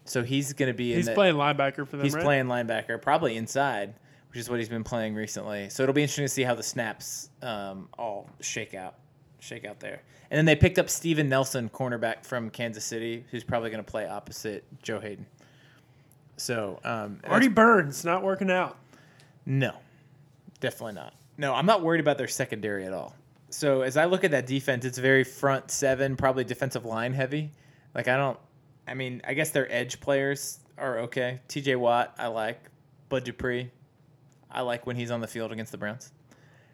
so 0.06 0.24
he's 0.24 0.54
going 0.54 0.72
to 0.72 0.74
be 0.74 0.94
in 0.94 0.98
He's 1.00 1.08
the, 1.08 1.14
playing 1.16 1.36
linebacker 1.36 1.86
for 1.86 1.98
them. 1.98 2.06
He's 2.06 2.14
right? 2.14 2.24
playing 2.24 2.46
linebacker, 2.46 3.02
probably 3.02 3.36
inside, 3.36 3.94
which 4.38 4.42
is 4.44 4.52
what 4.52 4.60
he's 4.60 4.70
been 4.70 4.84
playing 4.84 5.16
recently. 5.16 5.68
So 5.68 5.82
it'll 5.82 5.94
be 5.94 6.04
interesting 6.04 6.26
to 6.26 6.30
see 6.30 6.44
how 6.44 6.54
the 6.54 6.62
snaps 6.62 7.30
um, 7.42 7.90
all 7.98 8.30
shake 8.40 8.76
out, 8.76 8.94
shake 9.40 9.66
out 9.66 9.80
there. 9.80 10.04
And 10.30 10.38
then 10.38 10.46
they 10.46 10.56
picked 10.56 10.78
up 10.78 10.92
Steven 10.92 11.28
Nelson, 11.28 11.70
cornerback 11.70 12.24
from 12.24 12.52
Kansas 12.52 12.86
City, 12.86 13.26
who's 13.32 13.44
probably 13.44 13.72
going 13.72 13.84
to 13.84 13.92
play 13.92 14.08
opposite 14.08 14.64
Joe 14.84 15.00
Haden. 15.00 15.26
So 16.36 16.80
um, 16.84 17.20
Artie 17.24 17.48
Burns 17.48 18.06
not 18.06 18.22
working 18.22 18.52
out. 18.52 18.78
no, 19.48 19.74
definitely 20.60 20.94
not. 20.94 21.16
No, 21.40 21.56
I'm 21.56 21.66
not 21.66 21.82
worried 21.82 22.00
about 22.00 22.20
their 22.20 22.28
secondary 22.28 22.86
at 22.86 22.94
all. 22.94 23.16
So 23.50 23.82
as 23.82 23.98
I 23.98 24.06
look 24.06 24.24
at 24.24 24.30
that 24.30 24.46
defense, 24.46 24.86
it's 24.86 25.00
very 25.00 25.24
front 25.24 25.72
seven, 25.72 26.16
probably 26.16 26.44
defensive 26.44 26.86
line 26.86 27.16
heavy. 27.16 27.50
Like 27.96 28.08
I 28.08 28.18
don't, 28.18 28.38
I 28.88 28.94
mean, 28.94 29.20
I 29.28 29.34
guess 29.34 29.50
their 29.50 29.68
edge 29.74 30.00
players 30.00 30.60
are 30.78 31.00
okay. 31.00 31.40
T.J. 31.48 31.78
Watt, 31.78 32.14
I 32.20 32.28
like. 32.28 32.62
Bud 33.10 33.24
Dupree, 33.24 33.72
I 34.52 34.62
like 34.62 34.86
when 34.88 34.96
he's 34.96 35.12
on 35.12 35.22
the 35.22 35.28
field 35.28 35.52
against 35.52 35.72
the 35.72 35.78
Browns. 35.78 36.12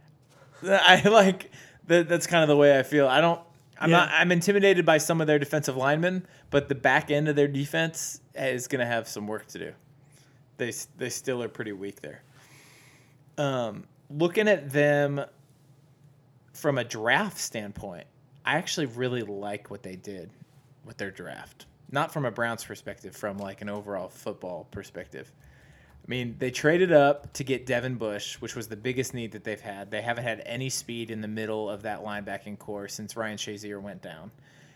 I 0.63 1.01
like 1.07 1.51
that. 1.87 2.07
That's 2.07 2.27
kind 2.27 2.43
of 2.43 2.47
the 2.47 2.55
way 2.57 2.77
I 2.77 2.83
feel. 2.83 3.07
I 3.07 3.21
don't. 3.21 3.41
I'm 3.79 3.89
Yeah. 3.89 3.97
not. 3.97 4.09
I'm 4.13 4.31
intimidated 4.31 4.85
by 4.85 4.97
some 4.99 5.19
of 5.21 5.27
their 5.27 5.39
defensive 5.39 5.75
linemen, 5.75 6.25
but 6.51 6.69
the 6.69 6.75
back 6.75 7.11
end 7.11 7.27
of 7.27 7.35
their 7.35 7.47
defense 7.47 8.21
is 8.35 8.67
going 8.67 8.79
to 8.79 8.85
have 8.85 9.07
some 9.07 9.27
work 9.27 9.47
to 9.47 9.59
do. 9.59 9.73
They 10.57 10.71
they 10.97 11.09
still 11.09 11.41
are 11.43 11.49
pretty 11.49 11.71
weak 11.73 12.01
there. 12.01 12.21
Um, 13.37 13.85
looking 14.09 14.47
at 14.47 14.69
them 14.71 15.25
from 16.53 16.77
a 16.77 16.83
draft 16.83 17.37
standpoint, 17.39 18.05
I 18.45 18.57
actually 18.57 18.85
really 18.85 19.23
like 19.23 19.71
what 19.71 19.81
they 19.83 19.95
did 19.95 20.29
with 20.85 20.97
their 20.97 21.11
draft. 21.11 21.65
Not 21.91 22.11
from 22.13 22.25
a 22.25 22.31
Browns 22.31 22.63
perspective, 22.63 23.15
from 23.15 23.37
like 23.37 23.61
an 23.61 23.69
overall 23.69 24.07
football 24.09 24.67
perspective. 24.71 25.31
I 26.03 26.09
mean, 26.09 26.35
they 26.37 26.51
traded 26.51 26.91
up 26.91 27.31
to 27.33 27.45
get 27.45 27.65
Devin 27.65 27.95
Bush, 27.95 28.35
which 28.41 28.55
was 28.55 28.67
the 28.67 28.75
biggest 28.75 29.13
need 29.13 29.31
that 29.31 29.45
they've 29.45 29.59
had. 29.59 29.89
They 29.89 30.01
haven't 30.01 30.25
had 30.25 30.43
any 30.45 30.69
speed 30.69 31.09
in 31.09 31.21
the 31.21 31.29
middle 31.29 31.69
of 31.69 31.83
that 31.83 32.03
linebacking 32.03 32.59
core 32.59 32.89
since 32.89 33.15
Ryan 33.15 33.37
Shazier 33.37 33.81
went 33.81 34.01
down. 34.01 34.31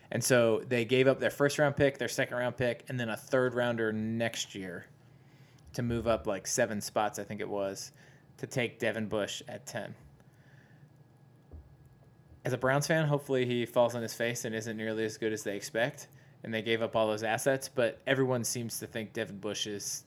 And 0.09 0.23
so 0.23 0.63
they 0.69 0.86
gave 0.86 1.05
up 1.05 1.19
their 1.19 1.30
first 1.30 1.59
round 1.59 1.75
pick, 1.75 1.97
their 1.97 2.07
second 2.07 2.38
round 2.38 2.55
pick, 2.55 2.86
and 2.88 2.97
then 2.97 3.09
a 3.09 3.17
third 3.17 3.55
rounder 3.55 3.91
next 3.91 4.55
year 4.55 4.86
to 5.73 5.84
move 5.84 6.07
up 6.07 6.28
like 6.28 6.47
seven 6.47 6.80
spots, 6.80 7.19
I 7.19 7.23
think 7.23 7.41
it 7.41 7.49
was, 7.49 7.91
to 8.38 8.47
take 8.47 8.80
Devin 8.80 9.07
Bush 9.09 9.41
at 9.49 9.65
10. 9.65 9.93
As 12.45 12.53
a 12.53 12.57
Browns 12.57 12.88
fan, 12.88 13.05
hopefully 13.05 13.45
he 13.45 13.65
falls 13.65 13.95
on 13.95 14.01
his 14.01 14.13
face 14.13 14.45
and 14.45 14.55
isn't 14.55 14.78
nearly 14.78 15.03
as 15.03 15.17
good 15.17 15.34
as 15.34 15.43
they 15.43 15.57
expect. 15.57 16.07
And 16.45 16.53
they 16.53 16.61
gave 16.61 16.82
up 16.82 16.95
all 16.95 17.07
those 17.07 17.23
assets, 17.23 17.67
but 17.67 17.99
everyone 18.07 18.45
seems 18.45 18.80
to 18.80 18.88
think 18.88 19.11
Devin 19.11 19.39
Bush 19.39 19.67
is 19.67 20.05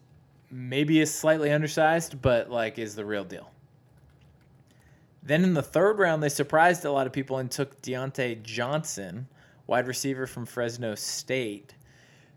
maybe 0.50 1.00
is 1.00 1.14
slightly 1.14 1.50
undersized, 1.50 2.20
but 2.20 2.50
like 2.50 2.78
is 2.78 2.94
the 2.94 3.04
real 3.04 3.24
deal. 3.24 3.50
Then 5.22 5.44
in 5.44 5.54
the 5.54 5.62
third 5.62 5.98
round, 5.98 6.22
they 6.22 6.28
surprised 6.28 6.84
a 6.84 6.92
lot 6.92 7.06
of 7.06 7.12
people 7.12 7.38
and 7.38 7.50
took 7.50 7.80
Diontae 7.82 8.42
Johnson, 8.42 9.28
wide 9.66 9.86
receiver 9.86 10.26
from 10.26 10.46
Fresno 10.46 10.94
State, 10.94 11.74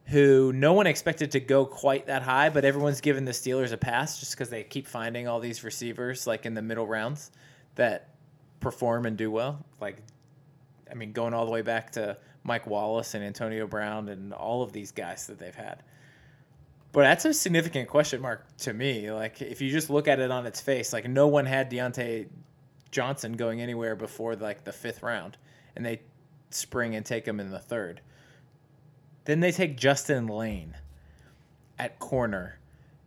who 0.05 0.51
no 0.53 0.73
one 0.73 0.85
expected 0.85 1.31
to 1.31 1.39
go 1.39 1.65
quite 1.65 2.07
that 2.07 2.23
high, 2.23 2.49
but 2.49 2.65
everyone's 2.65 2.99
given 2.99 3.23
the 3.23 3.31
Steelers 3.31 3.71
a 3.71 3.77
pass 3.77 4.19
just 4.19 4.33
because 4.33 4.49
they 4.49 4.63
keep 4.63 4.85
finding 4.85 5.27
all 5.27 5.39
these 5.39 5.63
receivers 5.63 6.27
like 6.27 6.45
in 6.45 6.53
the 6.53 6.61
middle 6.61 6.85
rounds 6.85 7.31
that 7.75 8.09
perform 8.59 9.05
and 9.05 9.15
do 9.17 9.31
well. 9.31 9.65
Like, 9.79 9.97
I 10.91 10.93
mean, 10.93 11.13
going 11.13 11.33
all 11.33 11.45
the 11.45 11.51
way 11.51 11.61
back 11.61 11.91
to 11.93 12.17
Mike 12.43 12.67
Wallace 12.67 13.13
and 13.13 13.23
Antonio 13.23 13.65
Brown 13.65 14.09
and 14.09 14.33
all 14.33 14.61
of 14.61 14.73
these 14.73 14.91
guys 14.91 15.27
that 15.27 15.39
they've 15.39 15.55
had. 15.55 15.83
But 16.93 17.01
that's 17.01 17.25
a 17.25 17.33
significant 17.33 17.89
question 17.89 18.21
mark 18.21 18.45
to 18.59 18.73
me. 18.73 19.11
Like, 19.11 19.41
if 19.41 19.61
you 19.61 19.71
just 19.71 19.89
look 19.89 20.07
at 20.07 20.19
it 20.19 20.31
on 20.31 20.45
its 20.45 20.61
face, 20.61 20.93
like 20.93 21.09
no 21.09 21.27
one 21.27 21.47
had 21.47 21.69
Diontae 21.69 22.27
Johnson 22.91 23.33
going 23.33 23.61
anywhere 23.61 23.95
before 23.95 24.35
like 24.35 24.63
the 24.63 24.71
fifth 24.71 25.01
round, 25.01 25.35
and 25.75 25.83
they 25.83 26.01
spring 26.51 26.95
and 26.95 27.03
take 27.03 27.27
him 27.27 27.39
in 27.39 27.49
the 27.49 27.59
third. 27.59 27.99
Then 29.25 29.39
they 29.39 29.51
take 29.51 29.75
Justin 29.75 30.27
Layne 30.27 30.77
at 31.79 31.97
corner, 31.97 32.59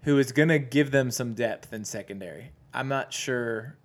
who 0.02 0.18
is 0.18 0.32
going 0.32 0.48
to 0.48 0.58
give 0.58 0.90
them 0.90 1.12
some 1.12 1.34
depth 1.34 1.72
in 1.72 1.84
secondary. 1.84 2.50
I'm 2.74 2.88
not 2.88 3.12
sure 3.12 3.76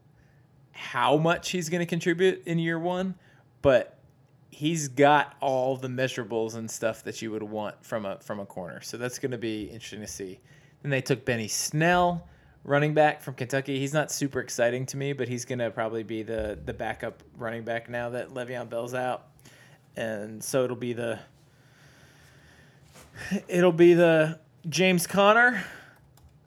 how 0.72 1.18
much 1.18 1.52
he's 1.52 1.70
going 1.70 1.80
to 1.82 1.86
contribute 1.86 2.41
in 2.47 2.58
year 2.58 2.80
one, 2.80 3.14
but 3.62 3.99
he's 4.52 4.89
got 4.89 5.36
all 5.39 5.78
the 5.78 5.88
measurables 5.88 6.56
and 6.56 6.70
stuff 6.70 7.04
that 7.06 7.22
you 7.22 7.32
would 7.32 7.41
want 7.41 7.84
from 7.84 8.06
a 8.06 8.20
from 8.20 8.39
a 8.39 8.45
corner. 8.45 8.82
So 8.82 8.97
that's 8.97 9.18
going 9.18 9.32
to 9.32 9.38
be 9.38 9.64
interesting 9.64 10.02
to 10.02 10.08
see. 10.08 10.39
Then 10.84 10.91
they 10.91 11.02
took 11.02 11.26
Benny 11.26 11.47
Snell, 11.47 12.28
running 12.64 12.93
back 12.93 13.22
from 13.22 13.34
Kentucky. 13.34 13.80
He's 13.80 13.93
not 13.93 14.12
super 14.12 14.39
exciting 14.39 14.86
to 14.88 14.97
me, 14.97 15.14
but 15.14 15.28
he's 15.28 15.45
going 15.45 15.60
to 15.60 15.72
probably 15.72 16.04
be 16.04 16.22
the 16.22 16.60
the 16.64 16.74
backup 16.74 17.24
running 17.38 17.64
back 17.64 17.89
now 17.89 18.10
that 18.10 18.30
Le'Veon 18.30 18.70
Bell's 18.70 18.93
out. 18.93 19.28
And 19.95 20.43
so 20.43 20.64
it'll 20.64 20.76
be 20.76 20.93
the 20.93 21.20
it'll 23.47 23.72
be 23.72 23.93
the 23.93 24.39
James 24.70 25.08
Conner 25.08 25.64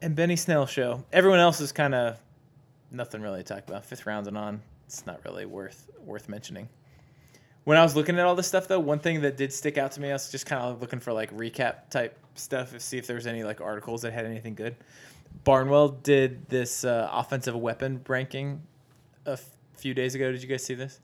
and 0.01 0.15
Benny 0.15 0.35
Snell 0.35 0.67
show. 0.67 1.03
Everyone 1.11 1.39
else 1.39 1.59
is 1.59 1.71
kind 1.71 1.95
of 1.95 2.19
nothing 2.91 3.21
really 3.21 3.43
to 3.43 3.43
talk 3.43 3.67
about. 3.67 3.83
Fifth 3.83 4.05
round 4.05 4.27
and 4.27 4.37
on, 4.37 4.61
it's 4.85 5.05
not 5.05 5.23
really 5.25 5.45
worth 5.45 5.89
worth 5.99 6.29
mentioning. 6.29 6.69
When 7.65 7.77
I 7.77 7.83
was 7.83 7.95
looking 7.95 8.17
at 8.17 8.25
all 8.25 8.35
this 8.35 8.47
stuff, 8.47 8.67
though, 8.67 8.79
one 8.79 8.99
thing 8.99 9.21
that 9.21 9.37
did 9.37 9.51
stick 9.51 9.77
out 9.77 9.91
to 9.93 10.01
me, 10.01 10.09
I 10.09 10.13
was 10.13 10.31
just 10.31 10.45
kind 10.45 10.61
of 10.61 10.81
looking 10.81 10.99
for 10.99 11.11
like 11.11 11.35
recap 11.35 11.89
type 11.89 12.17
stuff 12.35 12.71
to 12.71 12.79
see 12.79 12.97
if 12.97 13.07
there 13.07 13.15
was 13.15 13.27
any 13.27 13.43
like 13.43 13.59
articles 13.59 14.03
that 14.03 14.13
had 14.13 14.25
anything 14.25 14.55
good. 14.55 14.75
Barnwell 15.43 15.89
did 15.89 16.47
this 16.47 16.85
uh, 16.85 17.09
offensive 17.11 17.55
weapon 17.55 18.01
ranking 18.07 18.61
a 19.25 19.31
f- 19.31 19.49
few 19.73 19.93
days 19.93 20.15
ago. 20.15 20.31
Did 20.31 20.41
you 20.41 20.47
guys 20.47 20.63
see 20.63 20.75
this? 20.75 20.99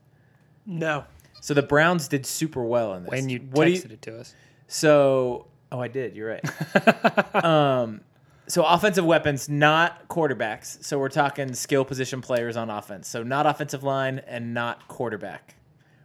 No. 0.64 1.04
So 1.40 1.52
the 1.54 1.62
Browns 1.62 2.06
did 2.06 2.24
super 2.24 2.62
well 2.62 2.94
in 2.94 3.02
this. 3.02 3.10
when 3.10 3.28
you 3.28 3.40
what 3.50 3.64
do 3.64 3.72
texted 3.72 3.88
you, 3.88 3.94
it 3.94 4.02
to 4.02 4.20
us. 4.20 4.34
so, 4.68 5.46
oh, 5.72 5.80
I 5.80 5.88
did. 5.88 6.14
You're 6.14 6.28
right. 6.28 7.34
um, 7.44 8.00
so 8.46 8.64
offensive 8.64 9.04
weapons, 9.04 9.48
not 9.48 10.08
quarterbacks. 10.08 10.84
So 10.84 10.98
we're 10.98 11.08
talking 11.08 11.52
skill 11.54 11.84
position 11.84 12.20
players 12.20 12.56
on 12.56 12.70
offense. 12.70 13.08
So 13.08 13.24
not 13.24 13.46
offensive 13.46 13.82
line 13.82 14.20
and 14.28 14.54
not 14.54 14.86
quarterback. 14.86 15.56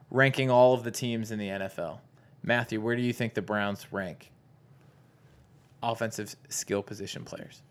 Ranking 0.10 0.50
all 0.50 0.74
of 0.74 0.84
the 0.84 0.92
teams 0.92 1.32
in 1.32 1.40
the 1.40 1.48
NFL. 1.50 2.00
Matthew, 2.44 2.80
where 2.80 2.96
do 2.96 3.02
you 3.02 3.12
think 3.14 3.34
the 3.34 3.42
Browns 3.42 3.86
rank? 3.92 4.32
Offensive 5.84 6.36
skill 6.50 6.82
position 6.82 7.24
players. 7.26 7.62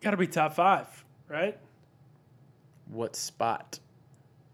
Got 0.00 0.10
to 0.12 0.16
be 0.16 0.26
top 0.26 0.54
five, 0.54 1.04
right? 1.28 1.56
What 2.90 3.16
spot? 3.16 3.78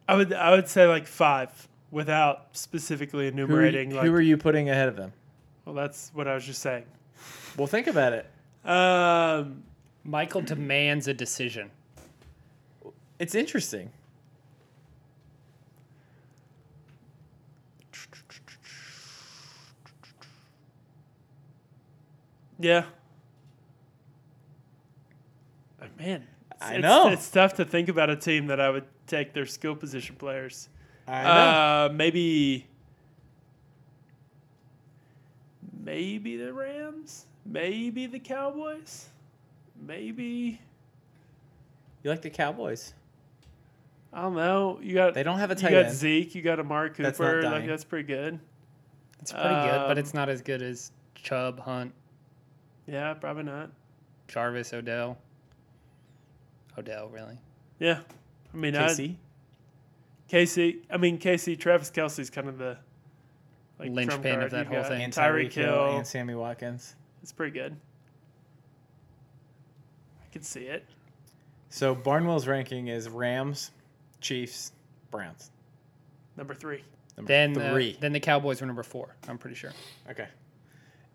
I 0.09 0.14
would 0.16 0.32
I 0.32 0.51
would 0.51 0.68
say 0.68 0.86
like 0.86 1.07
five 1.07 1.68
without 1.90 2.49
specifically 2.53 3.28
enumerating. 3.28 3.90
you- 3.90 3.97
like, 3.97 4.07
who 4.07 4.14
are 4.14 4.20
you 4.20 4.36
putting 4.36 4.68
ahead 4.70 4.88
of 4.88 4.97
them? 4.97 5.12
well, 5.64 5.74
that's 5.74 6.11
what 6.14 6.26
I 6.26 6.34
was 6.34 6.45
just 6.45 6.61
saying. 6.62 6.84
Well, 7.57 7.66
think 7.66 7.86
about 7.86 8.12
it. 8.14 8.26
Um, 8.68 9.62
Michael 10.05 10.40
demands 10.40 11.07
a 11.09 11.14
decision. 11.14 11.70
It's 13.23 13.37
interesting. 13.37 13.93
yeah. 22.59 22.85
Man, 25.99 26.27
I 26.61 26.77
it's- 26.77 26.83
know. 26.83 27.11
it's 27.11 27.31
tough 27.31 27.55
to 27.55 27.64
think 27.64 27.89
about 27.89 28.11
a 28.11 28.16
team 28.16 28.47
that 28.49 28.61
I 28.61 28.70
would 28.70 28.85
take 29.07 29.33
their 29.33 29.47
skill 29.47 29.77
position 29.77 30.16
players. 30.16 30.68
I 31.07 31.23
Uh, 31.87 31.93
maybe, 31.93 32.66
maybe 35.85 36.37
the 36.37 36.53
Rams, 36.53 37.27
maybe 37.45 38.07
the 38.07 38.18
Cowboys, 38.18 39.09
maybe 39.81 40.61
you 42.03 42.11
like 42.11 42.23
the 42.23 42.31
Cowboys? 42.31 42.95
I 44.13 44.23
don't 44.23 44.35
know. 44.35 44.79
You 44.83 44.95
got 44.95 45.15
They 45.15 45.23
don't 45.23 45.39
have 45.39 45.51
a 45.51 45.55
tight 45.55 45.71
you 45.71 45.77
got 45.79 45.87
end. 45.87 45.95
Zeke, 45.95 46.35
you 46.35 46.43
got 46.43 46.61
Amari 46.61 46.91
Cooper. 46.91 47.03
That's 47.05 47.19
not 47.21 47.45
like 47.53 47.67
that's 47.67 47.85
pretty 47.85 48.07
good. 48.07 48.39
It's 49.21 49.33
pretty 49.33 49.49
good, 49.49 49.79
but 49.87 49.93
Um, 49.93 49.99
it's 49.99 50.13
not 50.15 50.29
as 50.29 50.43
good 50.43 50.63
as 50.63 50.91
Chubb, 51.15 51.61
Hunt, 51.61 51.95
Yeah, 52.87 53.15
probably 53.15 53.45
not. 53.45 53.71
Jarvis, 54.29 54.73
Odell. 54.73 55.17
Odell, 56.77 57.09
really? 57.09 57.39
Yeah, 57.79 58.01
I 58.53 58.57
mean, 58.57 58.75
I, 58.77 58.89
KC. 58.89 59.17
Casey. 60.29 60.83
I 60.91 60.97
mean, 60.97 61.19
Casey. 61.19 61.57
Travis 61.57 61.91
Kelce's 61.91 62.31
kind 62.31 62.49
of 62.49 62.59
the 62.59 62.79
like 63.79 63.91
Linchpin 63.91 64.41
of 64.43 64.51
that 64.51 64.67
whole 64.67 64.83
thing. 64.85 65.03
and 65.03 65.13
Tyreek 65.13 65.49
Tyreek 65.49 65.53
Hill 65.53 65.65
Hill. 65.89 65.97
and 65.99 66.07
Sammy 66.07 66.35
Watkins. 66.35 66.97
It's 67.23 67.33
pretty 67.33 67.53
good. 67.53 67.77
I 70.25 70.33
can 70.33 70.43
see 70.43 70.65
it. 70.65 70.85
So 71.69 71.95
Barnwell's 71.95 72.47
ranking 72.47 72.89
is 72.89 73.09
Rams, 73.09 73.71
Chiefs, 74.23 74.73
Browns. 75.11 75.51
Number 76.37 76.55
three. 76.55 76.83
Number 77.16 77.29
Then, 77.29 77.61
uh, 77.61 77.73
three. 77.73 77.97
then 78.01 78.12
the 78.12 78.20
Cowboys 78.20 78.61
were 78.61 78.66
number 78.66 78.83
four. 78.83 79.14
I'm 79.29 79.37
pretty 79.39 79.57
sure. 79.57 79.73
Okay. 80.11 80.29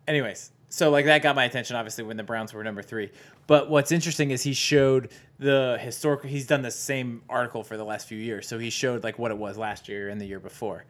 Anyways, 0.07 0.51
so 0.69 0.89
like 0.89 1.05
that 1.05 1.23
got 1.23 1.35
my 1.35 1.45
attention 1.45 1.75
obviously 1.75 2.03
when 2.03 2.17
the 2.17 2.23
Browns 2.23 2.53
were 2.53 2.63
number 2.63 2.81
three. 2.81 3.11
But 3.47 3.69
what's 3.69 3.91
interesting 3.91 4.31
is 4.31 4.43
he 4.43 4.53
showed 4.53 5.09
the 5.39 5.77
historical. 5.81 6.29
He's 6.29 6.45
done 6.45 6.61
the 6.61 6.71
same 6.71 7.23
article 7.29 7.63
for 7.63 7.77
the 7.77 7.83
last 7.83 8.07
few 8.07 8.17
years, 8.17 8.47
so 8.47 8.59
he 8.59 8.69
showed 8.69 9.03
like 9.03 9.17
what 9.17 9.31
it 9.31 9.37
was 9.37 9.57
last 9.57 9.89
year 9.89 10.09
and 10.09 10.21
the 10.21 10.25
year 10.25 10.39
before. 10.39 10.85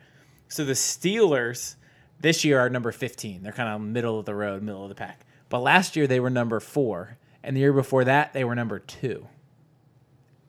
So 0.49 0.65
the 0.65 0.73
Steelers 0.73 1.75
this 2.19 2.43
year 2.43 2.59
are 2.59 2.69
number 2.69 2.91
15. 2.91 3.43
They're 3.43 3.51
kind 3.51 3.69
of 3.69 3.81
middle 3.81 4.19
of 4.19 4.25
the 4.25 4.35
road, 4.35 4.61
middle 4.63 4.83
of 4.83 4.89
the 4.89 4.95
pack. 4.95 5.21
But 5.49 5.59
last 5.59 5.95
year 5.95 6.07
they 6.07 6.19
were 6.19 6.29
number 6.29 6.59
four, 6.59 7.17
and 7.43 7.55
the 7.55 7.61
year 7.61 7.73
before 7.73 8.03
that 8.03 8.33
they 8.33 8.43
were 8.43 8.55
number 8.55 8.79
two. 8.79 9.27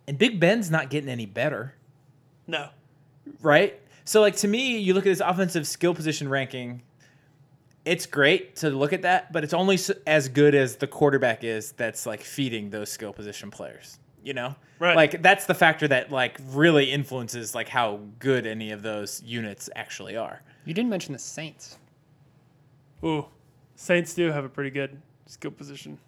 And 0.08 0.16
Big 0.18 0.40
Ben's 0.40 0.70
not 0.70 0.88
getting 0.90 1.10
any 1.10 1.26
better 1.26 1.74
No. 2.46 2.70
right? 3.42 3.78
So 4.04 4.22
like 4.22 4.36
to 4.36 4.48
me, 4.48 4.78
you 4.78 4.94
look 4.94 5.04
at 5.04 5.10
this 5.10 5.20
offensive 5.20 5.66
skill 5.66 5.94
position 5.94 6.28
ranking. 6.30 6.82
It's 7.84 8.06
great 8.06 8.56
to 8.56 8.70
look 8.70 8.92
at 8.94 9.02
that, 9.02 9.32
but 9.32 9.44
it's 9.44 9.52
only 9.52 9.78
as 10.06 10.28
good 10.28 10.54
as 10.54 10.76
the 10.76 10.86
quarterback 10.86 11.44
is 11.44 11.72
that's 11.72 12.06
like 12.06 12.22
feeding 12.22 12.70
those 12.70 12.90
skill 12.90 13.12
position 13.12 13.50
players. 13.50 13.98
You 14.24 14.32
know, 14.34 14.56
Right. 14.78 14.96
Like 14.96 15.22
that's 15.22 15.46
the 15.46 15.54
factor 15.54 15.86
that 15.88 16.10
like 16.10 16.38
really 16.50 16.90
influences 16.90 17.54
like 17.54 17.68
how 17.68 18.00
good 18.18 18.46
any 18.46 18.70
of 18.70 18.82
those 18.82 19.22
units 19.22 19.68
actually 19.76 20.16
are. 20.16 20.42
You 20.64 20.72
didn't 20.72 20.90
mention 20.90 21.12
the 21.12 21.18
Saints. 21.18 21.76
Ooh, 23.04 23.26
Saints 23.76 24.14
do 24.14 24.30
have 24.32 24.44
a 24.44 24.48
pretty 24.48 24.70
good 24.70 25.00
skill 25.26 25.50
position. 25.50 25.98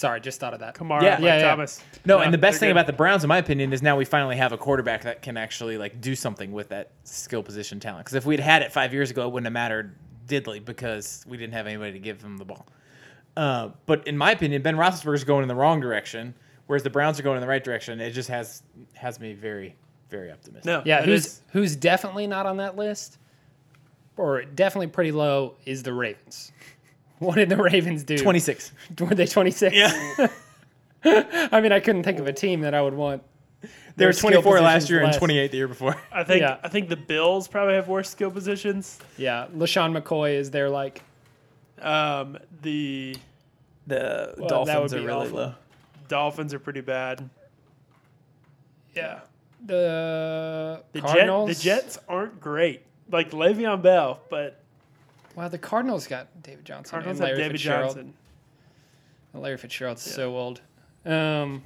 Sorry, 0.00 0.18
just 0.18 0.40
thought 0.40 0.54
of 0.54 0.60
that. 0.60 0.74
Kamara, 0.74 1.02
Yeah. 1.02 1.10
Mike 1.16 1.20
Yeah, 1.24 1.36
yeah. 1.36 1.50
Thomas. 1.50 1.82
No, 2.06 2.16
Yeah, 2.18 2.24
and 2.24 2.32
the 2.32 2.38
best 2.38 2.58
thing 2.58 2.68
good. 2.68 2.72
about 2.72 2.86
the 2.86 2.94
Browns, 2.94 3.22
in 3.22 3.28
my 3.28 3.36
opinion, 3.36 3.70
is 3.70 3.82
now 3.82 3.98
we 3.98 4.06
finally 4.06 4.34
have 4.38 4.50
a 4.52 4.56
quarterback 4.56 5.02
that 5.02 5.20
can 5.20 5.36
actually 5.36 5.76
like 5.76 6.00
do 6.00 6.14
something 6.14 6.52
with 6.52 6.70
that 6.70 6.92
skill 7.04 7.42
position 7.42 7.78
talent. 7.80 8.06
Because 8.06 8.14
if 8.14 8.24
we'd 8.24 8.40
had 8.40 8.62
it 8.62 8.72
five 8.72 8.94
years 8.94 9.10
ago, 9.10 9.26
it 9.26 9.30
wouldn't 9.30 9.44
have 9.44 9.52
mattered 9.52 9.94
diddly 10.26 10.64
because 10.64 11.22
we 11.28 11.36
didn't 11.36 11.52
have 11.52 11.66
anybody 11.66 11.92
to 11.92 11.98
give 11.98 12.22
him 12.22 12.38
the 12.38 12.46
ball. 12.46 12.66
Uh, 13.36 13.68
but 13.84 14.06
in 14.08 14.16
my 14.16 14.30
opinion, 14.30 14.62
Ben 14.62 14.74
Roethlisberger 14.74 15.14
is 15.16 15.24
going 15.24 15.42
in 15.42 15.48
the 15.48 15.54
wrong 15.54 15.80
direction, 15.80 16.34
whereas 16.66 16.82
the 16.82 16.88
Browns 16.88 17.20
are 17.20 17.22
going 17.22 17.36
in 17.36 17.42
the 17.42 17.46
right 17.48 17.62
direction. 17.62 18.00
It 18.00 18.12
just 18.12 18.30
has 18.30 18.62
has 18.94 19.20
me 19.20 19.34
very 19.34 19.76
very 20.08 20.32
optimistic. 20.32 20.64
no, 20.64 20.82
Yeah, 20.86 21.02
who's 21.02 21.26
is- 21.26 21.42
who's 21.52 21.76
definitely 21.76 22.26
not 22.26 22.46
on 22.46 22.56
that 22.56 22.74
list, 22.74 23.18
or 24.16 24.44
definitely 24.44 24.86
pretty 24.86 25.12
low, 25.12 25.56
is 25.66 25.82
the 25.82 25.92
Ravens. 25.92 26.52
What 27.26 27.34
did 27.36 27.48
the 27.50 27.56
Ravens 27.56 28.02
do? 28.02 28.16
Twenty 28.18 28.38
six. 28.40 28.72
Were 28.98 29.14
they 29.14 29.26
26? 29.26 29.74
Yeah, 29.76 30.26
I 31.52 31.60
mean, 31.60 31.70
I 31.72 31.78
couldn't 31.80 32.02
think 32.02 32.18
of 32.18 32.26
a 32.26 32.32
team 32.32 32.62
that 32.62 32.74
I 32.74 32.80
would 32.82 32.94
want. 32.94 33.22
they 33.96 34.06
were 34.06 34.12
twenty 34.14 34.40
four 34.40 34.58
last 34.60 34.84
positions 34.84 34.90
year 34.90 35.02
and 35.02 35.12
twenty 35.12 35.38
eight 35.38 35.50
the 35.50 35.58
year 35.58 35.68
before. 35.68 35.96
I 36.10 36.24
think 36.24 36.40
Yeah. 36.40 36.56
I 36.62 36.68
think 36.68 36.88
the 36.88 36.96
Bills 36.96 37.46
probably 37.46 37.74
have 37.74 37.88
worse 37.88 38.08
skill 38.08 38.30
positions. 38.30 38.98
Yeah, 39.18 39.46
LeSean 39.54 39.96
McCoy 39.98 40.34
is 40.34 40.50
their 40.50 40.70
like. 40.70 41.02
Um, 41.80 42.38
the 42.62 43.16
The 43.86 44.34
Well, 44.38 44.48
Dolphins 44.48 44.94
are 44.94 45.00
really 45.02 45.26
awful. 45.26 45.36
low. 45.38 45.54
Dolphins 46.08 46.52
are 46.54 46.58
pretty 46.58 46.80
bad. 46.82 47.28
Yeah. 48.94 49.20
The, 49.64 50.82
The, 50.92 51.00
Jet, 51.02 51.26
the 51.46 51.54
Jets 51.54 51.98
aren't 52.08 52.40
great. 52.40 52.82
Like 53.10 53.30
Le'Veon 53.32 53.82
Bell, 53.82 54.20
but 54.30 54.59
Wow, 55.36 55.48
the 55.48 55.58
Cardinals 55.58 56.06
got 56.06 56.42
David 56.42 56.64
Johnson. 56.64 56.90
Cardinals 56.90 57.18
and 57.20 57.28
have 57.28 57.36
Larry 57.36 57.42
David 57.48 57.60
Fitzgerald. 57.60 57.94
Johnson. 57.96 58.14
Larry 59.34 59.56
Fitzgerald's 59.56 60.02
so 60.02 60.36
old. 60.36 60.60
Um, 61.06 61.62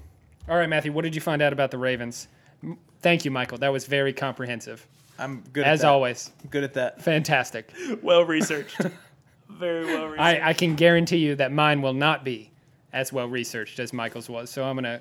all 0.48 0.56
right, 0.56 0.68
Matthew, 0.68 0.92
what 0.92 1.02
did 1.02 1.14
you 1.14 1.20
find 1.20 1.40
out 1.42 1.52
about 1.52 1.70
the 1.70 1.78
Ravens? 1.78 2.28
M- 2.62 2.78
Thank 3.00 3.24
you, 3.24 3.30
Michael. 3.30 3.58
That 3.58 3.72
was 3.72 3.86
very 3.86 4.12
comprehensive, 4.12 4.86
I'm 5.18 5.42
good 5.52 5.64
as 5.64 5.80
at 5.80 5.82
that. 5.82 5.88
always. 5.90 6.30
Good 6.50 6.64
at 6.64 6.74
that. 6.74 7.02
Fantastic. 7.02 7.70
Well 8.02 8.24
researched. 8.24 8.80
Very 9.48 9.84
well 9.86 10.06
researched. 10.06 10.20
I, 10.20 10.48
I 10.50 10.52
can 10.52 10.74
guarantee 10.74 11.18
you 11.18 11.34
that 11.36 11.52
mine 11.52 11.80
will 11.82 11.92
not 11.94 12.24
be 12.24 12.50
as 12.92 13.12
well 13.12 13.28
researched 13.28 13.78
as 13.78 13.92
Michael's 13.92 14.28
was. 14.28 14.50
So 14.50 14.64
I'm 14.64 14.74
gonna, 14.76 15.00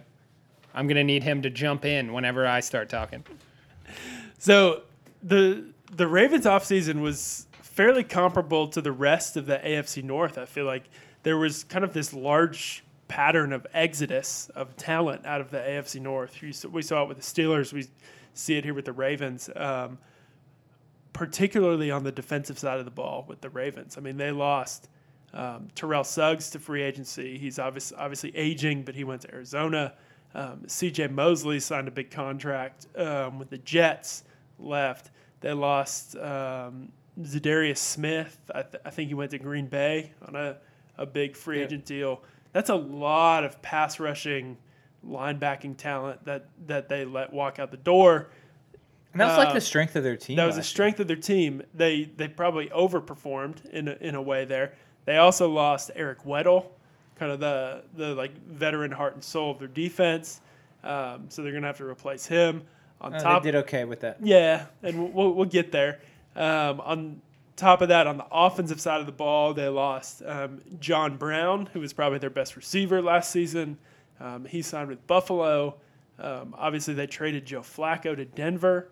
I'm 0.76 0.86
gonna 0.88 1.04
need 1.04 1.24
him 1.24 1.42
to 1.42 1.50
jump 1.50 1.86
in 1.86 2.14
whenever 2.14 2.46
I 2.46 2.60
start 2.60 2.88
talking. 2.90 3.24
So 4.38 4.84
the 5.24 5.66
the 5.96 6.08
Ravens 6.08 6.46
offseason 6.46 7.02
was 7.02 7.48
fairly 7.74 8.04
comparable 8.04 8.68
to 8.68 8.82
the 8.82 8.92
rest 8.92 9.36
of 9.36 9.48
the 9.48 9.58
AFC 9.58 10.04
North. 10.04 10.38
I 10.38 10.46
feel 10.46 10.66
like 10.66 10.84
there 11.24 11.38
was 11.38 11.64
kind 11.64 11.84
of 11.84 11.92
this 11.92 12.14
large 12.14 12.84
pattern 13.08 13.52
of 13.52 13.66
exodus 13.74 14.50
of 14.56 14.78
talent 14.78 15.26
out 15.26 15.42
of 15.42 15.50
the 15.50 15.58
AFC 15.58 16.00
North. 16.00 16.40
We 16.72 16.82
saw 16.84 17.04
it 17.04 17.08
with 17.08 17.18
the 17.18 17.24
Steelers. 17.24 17.74
We 17.74 17.88
see 18.36 18.56
it 18.58 18.64
here 18.64 18.76
with 18.76 18.86
the 18.86 18.94
Ravens. 18.94 19.50
Um, 19.56 19.98
particularly 21.14 21.90
on 21.90 22.04
the 22.04 22.12
defensive 22.12 22.60
side 22.60 22.78
of 22.80 22.86
the 22.86 22.92
ball 22.92 23.26
with 23.28 23.42
the 23.42 23.50
Ravens. 23.50 23.98
I 23.98 24.02
mean, 24.02 24.18
they 24.18 24.32
lost 24.32 24.90
um, 25.34 25.68
Terrell 25.74 26.04
Suggs 26.04 26.52
to 26.52 26.60
free 26.60 26.84
agency. 26.84 27.38
He's 27.40 27.58
obviously 27.58 27.98
obviously 27.98 28.36
aging, 28.36 28.84
but 28.84 28.94
he 28.94 29.04
went 29.04 29.22
to 29.22 29.34
Arizona. 29.34 29.94
Um, 30.36 30.62
C.J. 30.68 31.08
Mosley 31.08 31.60
signed 31.60 31.88
a 31.88 31.92
big 31.92 32.12
contract 32.12 32.88
um, 32.98 33.40
with 33.40 33.50
the 33.50 33.60
Jets. 33.60 34.24
Left. 34.60 35.10
They 35.42 35.54
lost 35.54 36.16
um, 36.18 36.92
Za'Darius 37.22 37.78
Smith. 37.78 38.40
I, 38.54 38.62
th- 38.64 38.82
I 38.86 38.90
think 38.90 39.08
he 39.10 39.14
went 39.14 39.32
to 39.32 39.40
Green 39.40 39.68
Bay 39.68 40.12
on 40.28 40.36
a, 40.36 40.58
a 40.98 41.06
big 41.06 41.36
free 41.36 41.60
Yeah. 41.60 41.66
agent 41.66 41.86
deal. 41.86 42.22
That's 42.54 42.70
a 42.70 42.76
lot 42.76 43.44
of 43.44 43.62
pass 43.62 44.00
rushing, 44.00 44.58
linebacking 45.08 45.78
talent 45.78 46.24
that 46.26 46.46
that 46.68 46.90
they 46.90 47.06
let 47.06 47.32
walk 47.34 47.60
out 47.60 47.72
the 47.72 47.78
door. 47.78 48.30
And 49.12 49.22
that 49.22 49.28
was 49.28 49.38
like 49.38 49.50
Uh, 49.50 49.54
the 49.54 49.62
strength 49.62 49.96
of 49.96 50.04
their 50.04 50.18
team. 50.18 50.38
That 50.38 50.46
was 50.46 50.56
the 50.56 50.60
last 50.60 50.68
year. 50.70 50.74
strength 50.76 51.00
of 51.00 51.08
their 51.08 51.16
team. 51.18 51.62
They 51.74 52.06
they 52.18 52.28
probably 52.28 52.70
overperformed 52.70 53.66
in 53.70 53.88
a, 53.88 53.98
in 54.02 54.16
a 54.16 54.22
way 54.22 54.46
there. 54.46 54.74
They 55.06 55.18
also 55.18 55.50
lost 55.50 55.92
Eric 55.96 56.24
Weddle, 56.24 56.66
kind 57.16 57.32
of 57.32 57.40
the 57.40 57.84
the 57.96 58.16
like 58.16 58.36
veteran 58.48 58.92
heart 58.92 59.14
and 59.14 59.24
soul 59.24 59.52
of 59.52 59.60
their 59.60 59.68
defense. 59.68 60.42
Um, 60.84 61.26
so 61.30 61.44
they're 61.44 61.54
gonna 61.54 61.68
have 61.68 61.78
to 61.78 61.86
replace 61.86 62.26
him. 62.26 62.64
On 63.02 63.14
Oh, 63.14 63.20
top, 63.20 63.44
they 63.44 63.52
did 63.52 63.58
okay 63.66 63.84
with 63.84 64.00
that. 64.02 64.18
yeah, 64.22 64.66
and 64.82 64.98
we'll, 64.98 65.10
we'll, 65.12 65.34
we'll 65.34 65.46
get 65.46 65.72
there. 65.74 66.00
Um, 66.36 66.82
on 66.82 67.22
top 67.56 67.82
of 67.82 67.90
that, 67.90 68.08
on 68.08 68.18
the 68.18 68.26
offensive 68.32 68.82
side 68.82 69.00
of 69.00 69.06
the 69.06 69.12
ball, 69.12 69.54
they 69.54 69.68
lost 69.68 70.22
um, 70.26 70.62
John 70.80 71.18
Brown, 71.18 71.68
who 71.74 71.80
was 71.80 71.94
probably 71.94 72.20
their 72.20 72.30
best 72.30 72.56
receiver 72.56 73.02
last 73.02 73.32
season. 73.32 73.78
Um, 74.20 74.46
he 74.46 74.62
signed 74.62 74.90
with 74.90 75.06
Buffalo. 75.08 75.76
Um, 76.20 76.56
obviously, 76.58 76.94
they 76.94 77.08
traded 77.08 77.46
Joe 77.46 77.62
Flacco 77.62 78.16
to 78.16 78.26
Denver. 78.26 78.90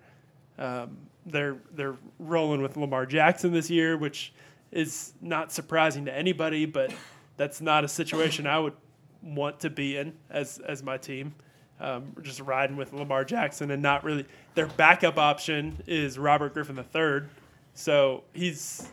Um, 0.58 0.98
they're 1.26 1.58
they're 1.74 1.96
rolling 2.20 2.62
with 2.62 2.78
Lamar 2.78 3.06
Jackson 3.06 3.52
this 3.52 3.70
year, 3.70 3.98
which 3.98 4.34
is 4.72 5.14
not 5.22 5.52
surprising 5.52 6.06
to 6.06 6.16
anybody, 6.16 6.66
but 6.66 6.94
that's 7.38 7.62
not 7.62 7.84
a 7.84 7.88
situation 7.88 8.48
I 8.48 8.60
would 8.60 8.74
want 9.22 9.60
to 9.62 9.70
be 9.70 9.98
in 9.98 10.14
as 10.30 10.60
as 10.60 10.84
my 10.84 10.98
team. 10.98 11.36
Um, 11.82 12.16
just 12.22 12.40
riding 12.40 12.78
with 12.78 12.94
Lamar 12.94 13.26
Jackson 13.26 13.72
and 13.72 13.82
not 13.82 14.04
really. 14.04 14.26
Their 14.56 14.68
backup 14.68 15.18
option 15.18 15.82
is 15.88 16.18
Robert 16.20 16.54
Griffin 16.54 16.78
III, 16.78 17.28
so 17.74 18.24
he's 18.34 18.88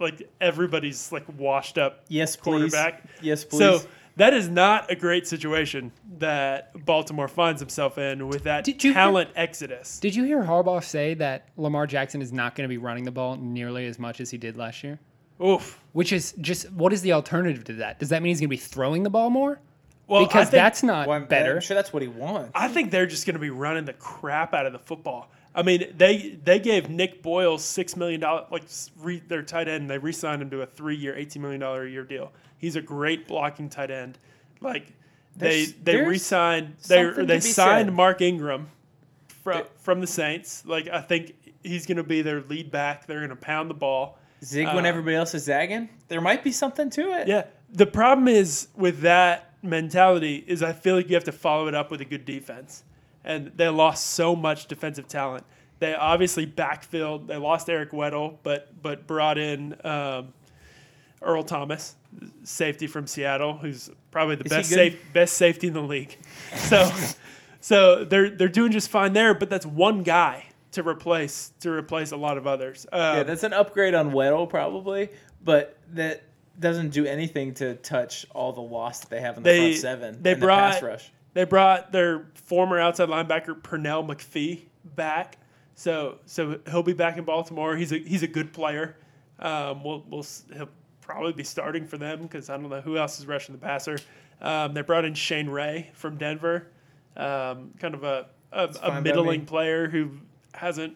like 0.00 0.28
everybody's 0.40 1.12
like 1.12 1.24
washed 1.38 1.78
up 1.78 2.04
Yes, 2.08 2.34
please. 2.36 2.42
quarterback. 2.42 3.04
Yes, 3.20 3.44
please. 3.44 3.58
So 3.58 3.80
that 4.16 4.34
is 4.34 4.48
not 4.48 4.90
a 4.90 4.94
great 4.94 5.26
situation 5.26 5.90
that 6.18 6.84
Baltimore 6.84 7.28
finds 7.28 7.60
himself 7.60 7.98
in 7.98 8.28
with 8.28 8.44
that 8.44 8.64
talent 8.64 9.30
exodus. 9.36 9.98
Did 10.00 10.14
you 10.14 10.24
hear 10.24 10.42
Harbaugh 10.42 10.82
say 10.84 11.14
that 11.14 11.48
Lamar 11.56 11.86
Jackson 11.86 12.20
is 12.20 12.32
not 12.32 12.54
going 12.54 12.64
to 12.64 12.68
be 12.68 12.78
running 12.78 13.04
the 13.04 13.10
ball 13.10 13.36
nearly 13.36 13.86
as 13.86 13.98
much 13.98 14.20
as 14.20 14.30
he 14.30 14.38
did 14.38 14.56
last 14.56 14.82
year? 14.84 14.98
Oof. 15.44 15.82
Which 15.92 16.12
is 16.12 16.34
just 16.40 16.70
what 16.72 16.92
is 16.92 17.02
the 17.02 17.12
alternative 17.12 17.64
to 17.64 17.72
that? 17.74 17.98
Does 17.98 18.10
that 18.10 18.22
mean 18.22 18.30
he's 18.30 18.40
going 18.40 18.48
to 18.48 18.50
be 18.50 18.56
throwing 18.56 19.02
the 19.02 19.10
ball 19.10 19.30
more? 19.30 19.60
Well, 20.08 20.24
because 20.26 20.48
think, 20.48 20.60
that's 20.60 20.82
not 20.82 21.06
Well, 21.08 21.20
better. 21.20 21.54
I'm 21.54 21.60
sure 21.60 21.74
that's 21.74 21.92
what 21.92 22.02
he 22.02 22.08
wants. 22.08 22.50
I 22.54 22.68
think 22.68 22.90
they're 22.90 23.06
just 23.06 23.24
going 23.26 23.34
to 23.34 23.40
be 23.40 23.50
running 23.50 23.84
the 23.84 23.92
crap 23.94 24.52
out 24.52 24.66
of 24.66 24.72
the 24.72 24.78
football. 24.78 25.30
I 25.54 25.62
mean, 25.62 25.92
they 25.96 26.38
they 26.44 26.58
gave 26.58 26.88
Nick 26.90 27.22
Boyle 27.22 27.58
six 27.58 27.96
million 27.96 28.20
dollars, 28.20 28.46
like 28.50 28.64
re, 29.00 29.22
their 29.28 29.42
tight 29.42 29.68
end. 29.68 29.82
And 29.82 29.90
they 29.90 29.98
re-signed 29.98 30.40
him 30.42 30.50
to 30.50 30.62
a 30.62 30.66
three-year, 30.66 31.14
eighteen 31.16 31.42
million 31.42 31.60
dollar 31.60 31.84
a 31.84 31.90
year 31.90 32.04
deal. 32.04 32.32
He's 32.58 32.76
a 32.76 32.80
great 32.82 33.26
blocking 33.28 33.68
tight 33.68 33.90
end. 33.90 34.18
Like 34.60 34.86
they 35.36 35.48
There's- 35.66 35.72
they 35.82 35.92
there's 35.96 36.08
re-signed 36.08 36.76
they 36.88 37.04
they 37.24 37.40
signed 37.40 37.86
said. 37.88 37.94
Mark 37.94 38.20
Ingram 38.22 38.70
from 39.42 39.52
There- 39.58 39.66
from 39.78 40.00
the 40.00 40.06
Saints. 40.06 40.64
Like 40.66 40.88
I 40.88 41.00
think 41.02 41.34
he's 41.62 41.86
going 41.86 41.98
to 41.98 42.02
be 42.04 42.22
their 42.22 42.40
lead 42.42 42.70
back. 42.70 43.06
They're 43.06 43.18
going 43.20 43.30
to 43.30 43.36
pound 43.36 43.70
the 43.70 43.74
ball. 43.74 44.18
Zig 44.44 44.66
when 44.68 44.84
Uh, 44.84 44.88
everybody 44.88 45.16
else 45.16 45.34
is 45.34 45.44
zagging. 45.44 45.88
There 46.08 46.20
might 46.20 46.42
be 46.42 46.50
something 46.50 46.90
to 46.90 47.12
it. 47.20 47.28
Yeah. 47.28 47.44
The 47.72 47.86
problem 47.86 48.26
is 48.26 48.68
with 48.74 49.00
that 49.02 49.51
mentality 49.62 50.44
is 50.46 50.62
I 50.62 50.72
feel 50.72 50.96
like 50.96 51.08
you 51.08 51.14
have 51.14 51.24
to 51.24 51.32
follow 51.32 51.68
it 51.68 51.74
up 51.74 51.90
with 51.90 52.00
a 52.00 52.04
good 52.04 52.24
defense. 52.24 52.84
And 53.24 53.52
they 53.54 53.68
lost 53.68 54.08
so 54.08 54.34
much 54.34 54.66
defensive 54.66 55.06
talent. 55.06 55.44
They 55.78 55.94
obviously 55.94 56.46
backfilled. 56.46 57.26
They 57.28 57.36
lost 57.36 57.68
Eric 57.68 57.92
Weddle, 57.92 58.38
but 58.42 58.82
but 58.82 59.06
brought 59.06 59.38
in 59.38 59.74
um, 59.84 60.32
Earl 61.20 61.42
Thomas, 61.44 61.96
safety 62.44 62.86
from 62.86 63.06
Seattle, 63.06 63.54
who's 63.54 63.90
probably 64.10 64.36
the 64.36 64.44
Is 64.44 64.50
best 64.50 64.70
safe, 64.70 64.98
best 65.12 65.34
safety 65.34 65.68
in 65.68 65.72
the 65.72 65.82
league. 65.82 66.16
So 66.56 66.90
so 67.60 68.04
they're 68.04 68.30
they're 68.30 68.48
doing 68.48 68.72
just 68.72 68.90
fine 68.90 69.12
there, 69.12 69.34
but 69.34 69.48
that's 69.48 69.66
one 69.66 70.02
guy 70.02 70.46
to 70.72 70.82
replace 70.86 71.52
to 71.60 71.70
replace 71.70 72.12
a 72.12 72.16
lot 72.16 72.36
of 72.38 72.46
others. 72.46 72.86
Um, 72.92 73.00
Yeah, 73.18 73.22
that's 73.22 73.44
an 73.44 73.52
upgrade 73.52 73.94
on 73.94 74.10
Weddle 74.12 74.48
probably, 74.48 75.10
but 75.44 75.76
that 75.92 76.22
doesn't 76.58 76.90
do 76.90 77.04
anything 77.06 77.54
to 77.54 77.74
touch 77.76 78.26
all 78.34 78.52
the 78.52 78.60
loss 78.60 79.00
that 79.00 79.10
they 79.10 79.20
have 79.20 79.36
in 79.36 79.42
the 79.42 79.50
They- 79.50 79.58
front 79.72 79.76
seven. 79.80 80.22
they 80.22 80.32
and 80.32 80.42
the 80.42 80.46
pass 80.46 80.80
brought- 80.80 80.90
rush. 80.92 81.10
They 81.34 81.44
brought 81.44 81.92
their 81.92 82.26
former 82.34 82.78
outside 82.78 83.08
linebacker 83.08 83.60
Pernell 83.62 84.06
McPhee 84.06 84.64
back, 84.84 85.38
so 85.74 86.18
so 86.26 86.60
he'll 86.70 86.82
be 86.82 86.92
back 86.92 87.16
in 87.16 87.24
Baltimore. 87.24 87.74
He's 87.76 87.90
a 87.92 87.98
he's 87.98 88.22
a 88.22 88.26
good 88.28 88.52
player. 88.52 88.96
Um, 89.38 89.82
we'll, 89.82 90.04
we'll 90.08 90.26
he'll 90.54 90.68
probably 91.00 91.32
be 91.32 91.42
starting 91.44 91.86
for 91.86 91.96
them 91.96 92.22
because 92.22 92.50
I 92.50 92.56
don't 92.58 92.68
know 92.68 92.82
who 92.82 92.98
else 92.98 93.18
is 93.18 93.26
rushing 93.26 93.54
the 93.54 93.58
passer. 93.60 93.98
Um, 94.42 94.74
they 94.74 94.82
brought 94.82 95.04
in 95.06 95.14
Shane 95.14 95.48
Ray 95.48 95.90
from 95.94 96.16
Denver, 96.18 96.66
um, 97.16 97.70
kind 97.80 97.94
of 97.94 98.04
a 98.04 98.26
a, 98.52 98.68
a 98.82 99.00
middling 99.00 99.46
player 99.46 99.88
who 99.88 100.10
hasn't 100.52 100.94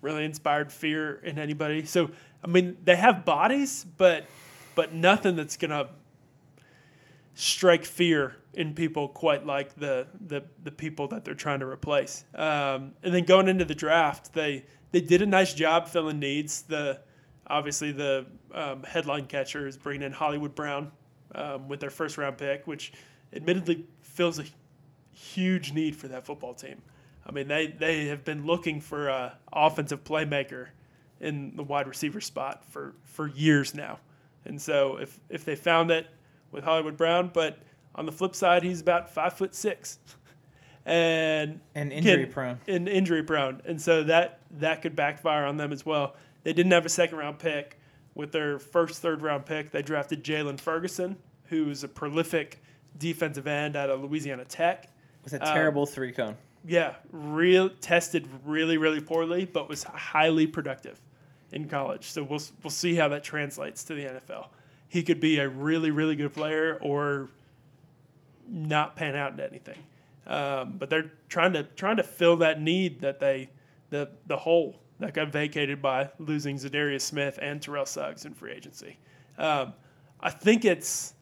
really 0.00 0.24
inspired 0.24 0.72
fear 0.72 1.16
in 1.22 1.38
anybody. 1.38 1.84
So 1.84 2.10
I 2.42 2.46
mean 2.46 2.78
they 2.84 2.96
have 2.96 3.26
bodies, 3.26 3.84
but 3.98 4.24
but 4.74 4.94
nothing 4.94 5.36
that's 5.36 5.56
gonna 5.56 5.88
strike 7.34 7.84
fear 7.84 8.36
in 8.54 8.74
people 8.74 9.08
quite 9.08 9.46
like 9.46 9.74
the 9.76 10.06
the, 10.26 10.42
the 10.64 10.70
people 10.70 11.08
that 11.08 11.24
they're 11.24 11.34
trying 11.34 11.60
to 11.60 11.66
replace. 11.66 12.24
Um, 12.34 12.92
and 13.02 13.14
then 13.14 13.24
going 13.24 13.48
into 13.48 13.64
the 13.64 13.74
draft, 13.74 14.32
they 14.32 14.64
they 14.92 15.00
did 15.00 15.22
a 15.22 15.26
nice 15.26 15.54
job 15.54 15.88
filling 15.88 16.18
needs. 16.18 16.62
The 16.62 17.00
obviously 17.46 17.92
the 17.92 18.26
um, 18.54 18.82
headline 18.82 19.26
catcher 19.26 19.66
is 19.66 19.76
bringing 19.76 20.02
in 20.02 20.12
Hollywood 20.12 20.54
Brown 20.54 20.92
um, 21.34 21.68
with 21.68 21.80
their 21.80 21.90
first 21.90 22.18
round 22.18 22.38
pick, 22.38 22.66
which 22.66 22.92
admittedly 23.32 23.86
fills 24.02 24.38
a 24.38 24.44
huge 25.12 25.72
need 25.72 25.94
for 25.96 26.08
that 26.08 26.24
football 26.24 26.54
team. 26.54 26.82
I 27.26 27.32
mean, 27.32 27.48
they 27.48 27.68
they 27.68 28.06
have 28.06 28.24
been 28.24 28.46
looking 28.46 28.80
for 28.80 29.08
an 29.08 29.32
offensive 29.52 30.04
playmaker 30.04 30.68
in 31.20 31.54
the 31.54 31.62
wide 31.62 31.86
receiver 31.86 32.20
spot 32.20 32.64
for 32.64 32.94
for 33.04 33.28
years 33.28 33.74
now, 33.74 33.98
and 34.44 34.60
so 34.60 34.96
if 34.96 35.18
if 35.28 35.44
they 35.44 35.54
found 35.56 35.90
it 35.90 36.06
with 36.52 36.64
Hollywood 36.64 36.96
Brown, 36.96 37.30
but 37.32 37.58
on 37.94 38.06
the 38.06 38.12
flip 38.12 38.34
side, 38.34 38.62
he's 38.62 38.80
about 38.80 39.10
five 39.10 39.34
foot 39.34 39.54
six, 39.54 39.98
and 40.86 41.60
And 41.74 41.92
injury 41.92 42.24
can- 42.24 42.32
prone. 42.32 42.58
and 42.66 42.88
injury 42.88 43.22
prone, 43.22 43.60
and 43.64 43.80
so 43.80 44.02
that 44.04 44.40
that 44.58 44.82
could 44.82 44.96
backfire 44.96 45.44
on 45.46 45.56
them 45.56 45.72
as 45.72 45.84
well. 45.86 46.16
They 46.42 46.52
didn't 46.52 46.72
have 46.72 46.86
a 46.86 46.90
second 46.90 47.18
round 47.18 47.38
pick. 47.38 47.76
With 48.16 48.32
their 48.32 48.58
first 48.58 49.00
third 49.00 49.22
round 49.22 49.46
pick, 49.46 49.70
they 49.70 49.82
drafted 49.82 50.24
Jaylon 50.24 50.58
Ferguson, 50.58 51.16
who's 51.44 51.84
a 51.84 51.88
prolific 51.88 52.60
defensive 52.98 53.46
end 53.46 53.76
out 53.76 53.88
of 53.88 54.02
Louisiana 54.02 54.44
Tech. 54.44 54.88
With 55.22 55.32
a 55.34 55.46
um, 55.48 55.54
terrible 55.54 55.86
three 55.86 56.10
cone. 56.12 56.36
Yeah, 56.66 56.94
real 57.12 57.70
tested 57.70 58.28
really 58.44 58.78
really 58.78 59.00
poorly, 59.00 59.44
but 59.44 59.68
was 59.68 59.84
highly 59.84 60.46
productive 60.46 61.00
in 61.52 61.68
college. 61.68 62.04
So 62.04 62.22
we'll 62.22 62.42
we'll 62.62 62.70
see 62.70 62.94
how 62.94 63.08
that 63.08 63.24
translates 63.24 63.84
to 63.84 63.94
the 63.94 64.04
NFL. 64.04 64.46
He 64.88 65.02
could 65.02 65.20
be 65.20 65.38
a 65.38 65.48
really 65.48 65.90
really 65.90 66.16
good 66.16 66.32
player 66.34 66.78
or 66.80 67.28
not 68.48 68.96
pan 68.96 69.16
out 69.16 69.32
into 69.32 69.46
anything. 69.48 69.78
Um, 70.26 70.74
but 70.78 70.90
they're 70.90 71.12
trying 71.28 71.52
to 71.54 71.62
trying 71.62 71.96
to 71.96 72.02
fill 72.02 72.36
that 72.36 72.60
need 72.60 73.00
that 73.00 73.20
they 73.20 73.50
the 73.90 74.08
the 74.26 74.36
hole 74.36 74.76
that 74.98 75.14
got 75.14 75.28
vacated 75.32 75.80
by 75.80 76.10
losing 76.18 76.56
Za'Darius 76.56 77.00
Smith 77.00 77.38
and 77.40 77.60
Terrell 77.62 77.86
Suggs 77.86 78.26
in 78.26 78.34
free 78.34 78.52
agency. 78.52 78.98
Um, 79.38 79.72
I 80.20 80.30
think 80.30 80.64
it's 80.64 81.14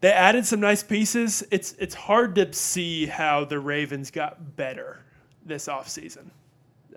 they 0.00 0.10
added 0.10 0.46
some 0.46 0.60
nice 0.60 0.82
pieces. 0.82 1.44
It's 1.50 1.74
it's 1.78 1.94
hard 1.94 2.34
to 2.36 2.52
see 2.52 3.06
how 3.06 3.44
the 3.44 3.58
Ravens 3.60 4.10
got 4.10 4.56
better 4.56 5.00
this 5.44 5.66
offseason. 5.66 6.30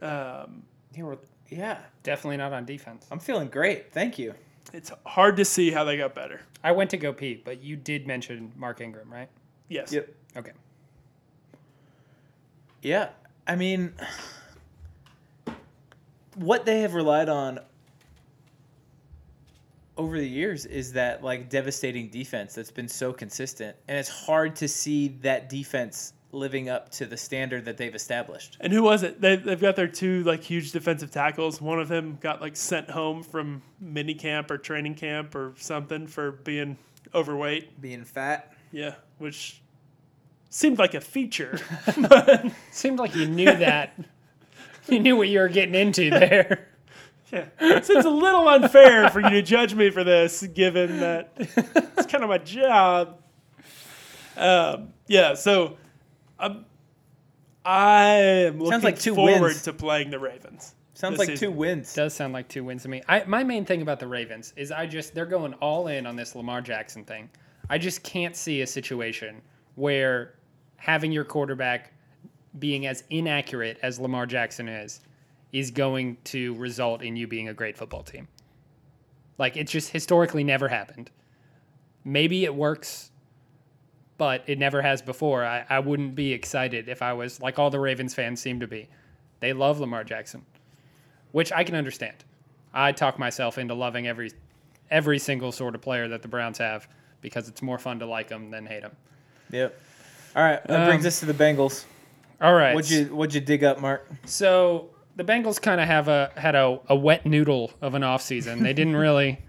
Um, 0.02 0.64
Yeah, 0.96 1.04
we're- 1.04 1.18
yeah, 1.50 1.80
Definitely 2.04 2.38
not 2.38 2.52
on 2.54 2.66
defense. 2.66 3.06
I'm 3.12 3.20
feeling 3.20 3.48
great. 3.48 3.94
Thank 3.94 4.20
you. 4.20 4.34
it's 4.74 4.92
hard 5.06 5.38
to 5.38 5.46
see 5.46 5.72
how 5.72 5.84
they 5.84 5.98
got 5.98 6.14
better. 6.14 6.42
I 6.64 6.72
went 6.72 6.90
to 6.92 6.98
go 6.98 7.14
pee, 7.14 7.42
but 7.44 7.64
you 7.64 7.76
did 7.76 8.08
mention 8.08 8.52
Mark 8.56 8.82
Ingram, 8.82 9.12
right? 9.12 9.30
Yes. 9.70 9.92
Yep. 9.94 10.10
Okay. 10.38 10.52
Yeah, 12.82 13.10
I 13.48 13.56
mean, 13.56 13.94
what 16.36 16.66
they 16.66 16.82
have 16.82 16.94
relied 16.94 17.30
on 17.30 17.60
over 19.96 20.18
the 20.18 20.28
years 20.28 20.66
is 20.66 20.92
that 20.94 21.24
like 21.24 21.50
devastating 21.50 22.10
defense 22.10 22.56
that's 22.56 22.72
been 22.72 22.88
so 22.88 23.14
consistent, 23.14 23.78
and 23.88 23.98
it's 23.98 24.10
hard 24.10 24.56
to 24.58 24.68
see 24.68 25.10
that 25.22 25.50
defense 25.50 26.14
living 26.34 26.68
up 26.70 26.90
to 26.90 27.06
the 27.06 27.16
standard 27.18 27.66
that 27.66 27.78
they've 27.78 27.94
established. 27.96 28.58
And 28.60 28.74
who 28.74 28.84
was 28.84 29.04
it? 29.04 29.22
They, 29.22 29.36
they've 29.36 29.60
got 29.60 29.76
their 29.76 29.88
two 29.88 30.24
like 30.24 30.44
huge 30.44 30.72
defensive 30.72 31.12
tackles. 31.12 31.62
One 31.62 31.80
of 31.80 31.88
them 31.88 32.18
got 32.20 32.42
like 32.42 32.56
sent 32.56 32.90
home 32.90 33.24
from 33.24 33.62
mini 33.80 34.16
camp 34.16 34.50
or 34.52 34.58
training 34.58 34.96
camp 34.96 35.36
or 35.36 35.54
something 35.58 36.08
for 36.08 36.32
being 36.32 36.78
overweight. 37.14 37.80
Being 37.82 38.04
fat. 38.04 38.54
Yeah, 38.72 38.96
which 39.20 39.62
seemed 40.50 40.80
like 40.80 40.94
a 40.94 41.02
feature. 41.02 41.60
but 41.98 42.46
Seemed 42.72 43.00
like 43.00 43.16
you 43.16 43.28
knew 43.28 43.46
that. 43.46 43.94
you 44.88 45.00
knew 45.00 45.16
what 45.16 45.28
you 45.28 45.40
were 45.40 45.50
getting 45.50 45.76
into 45.76 46.10
there. 46.10 46.68
yeah, 47.32 47.46
so 47.60 47.98
it's 47.98 48.06
a 48.06 48.10
little 48.10 48.48
unfair 48.48 49.10
for 49.10 49.20
you 49.22 49.30
to 49.30 49.42
judge 49.42 49.74
me 49.74 49.90
for 49.90 50.04
this, 50.04 50.44
given 50.44 51.00
that 51.00 51.34
it's 51.38 52.06
kind 52.08 52.24
of 52.24 52.30
my 52.30 52.38
job. 52.40 53.20
Um, 54.36 54.94
yeah, 55.08 55.34
so 55.36 55.78
um, 56.46 56.66
I 57.66 58.10
am 58.48 58.60
looking 58.60 58.82
like 58.82 59.00
two 59.00 59.16
forward 59.16 59.42
wins. 59.42 59.64
to 59.64 59.74
playing 59.74 60.10
the 60.10 60.20
Ravens. 60.20 60.76
Sounds 60.94 61.18
like 61.18 61.30
season. 61.30 61.50
two 61.50 61.56
wins. 61.56 61.94
Does 61.94 62.14
sound 62.14 62.34
like 62.34 62.48
two 62.48 62.64
wins 62.64 62.84
to 62.84 62.90
me. 62.90 63.02
I, 63.10 63.24
my 63.26 63.44
main 63.44 63.66
thing 63.66 63.82
about 63.82 64.00
the 64.00 64.08
Ravens 64.08 64.54
is 64.56 64.72
I 64.72 64.86
just 64.86 65.16
they're 65.16 65.26
going 65.26 65.54
all 65.56 65.88
in 65.88 66.06
on 66.06 66.16
this 66.16 66.36
Lamar 66.36 66.62
Jackson 66.62 67.04
thing. 67.04 67.30
I 67.70 67.78
just 67.78 68.04
can't 68.04 68.36
see 68.36 68.62
a 68.62 68.68
situation 68.68 69.42
where 69.76 70.36
having 70.78 71.12
your 71.12 71.24
quarterback 71.24 71.94
being 72.60 72.86
as 72.86 73.04
inaccurate 73.10 73.80
as 73.82 74.00
Lamar 74.00 74.26
Jackson 74.26 74.68
is 74.68 75.02
is 75.52 75.72
going 75.72 76.18
to 76.26 76.54
result 76.56 77.02
in 77.02 77.16
you 77.16 77.28
being 77.28 77.48
a 77.48 77.54
great 77.54 77.78
football 77.78 78.04
team. 78.04 78.28
Like 79.38 79.58
it's 79.58 79.72
just 79.72 79.90
historically 79.90 80.44
never 80.44 80.68
happened. 80.68 81.10
Maybe 82.04 82.44
it 82.44 82.54
works, 82.54 83.12
but 84.18 84.44
it 84.48 84.60
never 84.60 84.82
has 84.82 85.02
before. 85.02 85.44
I, 85.46 85.66
I 85.70 85.80
wouldn't 85.80 86.16
be 86.16 86.34
excited 86.34 86.88
if 86.90 87.02
I 87.02 87.14
was 87.14 87.42
like 87.42 87.60
all 87.60 87.70
the 87.70 87.80
Ravens 87.80 88.14
fans 88.14 88.40
seem 88.42 88.60
to 88.60 88.68
be. 88.68 88.88
They 89.40 89.54
love 89.54 89.80
Lamar 89.80 90.04
Jackson 90.04 90.46
which 91.34 91.52
I 91.52 91.64
can 91.66 91.76
understand. 91.76 92.16
I 92.74 92.92
talk 92.94 93.20
myself 93.20 93.58
into 93.58 93.74
loving 93.74 94.08
every 94.08 94.32
every 94.90 95.20
single 95.20 95.52
sort 95.52 95.76
of 95.76 95.82
player 95.82 96.08
that 96.08 96.22
the 96.22 96.28
Browns 96.28 96.60
have 96.60 96.88
because 97.22 97.50
it's 97.50 97.62
more 97.62 97.78
fun 97.78 98.00
to 98.00 98.06
like 98.06 98.30
them 98.30 98.52
than 98.52 98.66
hate 98.66 98.84
them. 98.84 98.96
Yep. 99.52 99.80
All 100.36 100.44
right, 100.44 100.64
that 100.68 100.88
brings 100.88 101.04
Um, 101.04 101.08
us 101.08 101.20
to 101.20 101.26
the 101.26 101.34
Bengals. 101.34 101.86
All 102.40 102.54
right. 102.54 102.74
What'd 102.74 102.90
you 102.90 103.06
What'd 103.16 103.34
you 103.34 103.42
dig 103.42 103.64
up, 103.64 103.80
Mark? 103.82 104.08
So 104.26 104.90
the 105.16 105.24
Bengals 105.24 105.62
kind 105.62 105.82
of 105.82 105.88
have 105.88 106.08
a 106.08 106.32
had 106.38 106.56
a, 106.56 106.80
a 106.88 106.96
wet 106.96 107.26
noodle 107.26 107.72
of 107.82 107.96
an 107.96 108.02
offseason. 108.04 108.62
They 108.62 108.74
didn't 108.74 108.96
really 108.96 109.40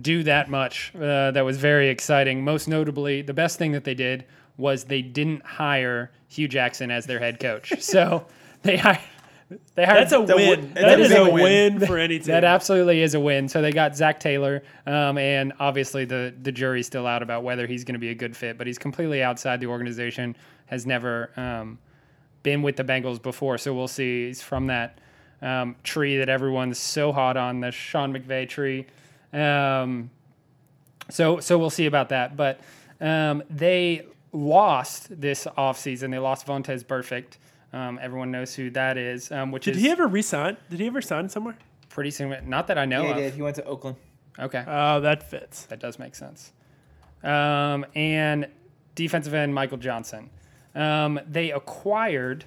do 0.00 0.22
that 0.24 0.48
much. 0.50 0.92
Uh, 0.94 1.30
that 1.30 1.44
was 1.44 1.56
very 1.58 1.88
exciting. 1.88 2.42
Most 2.44 2.68
notably, 2.68 3.22
the 3.22 3.34
best 3.34 3.58
thing 3.58 3.72
that 3.72 3.84
they 3.84 3.94
did 3.94 4.24
was 4.56 4.84
they 4.84 5.02
didn't 5.02 5.44
hire 5.44 6.10
Hue 6.28 6.48
Jackson 6.48 6.90
as 6.90 7.06
their 7.06 7.18
head 7.18 7.40
coach. 7.40 7.72
So 7.80 8.26
they 8.62 8.76
hired. 8.76 9.00
They 9.74 9.84
hired 9.84 10.08
That's 10.08 10.12
a 10.12 10.20
win. 10.20 10.26
win- 10.36 10.74
that 10.74 10.80
that 10.80 11.00
is 11.00 11.10
is 11.10 11.16
a 11.18 11.20
a 11.22 11.30
win, 11.30 11.78
win. 11.78 11.86
for 11.86 11.98
any 12.06 12.18
team. 12.18 12.28
That 12.28 12.44
absolutely 12.44 13.02
is 13.02 13.14
a 13.14 13.20
win. 13.20 13.48
So 13.48 13.60
they 13.62 13.72
got 13.72 13.94
Zac 13.94 14.18
Taylor, 14.18 14.62
um, 14.86 15.18
and 15.18 15.52
obviously 15.60 16.04
the 16.06 16.34
the 16.42 16.50
jury's 16.50 16.86
still 16.86 17.06
out 17.06 17.22
about 17.22 17.44
whether 17.44 17.66
he's 17.66 17.84
going 17.84 17.92
to 17.94 18.00
be 18.00 18.08
a 18.08 18.14
good 18.14 18.36
fit. 18.36 18.56
But 18.58 18.66
he's 18.66 18.78
completely 18.78 19.22
outside 19.22 19.60
the 19.60 19.66
organization. 19.66 20.34
Has 20.66 20.86
never 20.86 21.30
um, 21.36 21.78
been 22.42 22.62
with 22.62 22.76
the 22.76 22.84
Bengals 22.84 23.20
before, 23.22 23.58
so 23.58 23.74
we'll 23.74 23.86
see. 23.86 24.28
He's 24.28 24.42
from 24.42 24.66
that 24.68 24.98
um, 25.42 25.76
tree 25.84 26.16
that 26.16 26.30
everyone's 26.30 26.78
so 26.78 27.12
hot 27.12 27.36
on, 27.36 27.60
the 27.60 27.70
Sean 27.70 28.14
McVay 28.14 28.48
tree. 28.48 28.86
Um, 29.34 30.10
so 31.10 31.40
so 31.40 31.58
we'll 31.58 31.70
see 31.70 31.86
about 31.86 32.08
that. 32.10 32.36
But 32.36 32.60
um, 33.00 33.42
they 33.50 34.06
lost 34.32 35.20
this 35.20 35.46
offseason. 35.58 36.10
They 36.10 36.18
lost 36.18 36.46
Vontaze 36.46 36.84
Burfict. 36.84 37.36
Um, 37.72 37.98
everyone 38.00 38.30
knows 38.30 38.54
who 38.54 38.70
that 38.70 38.96
is. 38.96 39.32
Um, 39.32 39.50
which 39.50 39.64
Did 39.64 39.76
is 39.76 39.82
he 39.82 39.90
ever 39.90 40.06
resign? 40.06 40.56
Did 40.70 40.80
he 40.80 40.86
ever 40.86 41.02
sign 41.02 41.28
somewhere? 41.28 41.56
pretty 41.88 42.10
soon, 42.10 42.36
Not 42.48 42.66
that 42.66 42.76
I 42.78 42.86
know 42.86 43.04
Yeah, 43.04 43.10
of. 43.10 43.16
he 43.16 43.22
did. 43.22 43.34
He 43.34 43.42
went 43.42 43.54
to 43.56 43.64
Oakland. 43.64 43.96
Okay. 44.36 44.64
Oh, 44.66 45.00
that 45.00 45.30
fits. 45.30 45.66
That 45.66 45.78
does 45.78 45.96
make 45.96 46.16
sense. 46.16 46.52
Um, 47.22 47.86
and 47.94 48.48
defensive 48.96 49.32
end 49.32 49.54
Michael 49.54 49.78
Johnson. 49.78 50.28
Um, 50.74 51.20
they 51.28 51.52
acquired 51.52 52.44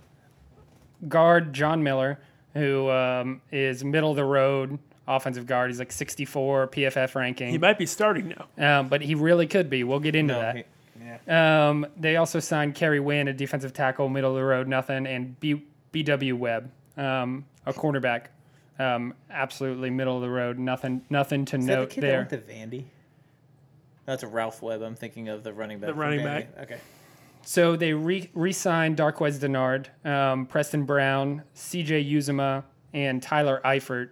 guard 1.07 1.53
John 1.53 1.81
Miller, 1.81 2.19
who 2.55 2.89
um, 2.89 3.41
is 3.51 3.85
middle 3.85 4.09
of 4.09 4.17
the 4.17 4.25
road 4.25 4.79
offensive 5.08 5.45
guard. 5.45 5.70
He's 5.70 5.80
like 5.80 5.91
64 5.91 6.68
PFF 6.68 7.16
ranking. 7.16 7.49
He 7.49 7.58
might 7.58 7.78
be 7.78 7.86
starting 7.86 8.34
now. 8.58 8.80
um, 8.80 8.88
but 8.89 9.01
he 9.01 9.16
really 9.16 9.47
could 9.47 9.70
be. 9.70 9.84
We'll 9.84 9.99
get 9.99 10.16
into 10.16 10.34
No, 10.34 10.41
that. 10.41 10.55
he- 10.58 10.64
yeah. 11.28 11.70
Um, 11.70 11.86
they 11.95 12.16
also 12.18 12.39
signed 12.39 12.76
Kerry 12.76 12.99
Wynn, 12.99 13.28
a 13.28 13.34
defensive 13.34 13.72
tackle, 13.74 14.10
middle 14.10 14.32
of 14.32 14.36
the 14.38 14.43
road, 14.43 14.68
nothing, 14.68 15.05
and 15.08 15.39
B- 15.39 15.64
BW 15.93 16.34
Webb, 16.34 16.72
um, 16.97 17.45
a 17.66 17.72
cornerback, 17.74 18.26
um, 18.80 19.14
absolutely 19.30 19.89
middle 19.91 20.16
of 20.16 20.22
the 20.24 20.30
road, 20.30 20.58
nothing, 20.60 21.01
nothing 21.10 21.45
to 21.45 21.58
Is 21.58 21.66
that 21.68 21.80
the 21.82 21.86
kid 21.88 22.01
there. 22.03 22.28
that 22.30 22.32
went 22.32 22.47
to 22.47 22.53
Vandy? 22.80 22.84
That's 24.05 24.24
a 24.24 24.28
Ralph 24.28 24.62
Webb. 24.62 24.82
I'm 24.82 24.95
thinking 24.95 25.30
of 25.30 25.43
the 25.43 25.53
running 25.53 25.80
back. 25.80 25.88
The 25.89 25.93
running 25.93 26.24
back. 26.24 26.47
Okay. 26.62 26.78
So 27.43 27.76
they 27.76 27.93
re- 27.93 28.30
re-signed 28.34 28.97
Darqueze 28.97 29.39
Dennard, 29.39 29.88
um, 30.05 30.45
Preston 30.47 30.84
Brown, 30.84 31.43
C.J. 31.53 32.03
Uzomah, 32.05 32.64
and 32.93 33.22
Tyler 33.22 33.62
Eifert, 33.64 34.10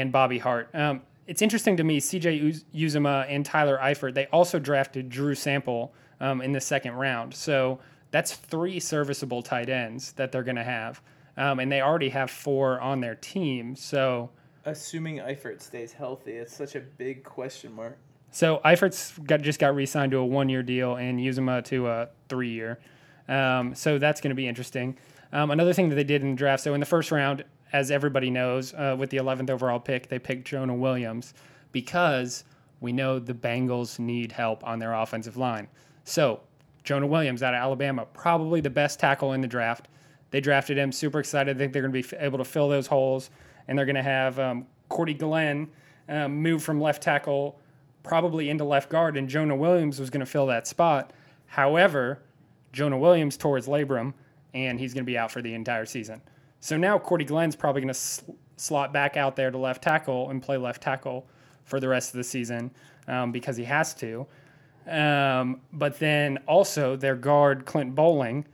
and 0.00 0.10
Bobby 0.10 0.38
Hart. 0.38 0.68
Um, 0.74 1.02
it's 1.26 1.40
interesting 1.40 1.76
to 1.76 1.84
me, 1.84 2.00
C.J. 2.00 2.38
Uz- 2.38 2.64
Uzomah 2.74 3.26
and 3.28 3.46
Tyler 3.46 3.78
Eifert. 3.80 4.14
They 4.14 4.26
also 4.26 4.58
drafted 4.58 5.08
Drew 5.08 5.34
Sample 5.34 5.94
um, 6.20 6.42
in 6.42 6.52
the 6.52 6.60
second 6.60 6.94
round. 6.94 7.32
So 7.32 7.78
that's 8.10 8.34
three 8.34 8.80
serviceable 8.80 9.42
tight 9.42 9.68
ends 9.68 10.12
that 10.12 10.32
they're 10.32 10.42
going 10.42 10.56
to 10.56 10.64
have, 10.64 11.00
um, 11.36 11.60
and 11.60 11.70
they 11.70 11.80
already 11.80 12.10
have 12.10 12.30
four 12.30 12.80
on 12.80 13.00
their 13.00 13.14
team. 13.14 13.76
So. 13.76 14.30
Assuming 14.66 15.18
Eifert 15.18 15.60
stays 15.60 15.92
healthy, 15.92 16.32
it's 16.32 16.54
such 16.54 16.74
a 16.74 16.80
big 16.80 17.22
question 17.22 17.72
mark. 17.72 17.98
So 18.30 18.60
Eifert's 18.64 19.16
got 19.18 19.42
just 19.42 19.60
got 19.60 19.76
re-signed 19.76 20.10
to 20.12 20.18
a 20.18 20.26
one-year 20.26 20.64
deal 20.64 20.96
and 20.96 21.20
Uzomah 21.20 21.64
to 21.66 21.86
a 21.86 22.08
three-year. 22.28 22.80
Um, 23.28 23.74
so 23.74 23.98
that's 23.98 24.20
going 24.20 24.30
to 24.30 24.34
be 24.34 24.48
interesting. 24.48 24.98
Um, 25.32 25.50
another 25.50 25.72
thing 25.72 25.88
that 25.90 25.94
they 25.94 26.04
did 26.04 26.22
in 26.22 26.30
the 26.30 26.36
draft. 26.36 26.62
So 26.62 26.74
in 26.74 26.80
the 26.80 26.86
first 26.86 27.10
round, 27.10 27.44
as 27.74 27.90
everybody 27.90 28.30
knows, 28.30 28.72
uh, 28.74 28.94
with 28.96 29.10
the 29.10 29.16
11th 29.16 29.50
overall 29.50 29.80
pick, 29.80 30.08
they 30.08 30.20
picked 30.20 30.46
Jonah 30.46 30.76
Williams 30.76 31.34
because 31.72 32.44
we 32.80 32.92
know 32.92 33.18
the 33.18 33.34
Bengals 33.34 33.98
need 33.98 34.30
help 34.30 34.64
on 34.64 34.78
their 34.78 34.94
offensive 34.94 35.36
line. 35.36 35.66
So 36.04 36.40
Jonah 36.84 37.08
Williams 37.08 37.42
out 37.42 37.52
of 37.52 37.58
Alabama, 37.58 38.06
probably 38.14 38.60
the 38.60 38.70
best 38.70 39.00
tackle 39.00 39.32
in 39.32 39.40
the 39.40 39.48
draft. 39.48 39.88
They 40.30 40.40
drafted 40.40 40.78
him. 40.78 40.92
Super 40.92 41.18
excited. 41.18 41.56
I 41.56 41.58
think 41.58 41.72
they're 41.72 41.82
going 41.82 41.92
to 41.92 42.08
be 42.08 42.16
able 42.16 42.38
to 42.38 42.44
fill 42.44 42.68
those 42.68 42.86
holes, 42.86 43.30
and 43.66 43.76
they're 43.76 43.86
going 43.86 43.96
to 43.96 44.02
have 44.04 44.38
um, 44.38 44.68
Cordy 44.88 45.14
Glenn 45.14 45.68
um, 46.08 46.36
move 46.36 46.62
from 46.62 46.80
left 46.80 47.02
tackle 47.02 47.58
probably 48.04 48.50
into 48.50 48.62
left 48.62 48.88
guard, 48.88 49.16
and 49.16 49.28
Jonah 49.28 49.56
Williams 49.56 49.98
was 49.98 50.10
going 50.10 50.20
to 50.20 50.26
fill 50.26 50.46
that 50.46 50.68
spot. 50.68 51.12
However, 51.46 52.20
Jonah 52.72 52.98
Williams 52.98 53.36
tore 53.36 53.56
his 53.56 53.66
labrum, 53.66 54.14
and 54.52 54.78
he's 54.78 54.94
going 54.94 55.04
to 55.04 55.10
be 55.10 55.18
out 55.18 55.32
for 55.32 55.42
the 55.42 55.54
entire 55.54 55.86
season. 55.86 56.20
So 56.64 56.78
now 56.78 56.98
Cordy 56.98 57.26
Glenn's 57.26 57.54
probably 57.54 57.82
going 57.82 57.92
to 57.92 58.00
sl- 58.00 58.30
slot 58.56 58.90
back 58.90 59.18
out 59.18 59.36
there 59.36 59.50
to 59.50 59.58
left 59.58 59.82
tackle 59.82 60.30
and 60.30 60.42
play 60.42 60.56
left 60.56 60.82
tackle 60.82 61.26
for 61.64 61.78
the 61.78 61.86
rest 61.88 62.14
of 62.14 62.16
the 62.16 62.24
season 62.24 62.70
um, 63.06 63.32
because 63.32 63.58
he 63.58 63.64
has 63.64 63.92
to. 63.96 64.26
Um, 64.88 65.60
but 65.74 65.98
then 65.98 66.38
also 66.48 66.96
their 66.96 67.16
guard 67.16 67.66
Clint 67.66 67.94
Boling 67.94 68.46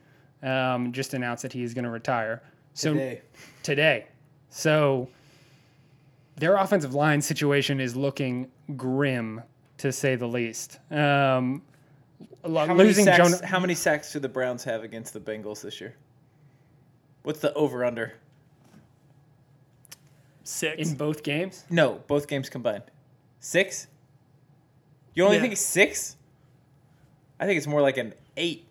um, 0.42 0.90
just 0.90 1.14
announced 1.14 1.44
that 1.44 1.52
he 1.52 1.62
is 1.62 1.72
going 1.72 1.84
to 1.84 1.90
retire. 1.90 2.42
So 2.74 2.94
Today. 2.94 3.20
today. 3.62 4.06
So 4.48 5.08
their 6.34 6.56
offensive 6.56 6.94
line 6.94 7.22
situation 7.22 7.78
is 7.78 7.94
looking 7.94 8.50
grim, 8.76 9.40
to 9.78 9.92
say 9.92 10.16
the 10.16 10.26
least. 10.26 10.80
Um, 10.90 11.62
lo- 12.42 12.66
How 12.66 12.74
many, 12.74 12.88
losing 12.88 13.04
sacks, 13.04 13.18
Jonah. 13.18 13.46
how 13.46 13.61
many 13.61 13.76
sacks 13.76 14.12
do 14.12 14.18
the 14.18 14.28
Browns 14.28 14.64
have 14.64 14.82
against 14.82 15.12
the 15.12 15.20
Bengals 15.20 15.62
this 15.62 15.80
year? 15.80 15.94
What's 17.23 17.41
the 17.41 17.53
over 17.55 17.85
under? 17.85 18.14
Six. 20.43 20.89
in 20.91 20.97
both 20.97 21.23
games. 21.23 21.64
No, 21.71 22.01
both 22.07 22.27
games 22.27 22.49
combined. 22.49 22.83
Six? 23.39 23.87
You 25.14 25.25
only 25.25 25.37
Yeah. 25.37 25.43
think 25.43 25.57
six? 25.57 26.16
I 27.39 27.47
think 27.47 27.57
it's 27.59 27.66
more 27.66 27.81
like 27.83 27.97
an 27.99 28.14
eight. 28.37 28.66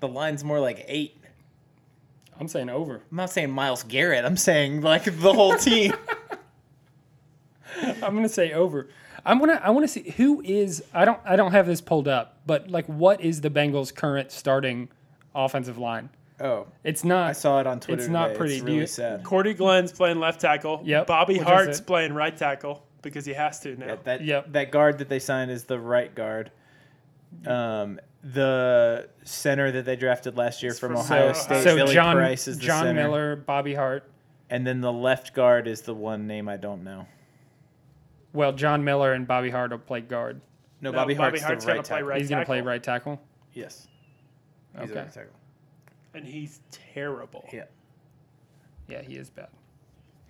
The 0.00 0.08
line's 0.08 0.44
more 0.44 0.60
like 0.60 0.84
eight. 0.88 1.16
I'm 2.38 2.48
saying 2.48 2.68
over. 2.68 2.96
I'm 3.10 3.16
not 3.16 3.30
saying 3.30 3.50
Myles 3.50 3.82
Garrett. 3.82 4.24
I'm 4.24 4.36
saying 4.36 4.82
like 4.82 5.04
the 5.04 5.32
whole 5.32 5.54
team. 5.58 5.94
I'm 7.82 8.14
gonna 8.14 8.28
say 8.28 8.52
over. 8.52 8.88
I'm 9.24 9.38
gonna. 9.38 9.60
I 9.62 9.70
want 9.70 9.84
to 9.84 9.88
see 9.88 10.10
who 10.10 10.42
is. 10.42 10.84
I 10.92 11.04
don't. 11.04 11.20
I 11.24 11.36
don't 11.36 11.52
have 11.52 11.66
this 11.66 11.80
pulled 11.80 12.08
up, 12.08 12.38
but 12.46 12.68
like, 12.70 12.86
what 12.86 13.20
is 13.22 13.40
the 13.40 13.50
Bengals' 13.50 13.94
current 13.94 14.30
starting 14.30 14.88
offensive 15.34 15.78
line? 15.78 16.10
Oh, 16.40 16.66
It's 16.84 17.04
not. 17.04 17.28
I 17.30 17.32
saw 17.32 17.60
it 17.60 17.66
on 17.66 17.80
Twitter. 17.80 18.00
It's 18.00 18.10
not 18.10 18.28
today. 18.28 18.38
pretty. 18.38 18.54
It's 18.54 18.60
Do 18.62 18.66
really 18.66 18.78
you- 18.80 18.86
sad. 18.86 19.24
Cordy 19.24 19.54
Glenn's 19.54 19.92
playing 19.92 20.18
left 20.20 20.40
tackle. 20.40 20.80
Yep, 20.84 21.06
Bobby 21.06 21.34
which 21.38 21.42
Hart's 21.46 21.80
playing 21.80 22.12
right 22.14 22.36
tackle 22.36 22.84
because 23.02 23.24
he 23.24 23.32
has 23.34 23.60
to 23.60 23.76
now. 23.76 23.86
Yeah, 23.86 23.96
that 24.04 24.24
Yep. 24.24 24.52
that 24.52 24.70
guard 24.70 24.98
that 24.98 25.08
they 25.08 25.18
signed 25.18 25.50
is 25.50 25.64
the 25.64 25.78
right 25.80 26.14
guard. 26.14 26.50
Um, 27.46 28.00
the 28.22 29.08
center 29.24 29.70
that 29.72 29.84
they 29.84 29.94
drafted 29.96 30.36
last 30.36 30.62
year 30.62 30.72
from 30.72 30.92
from 30.92 31.00
Ohio 31.02 31.32
so- 31.32 31.40
State, 31.42 31.62
so 31.64 31.76
Billy 31.76 31.94
John 31.94 32.16
Price 32.16 32.48
is 32.48 32.58
the 32.58 32.64
John 32.66 32.82
center. 32.84 33.02
Miller, 33.02 33.36
Bobby 33.36 33.74
Hart. 33.74 34.04
and 34.50 34.66
then 34.66 34.80
the 34.80 34.92
left 34.92 35.32
guard 35.34 35.66
is 35.68 35.82
the 35.82 35.94
one 35.94 36.26
name 36.26 36.48
I 36.48 36.56
don't 36.56 36.82
know. 36.84 37.06
Well, 38.32 38.52
John 38.52 38.84
Miller 38.84 39.12
and 39.12 39.26
Bobby 39.26 39.50
Hart 39.50 39.70
will 39.70 39.78
play 39.78 40.00
guard. 40.02 40.40
No, 40.80 40.90
No, 40.90 40.96
Bobby 40.98 41.14
Bobby 41.14 41.38
Hart's, 41.38 41.42
Hart's 41.42 41.64
the 41.64 41.68
right 41.70 41.74
gonna 41.76 41.82
play 41.84 41.96
tackle. 41.96 42.08
right 42.08 42.20
He's 42.20 42.28
gonna 42.30 42.44
play 42.44 42.60
right 42.60 42.82
tackle. 42.82 43.20
Yes, 43.54 43.86
he's 44.78 44.90
Okay. 44.90 45.00
a 45.00 45.02
right 45.04 45.12
tackle. 45.12 45.32
And 46.16 46.26
he's 46.26 46.60
terrible. 46.70 47.48
Yeah. 47.52 47.64
Yeah, 48.88 49.02
he 49.02 49.16
is 49.16 49.30
bad. 49.30 49.48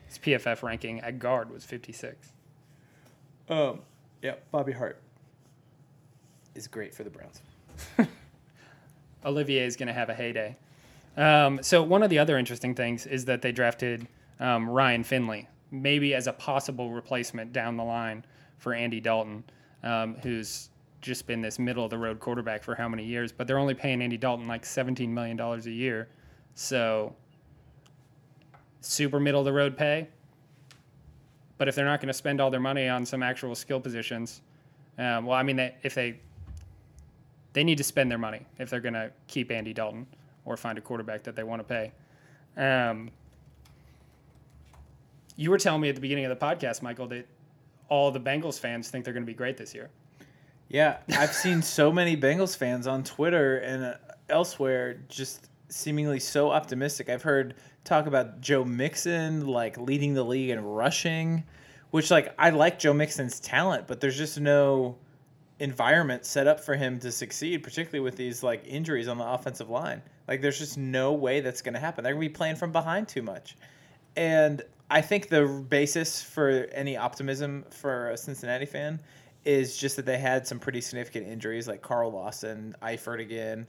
His 0.06 0.18
PFF 0.18 0.62
ranking 0.62 1.00
at 1.00 1.18
guard 1.18 1.50
was 1.50 1.64
56. 1.64 2.32
Um, 3.48 3.80
yeah, 4.22 4.34
Bobby 4.50 4.72
Hart 4.72 5.00
is 6.54 6.66
great 6.66 6.94
for 6.94 7.04
the 7.04 7.10
Browns. 7.10 7.42
Olivier 9.24 9.64
is 9.64 9.76
going 9.76 9.88
to 9.88 9.92
have 9.92 10.08
a 10.08 10.14
heyday. 10.14 10.56
Um, 11.16 11.62
so 11.62 11.82
one 11.82 12.02
of 12.02 12.10
the 12.10 12.18
other 12.18 12.38
interesting 12.38 12.74
things 12.74 13.06
is 13.06 13.24
that 13.26 13.42
they 13.42 13.52
drafted 13.52 14.06
um, 14.40 14.68
Ryan 14.68 15.04
Finley, 15.04 15.48
maybe 15.70 16.14
as 16.14 16.26
a 16.26 16.32
possible 16.32 16.90
replacement 16.90 17.52
down 17.52 17.76
the 17.76 17.84
line 17.84 18.24
for 18.58 18.74
Andy 18.74 19.00
Dalton, 19.00 19.44
um, 19.82 20.16
who's 20.22 20.70
just 21.00 21.26
been 21.26 21.40
this 21.40 21.58
middle 21.58 21.84
of 21.84 21.90
the 21.90 21.98
road 21.98 22.20
quarterback 22.20 22.62
for 22.62 22.74
how 22.74 22.88
many 22.88 23.04
years? 23.04 23.32
But 23.32 23.46
they're 23.46 23.58
only 23.58 23.74
paying 23.74 24.02
Andy 24.02 24.16
Dalton 24.16 24.46
like 24.46 24.62
$17 24.62 25.08
million 25.08 25.38
a 25.40 25.58
year. 25.70 26.08
So 26.54 27.14
super 28.80 29.20
middle 29.20 29.40
of 29.40 29.44
the 29.44 29.52
road 29.52 29.76
pay. 29.76 30.08
But 31.58 31.68
if 31.68 31.74
they're 31.74 31.86
not 31.86 32.00
going 32.00 32.08
to 32.08 32.14
spend 32.14 32.40
all 32.40 32.50
their 32.50 32.60
money 32.60 32.88
on 32.88 33.06
some 33.06 33.22
actual 33.22 33.54
skill 33.54 33.80
positions, 33.80 34.42
um, 34.98 35.26
well, 35.26 35.38
I 35.38 35.42
mean, 35.42 35.58
if 35.82 35.94
they 35.94 36.20
they 37.52 37.64
need 37.64 37.78
to 37.78 37.84
spend 37.84 38.10
their 38.10 38.18
money 38.18 38.44
if 38.58 38.68
they're 38.68 38.80
going 38.80 38.92
to 38.92 39.10
keep 39.28 39.50
Andy 39.50 39.72
Dalton 39.72 40.06
or 40.44 40.58
find 40.58 40.76
a 40.76 40.80
quarterback 40.82 41.22
that 41.22 41.34
they 41.34 41.42
want 41.42 41.60
to 41.60 41.64
pay. 41.64 41.92
Um, 42.58 43.10
you 45.36 45.50
were 45.50 45.56
telling 45.56 45.80
me 45.80 45.88
at 45.88 45.94
the 45.94 46.00
beginning 46.02 46.26
of 46.26 46.38
the 46.38 46.44
podcast, 46.44 46.82
Michael, 46.82 47.06
that 47.08 47.26
all 47.88 48.10
the 48.10 48.20
Bengals 48.20 48.58
fans 48.58 48.90
think 48.90 49.06
they're 49.06 49.14
going 49.14 49.24
to 49.24 49.30
be 49.30 49.34
great 49.34 49.56
this 49.56 49.74
year. 49.74 49.88
Yeah, 50.68 50.98
I've 51.10 51.32
seen 51.32 51.62
so 51.62 51.92
many 51.92 52.16
Bengals 52.16 52.56
fans 52.56 52.86
on 52.86 53.04
Twitter, 53.04 53.58
and 53.58 53.84
uh, 53.84 53.94
elsewhere 54.28 54.98
just 55.08 55.48
seemingly 55.68 56.20
so 56.20 56.50
optimistic. 56.50 57.08
I've 57.08 57.22
heard 57.22 57.54
talk 57.84 58.06
about 58.06 58.40
Joe 58.40 58.64
Mixon 58.64 59.46
like 59.46 59.78
leading 59.78 60.14
the 60.14 60.24
league 60.24 60.50
in 60.50 60.64
rushing, 60.64 61.44
which 61.90 62.10
like 62.10 62.34
I 62.38 62.50
like 62.50 62.78
Joe 62.78 62.92
Mixon's 62.92 63.40
talent, 63.40 63.86
but 63.86 64.00
there's 64.00 64.18
just 64.18 64.40
no 64.40 64.96
environment 65.58 66.26
set 66.26 66.46
up 66.46 66.60
for 66.60 66.74
him 66.74 66.98
to 67.00 67.10
succeed, 67.10 67.62
particularly 67.62 68.00
with 68.00 68.16
these 68.16 68.42
like 68.42 68.66
injuries 68.66 69.08
on 69.08 69.18
the 69.18 69.26
offensive 69.26 69.70
line. 69.70 70.02
Like 70.28 70.42
there's 70.42 70.58
just 70.58 70.76
no 70.76 71.12
way 71.12 71.40
that's 71.40 71.62
going 71.62 71.74
to 71.74 71.80
happen. 71.80 72.04
They're 72.04 72.12
going 72.12 72.26
to 72.26 72.28
be 72.28 72.34
playing 72.34 72.56
from 72.56 72.72
behind 72.72 73.08
too 73.08 73.22
much. 73.22 73.56
And 74.16 74.62
I 74.90 75.00
think 75.00 75.28
the 75.28 75.46
basis 75.46 76.22
for 76.22 76.66
any 76.72 76.96
optimism 76.96 77.64
for 77.70 78.10
a 78.10 78.16
Cincinnati 78.16 78.66
fan 78.66 79.00
is 79.46 79.76
just 79.76 79.96
that 79.96 80.04
they 80.04 80.18
had 80.18 80.46
some 80.46 80.58
pretty 80.58 80.80
significant 80.80 81.26
injuries 81.26 81.68
like 81.68 81.80
Carl 81.80 82.10
Lawson, 82.10 82.74
Eifert 82.82 83.20
again. 83.20 83.66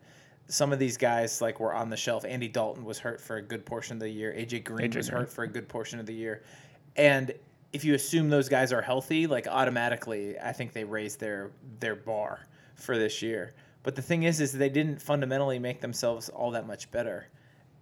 Some 0.48 0.74
of 0.74 0.80
these 0.80 0.98
guys 0.98 1.40
like 1.40 1.60
were 1.60 1.74
on 1.74 1.90
the 1.90 1.98
shelf. 1.98 2.26
Andy 2.26 2.48
Dalton 2.48 2.84
was 2.84 2.98
hurt 2.98 3.22
for 3.22 3.38
a 3.38 3.42
good 3.42 3.66
portion 3.66 3.96
of 3.96 4.00
the 4.00 4.10
year. 4.10 4.34
AJ 4.34 4.64
Green 4.64 4.92
AJ 4.92 4.96
was 4.96 5.10
Green. 5.10 5.22
hurt 5.22 5.30
for 5.32 5.44
a 5.44 5.48
good 5.48 5.70
portion 5.70 6.00
of 6.00 6.08
the 6.08 6.14
year. 6.14 6.42
And 6.96 7.32
if 7.74 7.86
you 7.86 7.94
assume 7.94 8.30
those 8.30 8.50
guys 8.50 8.74
are 8.74 8.82
healthy, 8.82 9.28
like 9.28 9.48
automatically, 9.48 10.40
I 10.40 10.52
think 10.52 10.74
they 10.74 10.84
raised 10.84 11.20
their 11.20 11.52
their 11.80 11.96
bar 11.96 12.48
for 12.76 12.98
this 12.98 13.22
year. 13.22 13.54
But 13.84 13.96
the 13.96 14.02
thing 14.02 14.24
is, 14.24 14.42
is 14.42 14.52
they 14.52 14.70
didn't 14.70 15.02
fundamentally 15.02 15.60
make 15.60 15.80
themselves 15.80 16.30
all 16.30 16.52
that 16.52 16.66
much 16.66 16.90
better. 16.92 17.28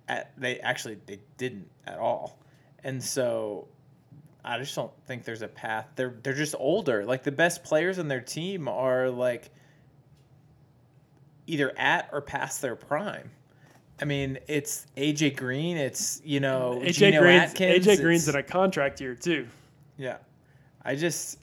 At 0.09 0.31
they 0.37 0.59
actually 0.59 0.97
they 1.05 1.19
didn't 1.37 1.69
at 1.87 1.97
all, 1.97 2.39
and 2.83 3.01
so 3.01 3.67
I 4.47 4.59
just 4.59 4.75
don't 4.75 4.91
think 5.07 5.23
there's 5.23 5.41
a 5.41 5.47
path. 5.47 5.87
They're 5.95 6.15
they're 6.21 6.33
just 6.33 6.53
older. 6.59 7.03
Like 7.03 7.23
the 7.23 7.31
best 7.31 7.63
players 7.63 7.97
on 7.97 8.07
their 8.07 8.21
team 8.21 8.67
are 8.67 9.09
like 9.09 9.49
either 11.47 11.73
at 11.77 12.09
or 12.13 12.21
past 12.21 12.61
their 12.61 12.75
prime. 12.75 13.31
I 13.99 14.05
mean, 14.05 14.37
it's 14.47 14.85
AJ 14.97 15.37
Green. 15.37 15.77
It's 15.77 16.21
you 16.23 16.39
know 16.39 16.79
AJ 16.83 16.93
Geno 16.93 17.21
Green's 17.21 17.51
Atkins. 17.51 17.87
AJ 17.87 18.01
Green's 18.01 18.27
in 18.29 18.35
a 18.35 18.43
contract 18.43 19.01
year 19.01 19.15
too. 19.15 19.47
yeah. 19.97 20.17
I 20.83 20.93
just 20.93 21.39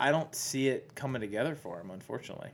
I 0.00 0.10
don't 0.10 0.34
see 0.34 0.66
it 0.68 0.92
coming 0.96 1.20
together 1.20 1.54
for 1.54 1.80
him, 1.80 1.92
unfortunately. 1.92 2.50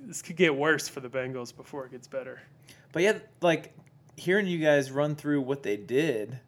This 0.00 0.20
could 0.20 0.36
get 0.36 0.54
worse 0.54 0.88
for 0.88 1.00
the 1.00 1.08
Bengals 1.08 1.56
before 1.56 1.86
it 1.86 1.92
gets 1.92 2.06
better. 2.06 2.42
But 2.92 3.02
yeah, 3.02 3.18
like 3.40 3.72
hearing 4.16 4.46
you 4.46 4.58
guys 4.58 4.90
run 4.90 5.16
through 5.16 5.40
what 5.40 5.62
they 5.62 5.78
did 5.78 6.38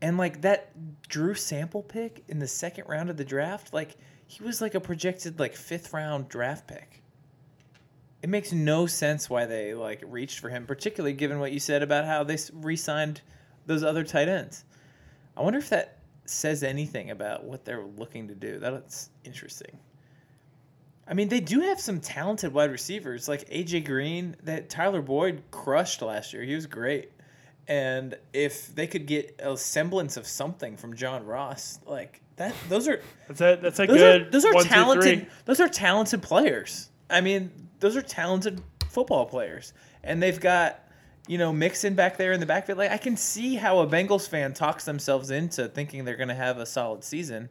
and 0.00 0.16
like 0.16 0.42
that 0.42 0.70
Drew 1.08 1.34
sample 1.34 1.82
pick 1.82 2.24
in 2.28 2.38
the 2.38 2.48
second 2.48 2.84
round 2.88 3.10
of 3.10 3.16
the 3.16 3.24
draft, 3.24 3.72
like 3.72 3.96
he 4.26 4.42
was 4.42 4.60
like 4.60 4.74
a 4.74 4.80
projected 4.80 5.40
like 5.40 5.56
fifth 5.56 5.92
round 5.92 6.28
draft 6.28 6.66
pick. 6.66 7.02
It 8.22 8.28
makes 8.28 8.52
no 8.52 8.86
sense 8.86 9.30
why 9.30 9.46
they 9.46 9.74
like 9.74 10.02
reached 10.06 10.40
for 10.40 10.48
him, 10.48 10.66
particularly 10.66 11.14
given 11.14 11.38
what 11.38 11.52
you 11.52 11.60
said 11.60 11.82
about 11.82 12.04
how 12.04 12.24
they 12.24 12.36
re-signed 12.52 13.20
those 13.66 13.82
other 13.84 14.04
tight 14.04 14.28
ends. 14.28 14.64
I 15.36 15.42
wonder 15.42 15.58
if 15.58 15.70
that 15.70 15.98
says 16.24 16.62
anything 16.62 17.10
about 17.10 17.44
what 17.44 17.64
they're 17.64 17.86
looking 17.96 18.28
to 18.28 18.34
do. 18.34 18.58
That's 18.58 19.10
interesting. 19.24 19.78
I 21.06 21.14
mean, 21.14 21.28
they 21.28 21.40
do 21.40 21.60
have 21.60 21.80
some 21.80 22.00
talented 22.00 22.52
wide 22.52 22.70
receivers 22.70 23.28
like 23.28 23.48
AJ 23.48 23.86
Green. 23.86 24.36
That 24.42 24.68
Tyler 24.68 25.00
Boyd 25.00 25.42
crushed 25.50 26.02
last 26.02 26.32
year. 26.32 26.42
He 26.42 26.54
was 26.54 26.66
great. 26.66 27.12
And 27.68 28.16
if 28.32 28.74
they 28.74 28.86
could 28.86 29.06
get 29.06 29.38
a 29.42 29.54
semblance 29.56 30.16
of 30.16 30.26
something 30.26 30.76
from 30.78 30.96
John 30.96 31.26
Ross, 31.26 31.78
like 31.86 32.22
that, 32.36 32.54
those 32.70 32.88
are 32.88 33.02
That's 33.28 33.40
a 33.42 33.58
that's 33.60 33.78
a 33.78 33.86
those 33.86 33.98
good. 33.98 34.22
are 34.22 34.30
those 34.30 34.44
are 34.46 34.54
one, 34.54 34.64
two, 34.64 34.68
talented. 34.70 35.18
three. 35.20 35.28
those 35.44 35.60
are 35.60 35.68
talented 35.68 36.22
players. 36.22 36.88
I 37.10 37.20
mean, 37.20 37.50
those 37.80 37.94
are 37.94 38.02
talented 38.02 38.62
football 38.88 39.26
players, 39.26 39.74
and 40.02 40.22
they've 40.22 40.40
got 40.40 40.80
you 41.26 41.36
know 41.36 41.52
Mixon 41.52 41.94
back 41.94 42.16
there 42.16 42.32
in 42.32 42.40
the 42.40 42.46
backfield. 42.46 42.78
Like 42.78 42.90
I 42.90 42.96
can 42.96 43.18
see 43.18 43.54
how 43.56 43.80
a 43.80 43.86
Bengals 43.86 44.26
fan 44.26 44.54
talks 44.54 44.86
themselves 44.86 45.30
into 45.30 45.68
thinking 45.68 46.06
they're 46.06 46.16
going 46.16 46.28
to 46.28 46.34
have 46.34 46.56
a 46.56 46.64
solid 46.66 47.04
season 47.04 47.50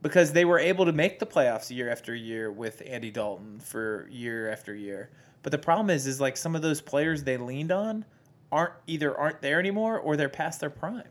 because 0.00 0.32
they 0.32 0.46
were 0.46 0.58
able 0.58 0.86
to 0.86 0.92
make 0.92 1.18
the 1.18 1.26
playoffs 1.26 1.70
year 1.70 1.90
after 1.90 2.14
year 2.14 2.50
with 2.50 2.82
Andy 2.86 3.10
Dalton 3.10 3.60
for 3.60 4.08
year 4.10 4.50
after 4.50 4.74
year. 4.74 5.10
But 5.42 5.52
the 5.52 5.58
problem 5.58 5.90
is, 5.90 6.06
is 6.06 6.20
like 6.22 6.38
some 6.38 6.56
of 6.56 6.62
those 6.62 6.80
players 6.80 7.22
they 7.22 7.36
leaned 7.36 7.70
on 7.70 8.06
aren't 8.52 8.74
either 8.86 9.16
aren't 9.16 9.40
there 9.40 9.58
anymore 9.58 9.98
or 9.98 10.16
they're 10.16 10.28
past 10.28 10.60
their 10.60 10.70
prime. 10.70 11.02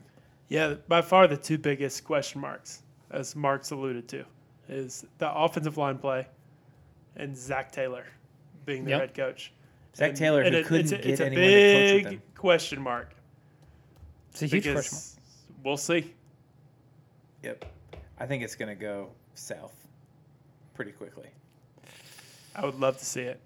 Yeah, 0.48 0.74
by 0.88 1.02
far 1.02 1.26
the 1.26 1.36
two 1.36 1.58
biggest 1.58 2.04
question 2.04 2.40
marks, 2.40 2.82
as 3.10 3.34
Mark's 3.36 3.70
alluded 3.72 4.08
to, 4.08 4.24
is 4.68 5.04
the 5.18 5.30
offensive 5.34 5.76
line 5.76 5.98
play 5.98 6.26
and 7.16 7.36
Zac 7.36 7.72
Taylor 7.72 8.06
being 8.64 8.84
the 8.84 8.90
Yep. 8.92 9.00
head 9.00 9.14
coach. 9.14 9.52
Zac 9.96 10.10
And- 10.10 10.16
Taylor, 10.16 10.42
and 10.42 10.54
who 10.54 10.60
it- 10.60 10.66
couldn't 10.66 10.80
it's 10.84 10.92
a, 10.92 10.96
get 10.96 11.06
it's 11.06 11.20
a 11.20 11.26
anyone 11.26 11.44
to 11.44 11.50
coach 11.50 11.92
with 11.94 12.04
big 12.04 12.12
him. 12.12 12.22
question 12.36 12.80
mark 12.80 13.14
It's 14.30 14.42
a 14.42 14.46
huge 14.46 14.64
because 14.64 14.88
question. 14.88 15.22
we'll 15.64 15.76
see. 15.76 16.14
Yep. 17.42 17.64
I 18.18 18.26
think 18.26 18.42
it's 18.44 18.54
going 18.54 18.68
to 18.68 18.80
go 18.80 19.10
south 19.34 19.74
pretty 20.74 20.92
quickly. 20.92 21.28
I 22.54 22.64
would 22.64 22.78
love 22.78 22.98
to 22.98 23.04
see 23.04 23.22
it. 23.22 23.40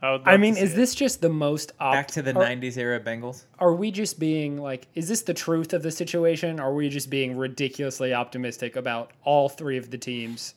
I 0.00 0.12
would. 0.12 0.20
Love 0.20 0.28
I 0.28 0.36
mean, 0.36 0.54
to 0.54 0.60
see 0.60 0.64
is 0.66 0.72
it. 0.74 0.76
this 0.76 0.94
just 0.94 1.20
the 1.20 1.28
most 1.28 1.72
op- 1.80 1.92
Back 1.92 2.08
to 2.08 2.22
the 2.22 2.30
are, 2.36 2.44
90s 2.44 2.76
era 2.76 3.00
Bengals. 3.00 3.44
Are 3.58 3.74
we 3.74 3.90
just 3.90 4.18
being 4.20 4.58
like, 4.58 4.86
is 4.94 5.08
this 5.08 5.22
the 5.22 5.34
truth 5.34 5.72
of 5.72 5.82
the 5.82 5.90
situation? 5.90 6.60
Or 6.60 6.64
are 6.70 6.74
we 6.74 6.88
just 6.88 7.10
being 7.10 7.36
ridiculously 7.36 8.14
optimistic 8.14 8.76
about 8.76 9.10
all 9.24 9.48
three 9.48 9.76
of 9.76 9.90
the 9.90 9.98
teams 9.98 10.54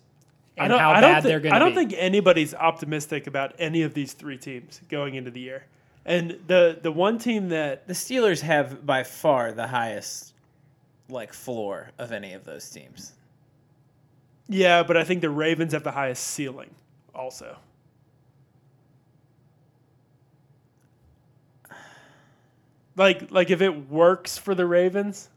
and 0.57 0.71
how 0.71 0.93
bad 1.01 1.23
thi- 1.23 1.29
they're 1.29 1.39
going 1.39 1.53
to 1.53 1.55
be? 1.55 1.55
I 1.55 1.59
don't 1.59 1.73
think 1.73 1.93
anybody's 1.97 2.53
optimistic 2.53 3.25
about 3.27 3.55
any 3.57 3.81
of 3.81 3.93
these 3.93 4.13
three 4.13 4.37
teams 4.37 4.79
going 4.89 5.15
into 5.15 5.31
the 5.31 5.39
year. 5.39 5.65
And 6.05 6.39
the 6.47 6.79
the 6.81 6.91
one 6.91 7.17
team 7.19 7.49
that 7.49 7.87
The 7.87 7.93
Steelers 7.93 8.41
have 8.41 8.85
by 8.85 9.03
far 9.03 9.51
the 9.51 9.67
highest 9.67 10.33
like 11.09 11.33
floor 11.33 11.89
of 11.99 12.11
any 12.11 12.33
of 12.33 12.43
those 12.45 12.69
teams. 12.69 13.11
yeah, 14.47 14.83
but 14.83 14.97
I 14.97 15.03
think 15.03 15.21
the 15.21 15.29
Ravens 15.29 15.73
have 15.73 15.83
the 15.83 15.91
highest 15.91 16.23
ceiling 16.25 16.69
also. 17.13 17.57
Like 22.95 23.31
like 23.31 23.49
if 23.49 23.61
it 23.61 23.89
works 23.89 24.37
for 24.37 24.53
the 24.55 24.65
Ravens, 24.65 25.29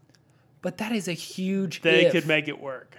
but 0.63 0.79
that 0.79 0.93
is 0.93 1.09
a 1.09 1.13
huge 1.13 1.83
they 1.83 2.07
if. 2.07 2.13
could 2.13 2.27
make 2.27 2.49
it 2.49 2.61
work. 2.61 2.97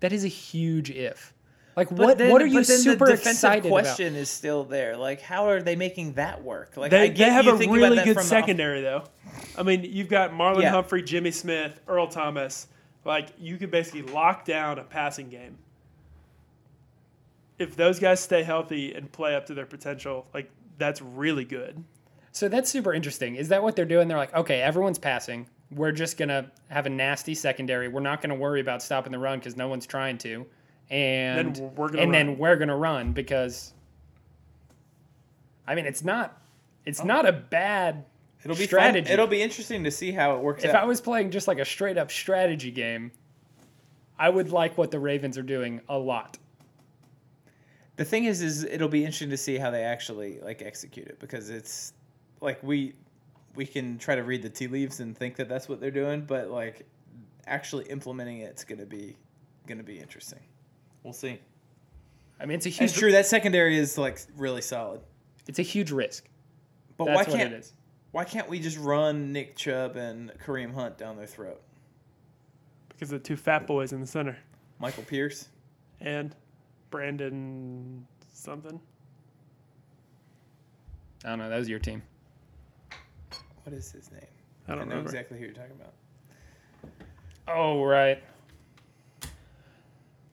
that 0.00 0.12
is 0.12 0.24
a 0.24 0.28
huge 0.28 0.90
if. 0.90 1.32
Like, 1.76 1.90
But 1.90 1.98
what, 1.98 2.18
then- 2.18 2.32
what 2.32 2.42
are 2.42 2.46
you 2.46 2.58
but 2.58 2.66
super 2.66 3.06
the 3.06 3.12
defensive 3.12 3.30
excited 3.52 3.68
question 3.70 4.16
is 4.16 4.28
still 4.28 4.64
there. 4.64 4.96
Like 4.96 5.20
how 5.20 5.48
are 5.48 5.62
they 5.62 5.76
making 5.76 6.14
that 6.14 6.42
work? 6.42 6.76
Like 6.76 6.90
They, 6.90 7.02
I 7.04 7.08
they 7.10 7.24
have 7.30 7.44
you 7.44 7.52
a 7.52 7.56
really 7.72 7.96
good 7.98 8.04
from 8.06 8.14
the 8.14 8.20
off- 8.20 8.26
secondary 8.26 8.80
though. 8.80 9.04
I 9.56 9.62
mean, 9.62 9.84
you've 9.84 10.08
got 10.08 10.32
Marlon 10.32 10.62
Yeah. 10.62 10.70
Humphrey, 10.70 11.02
Jimmy 11.02 11.30
Smith, 11.30 11.78
Earl 11.86 12.08
Thomas. 12.08 12.66
Like 13.04 13.28
you 13.38 13.58
could 13.58 13.70
basically 13.70 14.02
lock 14.02 14.44
down 14.44 14.80
a 14.80 14.84
passing 14.84 15.28
game. 15.28 15.56
If 17.58 17.76
those 17.76 17.98
guys 17.98 18.20
stay 18.20 18.42
healthy 18.42 18.94
and 18.94 19.10
play 19.10 19.34
up 19.34 19.46
to 19.46 19.54
their 19.54 19.66
potential, 19.66 20.26
like 20.34 20.50
that's 20.78 21.00
really 21.02 21.44
good. 21.44 21.82
So 22.32 22.48
that's 22.48 22.70
super 22.70 22.92
interesting. 22.92 23.36
Is 23.36 23.48
that 23.48 23.62
what 23.62 23.74
they're 23.76 23.84
doing? 23.84 24.08
They're 24.08 24.18
like, 24.18 24.34
okay, 24.34 24.60
everyone's 24.60 24.98
passing. 24.98 25.48
We're 25.70 25.92
just 25.92 26.16
gonna 26.16 26.50
have 26.68 26.86
a 26.86 26.90
nasty 26.90 27.34
secondary. 27.34 27.88
We're 27.88 28.00
not 28.00 28.20
gonna 28.22 28.34
worry 28.34 28.60
about 28.60 28.82
stopping 28.82 29.12
the 29.12 29.18
run 29.18 29.38
because 29.38 29.56
no 29.56 29.68
one's 29.68 29.86
trying 29.86 30.18
to, 30.18 30.46
and 30.90 31.56
Then 31.56 31.74
we're 31.74 31.88
gonna 31.88 32.02
and 32.02 32.12
run. 32.12 32.26
then 32.26 32.38
we're 32.38 32.56
gonna 32.56 32.76
run 32.76 33.12
because. 33.12 33.72
I 35.66 35.74
mean, 35.74 35.84
it's 35.84 36.02
not, 36.02 36.40
it's 36.86 37.04
not 37.04 37.28
a 37.28 37.32
bad 37.32 38.04
It'll 38.42 38.56
be 38.56 38.64
strategy. 38.64 39.04
Fun. 39.04 39.12
It'll 39.12 39.26
be 39.26 39.42
interesting 39.42 39.84
to 39.84 39.90
see 39.90 40.12
how 40.12 40.34
it 40.36 40.42
works 40.42 40.64
if 40.64 40.70
out. 40.70 40.82
I 40.82 40.86
was 40.86 41.00
playing 41.00 41.30
just 41.30 41.46
like 41.48 41.58
a 41.58 41.64
straight 41.64 41.98
up 41.98 42.10
strategy 42.10 42.70
game, 42.70 43.10
I 44.18 44.30
would 44.30 44.50
like 44.50 44.78
what 44.78 44.90
the 44.90 44.98
Ravens 44.98 45.36
are 45.36 45.42
doing 45.42 45.80
a 45.88 45.98
lot. 45.98 46.38
the 47.96 48.04
thing 48.04 48.24
is 48.24 48.40
is 48.40 48.64
it'll 48.64 48.88
be 48.88 49.00
interesting 49.00 49.28
to 49.30 49.36
see 49.36 49.58
how 49.58 49.70
they 49.70 49.82
actually 49.82 50.40
like 50.40 50.62
execute 50.62 51.08
it 51.08 51.18
because 51.18 51.50
it's 51.50 51.92
like 52.40 52.62
we 52.62 52.94
we 53.54 53.66
can 53.66 53.98
try 53.98 54.14
to 54.14 54.22
read 54.22 54.42
the 54.42 54.48
tea 54.48 54.66
leaves 54.68 55.00
and 55.00 55.16
think 55.16 55.36
that 55.36 55.48
that's 55.48 55.68
what 55.68 55.80
they're 55.80 55.90
doing 55.90 56.22
but 56.22 56.48
like 56.50 56.86
actually 57.46 57.84
implementing 57.86 58.40
it's 58.40 58.64
going 58.64 58.78
to 58.78 58.86
be 58.86 59.16
going 59.66 59.78
to 59.78 59.84
be 59.84 59.98
interesting 59.98 60.40
we'll 61.02 61.12
see 61.12 61.38
I 62.40 62.46
mean, 62.46 62.54
it's 62.56 62.66
a 62.66 62.68
huge, 62.68 62.90
it's 62.90 62.98
true 62.98 63.12
that 63.12 63.26
secondary 63.26 63.76
is 63.76 63.98
like 63.98 64.20
really 64.36 64.62
solid 64.62 65.00
it's 65.46 65.58
a 65.58 65.62
huge 65.62 65.90
risk. 65.90 66.28
but 66.96 67.06
That's 67.06 67.16
why 67.28 67.36
can't 67.36 67.52
it 67.52 67.58
is. 67.58 67.72
why 68.12 68.24
can't 68.24 68.48
we 68.48 68.60
just 68.60 68.78
run 68.78 69.32
Nick 69.32 69.56
Chubb 69.56 69.96
and 69.96 70.30
Kareem 70.44 70.72
Hunt 70.72 70.98
down 70.98 71.16
their 71.16 71.26
throat 71.26 71.60
because 72.88 73.12
of 73.12 73.22
the 73.22 73.26
two 73.26 73.36
fat 73.36 73.66
boys 73.66 73.92
in 73.92 74.00
the 74.00 74.06
center 74.06 74.36
Michael 74.78 75.02
Pierce 75.02 75.48
and 76.00 76.34
Brandon 76.90 78.06
something. 78.32 78.80
I 81.24 81.30
don't 81.30 81.38
know. 81.40 81.48
That 81.48 81.58
was 81.58 81.68
your 81.68 81.80
team. 81.80 82.02
What 83.68 83.76
is 83.76 83.92
his 83.92 84.10
name 84.10 84.20
I 84.66 84.70
don't 84.70 84.88
know 84.88 84.96
remember. 84.96 85.10
exactly 85.10 85.38
who 85.38 85.44
you're 85.44 85.52
talking 85.52 85.76
about 85.78 85.92
Oh, 87.50 87.82
right. 87.82 88.22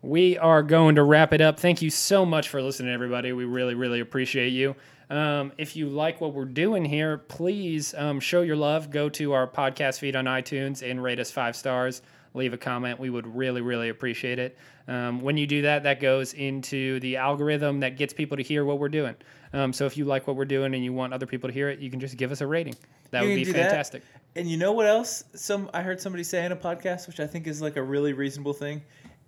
We 0.02 0.38
are 0.38 0.62
going 0.62 0.96
to 0.96 1.04
wrap 1.04 1.32
it 1.32 1.40
up. 1.40 1.58
Thank 1.58 1.82
you 1.82 1.90
so 1.90 2.26
much 2.26 2.50
for 2.50 2.62
listening, 2.62 2.94
everybody. 2.94 3.32
We 3.32 3.46
really, 3.46 3.74
really 3.74 4.02
appreciate 4.02 4.50
you. 4.50 4.76
Um, 5.10 5.54
if 5.58 5.78
you 5.78 5.88
like 5.88 6.20
what 6.20 6.34
we're 6.34 6.44
doing 6.44 6.84
here, 6.84 7.18
please 7.18 7.94
um, 7.94 8.20
show 8.20 8.42
your 8.42 8.58
love. 8.58 8.92
Go 8.92 9.08
to 9.10 9.32
our 9.32 9.48
podcast 9.48 10.00
feed 10.00 10.18
on 10.18 10.26
iTunes 10.26 10.88
and 10.88 11.02
rate 11.02 11.22
us 11.22 11.32
five 11.32 11.56
stars. 11.56 12.02
Leave 12.34 12.54
a 12.54 12.58
comment. 12.58 13.00
We 13.00 13.10
would 13.10 13.34
really, 13.34 13.62
really 13.62 13.88
appreciate 13.88 14.38
it. 14.38 14.58
Um, 14.90 15.22
when 15.22 15.38
you 15.38 15.48
do 15.48 15.62
that, 15.62 15.84
that 15.84 16.02
goes 16.02 16.34
into 16.34 17.00
the 17.00 17.16
algorithm 17.16 17.80
that 17.80 17.96
gets 17.98 18.14
people 18.14 18.36
to 18.36 18.44
hear 18.44 18.66
what 18.66 18.78
we're 18.78 18.90
doing. 18.90 19.16
Um, 19.54 19.72
so 19.72 19.86
if 19.86 19.96
you 19.96 20.04
like 20.04 20.28
what 20.28 20.36
we're 20.36 20.44
doing 20.44 20.76
and 20.76 20.84
you 20.84 20.92
want 20.92 21.14
other 21.14 21.26
people 21.26 21.48
to 21.48 21.54
hear 21.54 21.70
it, 21.70 21.80
you 21.80 21.90
can 21.90 22.02
just 22.02 22.18
give 22.18 22.34
us 22.34 22.42
a 22.42 22.48
rating. 22.48 22.76
That 23.16 23.24
You 23.24 23.30
would 23.30 23.36
be 23.36 23.44
do 23.46 23.54
that. 23.54 23.70
fantastic. 23.70 24.04
And 24.36 24.50
you 24.50 24.58
know 24.58 24.74
what 24.74 24.86
else? 24.86 25.24
Some 25.34 25.70
I 25.74 25.82
heard 25.82 26.00
somebody 26.02 26.24
say 26.24 26.46
in 26.46 26.52
a 26.52 26.56
podcast, 26.56 27.08
which 27.08 27.20
I 27.20 27.28
think 27.28 27.48
is 27.48 27.62
like 27.62 27.78
a 27.78 27.84
really 27.84 28.14
reasonable 28.14 28.54
thing. 28.54 28.82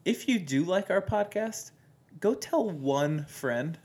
If 0.06 0.28
you 0.28 0.38
do 0.40 0.64
like 0.64 0.90
our 0.92 1.02
podcast, 1.02 1.72
go 2.20 2.34
tell 2.34 2.70
one 2.70 3.26
friend 3.26 3.78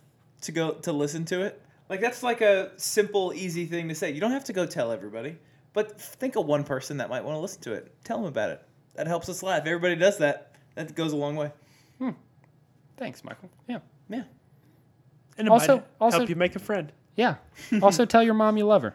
to 0.42 0.52
go 0.52 0.72
to 0.72 0.92
listen 0.92 1.24
to 1.26 1.42
it. 1.42 1.60
Like 1.88 2.00
that's 2.00 2.22
like 2.22 2.40
a 2.40 2.72
simple, 2.76 3.32
easy 3.34 3.66
thing 3.66 3.88
to 3.88 3.94
say. 3.94 4.10
You 4.12 4.20
don't 4.20 4.32
have 4.32 4.44
to 4.44 4.52
go 4.52 4.66
tell 4.66 4.90
everybody, 4.92 5.36
but 5.72 6.00
think 6.00 6.36
of 6.36 6.46
one 6.46 6.64
person 6.64 6.96
that 6.98 7.08
might 7.10 7.24
want 7.24 7.36
to 7.36 7.40
listen 7.40 7.60
to 7.62 7.72
it. 7.72 7.92
Tell 8.04 8.18
them 8.18 8.26
about 8.26 8.50
it. 8.50 8.62
That 8.94 9.06
helps 9.06 9.28
us 9.28 9.42
laugh. 9.42 9.60
Everybody 9.66 9.96
does 9.96 10.18
that. 10.18 10.54
That 10.74 10.94
goes 10.94 11.12
a 11.12 11.16
long 11.16 11.36
way. 11.36 11.52
Hmm. 11.98 12.10
Thanks, 12.96 13.22
Michael. 13.24 13.50
Yeah. 13.68 13.78
Yeah. 14.08 14.24
And 15.38 15.46
it 15.48 15.50
Also- 15.50 15.76
might 15.76 15.84
also- 16.00 16.18
help 16.18 16.28
you 16.30 16.36
make 16.36 16.56
a 16.56 16.60
friend. 16.60 16.92
Yeah. 17.16 17.36
also, 17.82 18.04
tell 18.06 18.22
your 18.22 18.34
mom 18.34 18.56
you 18.56 18.64
love 18.66 18.82
her. 18.82 18.94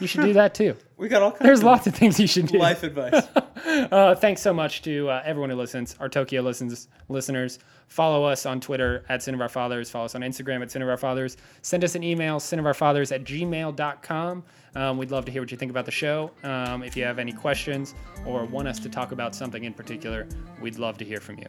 You 0.00 0.06
should 0.06 0.22
do 0.22 0.32
that 0.34 0.54
too. 0.54 0.76
We 0.96 1.08
got 1.08 1.22
all 1.22 1.30
kinds 1.30 1.42
There's 1.42 1.58
of 1.60 1.64
lots 1.66 1.86
of 1.86 1.94
things 1.94 2.18
you 2.18 2.26
should 2.26 2.46
do. 2.46 2.58
life 2.58 2.82
advice. 2.82 3.26
Uh, 3.68 4.14
thanks 4.14 4.40
so 4.40 4.52
much 4.54 4.80
to 4.82 5.10
uh, 5.10 5.20
everyone 5.24 5.50
who 5.50 5.56
listens, 5.56 5.94
our 6.00 6.08
Tokyo 6.08 6.40
listens 6.42 6.88
listeners. 7.08 7.58
Follow 7.88 8.24
us 8.24 8.46
on 8.46 8.60
Twitter 8.60 9.04
at 9.08 9.22
Sin 9.22 9.34
of 9.34 9.40
Our 9.42 9.48
Fathers. 9.48 9.90
Follow 9.90 10.06
us 10.06 10.14
on 10.14 10.22
Instagram 10.22 10.62
at 10.62 10.70
Sin 10.70 10.80
of 10.80 10.88
Our 10.88 10.96
Fathers. 10.96 11.36
Send 11.60 11.84
us 11.84 11.94
an 11.94 12.02
email, 12.02 12.38
sinofourfathers 12.38 13.12
at 13.12 13.24
gmail.com. 13.24 14.44
Um, 14.74 14.96
we'd 14.98 15.10
love 15.10 15.24
to 15.26 15.32
hear 15.32 15.42
what 15.42 15.50
you 15.50 15.56
think 15.58 15.70
about 15.70 15.84
the 15.84 15.90
show. 15.90 16.30
Um, 16.44 16.82
if 16.82 16.96
you 16.96 17.04
have 17.04 17.18
any 17.18 17.32
questions 17.32 17.94
or 18.24 18.44
want 18.46 18.68
us 18.68 18.78
to 18.80 18.88
talk 18.88 19.12
about 19.12 19.34
something 19.34 19.64
in 19.64 19.74
particular, 19.74 20.26
we'd 20.62 20.78
love 20.78 20.96
to 20.98 21.04
hear 21.04 21.20
from 21.20 21.38
you. 21.38 21.46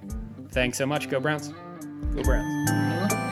Thanks 0.50 0.78
so 0.78 0.86
much. 0.86 1.10
Go 1.10 1.20
Browns. 1.20 1.54
Go 2.16 2.24
Browns. 2.24 3.29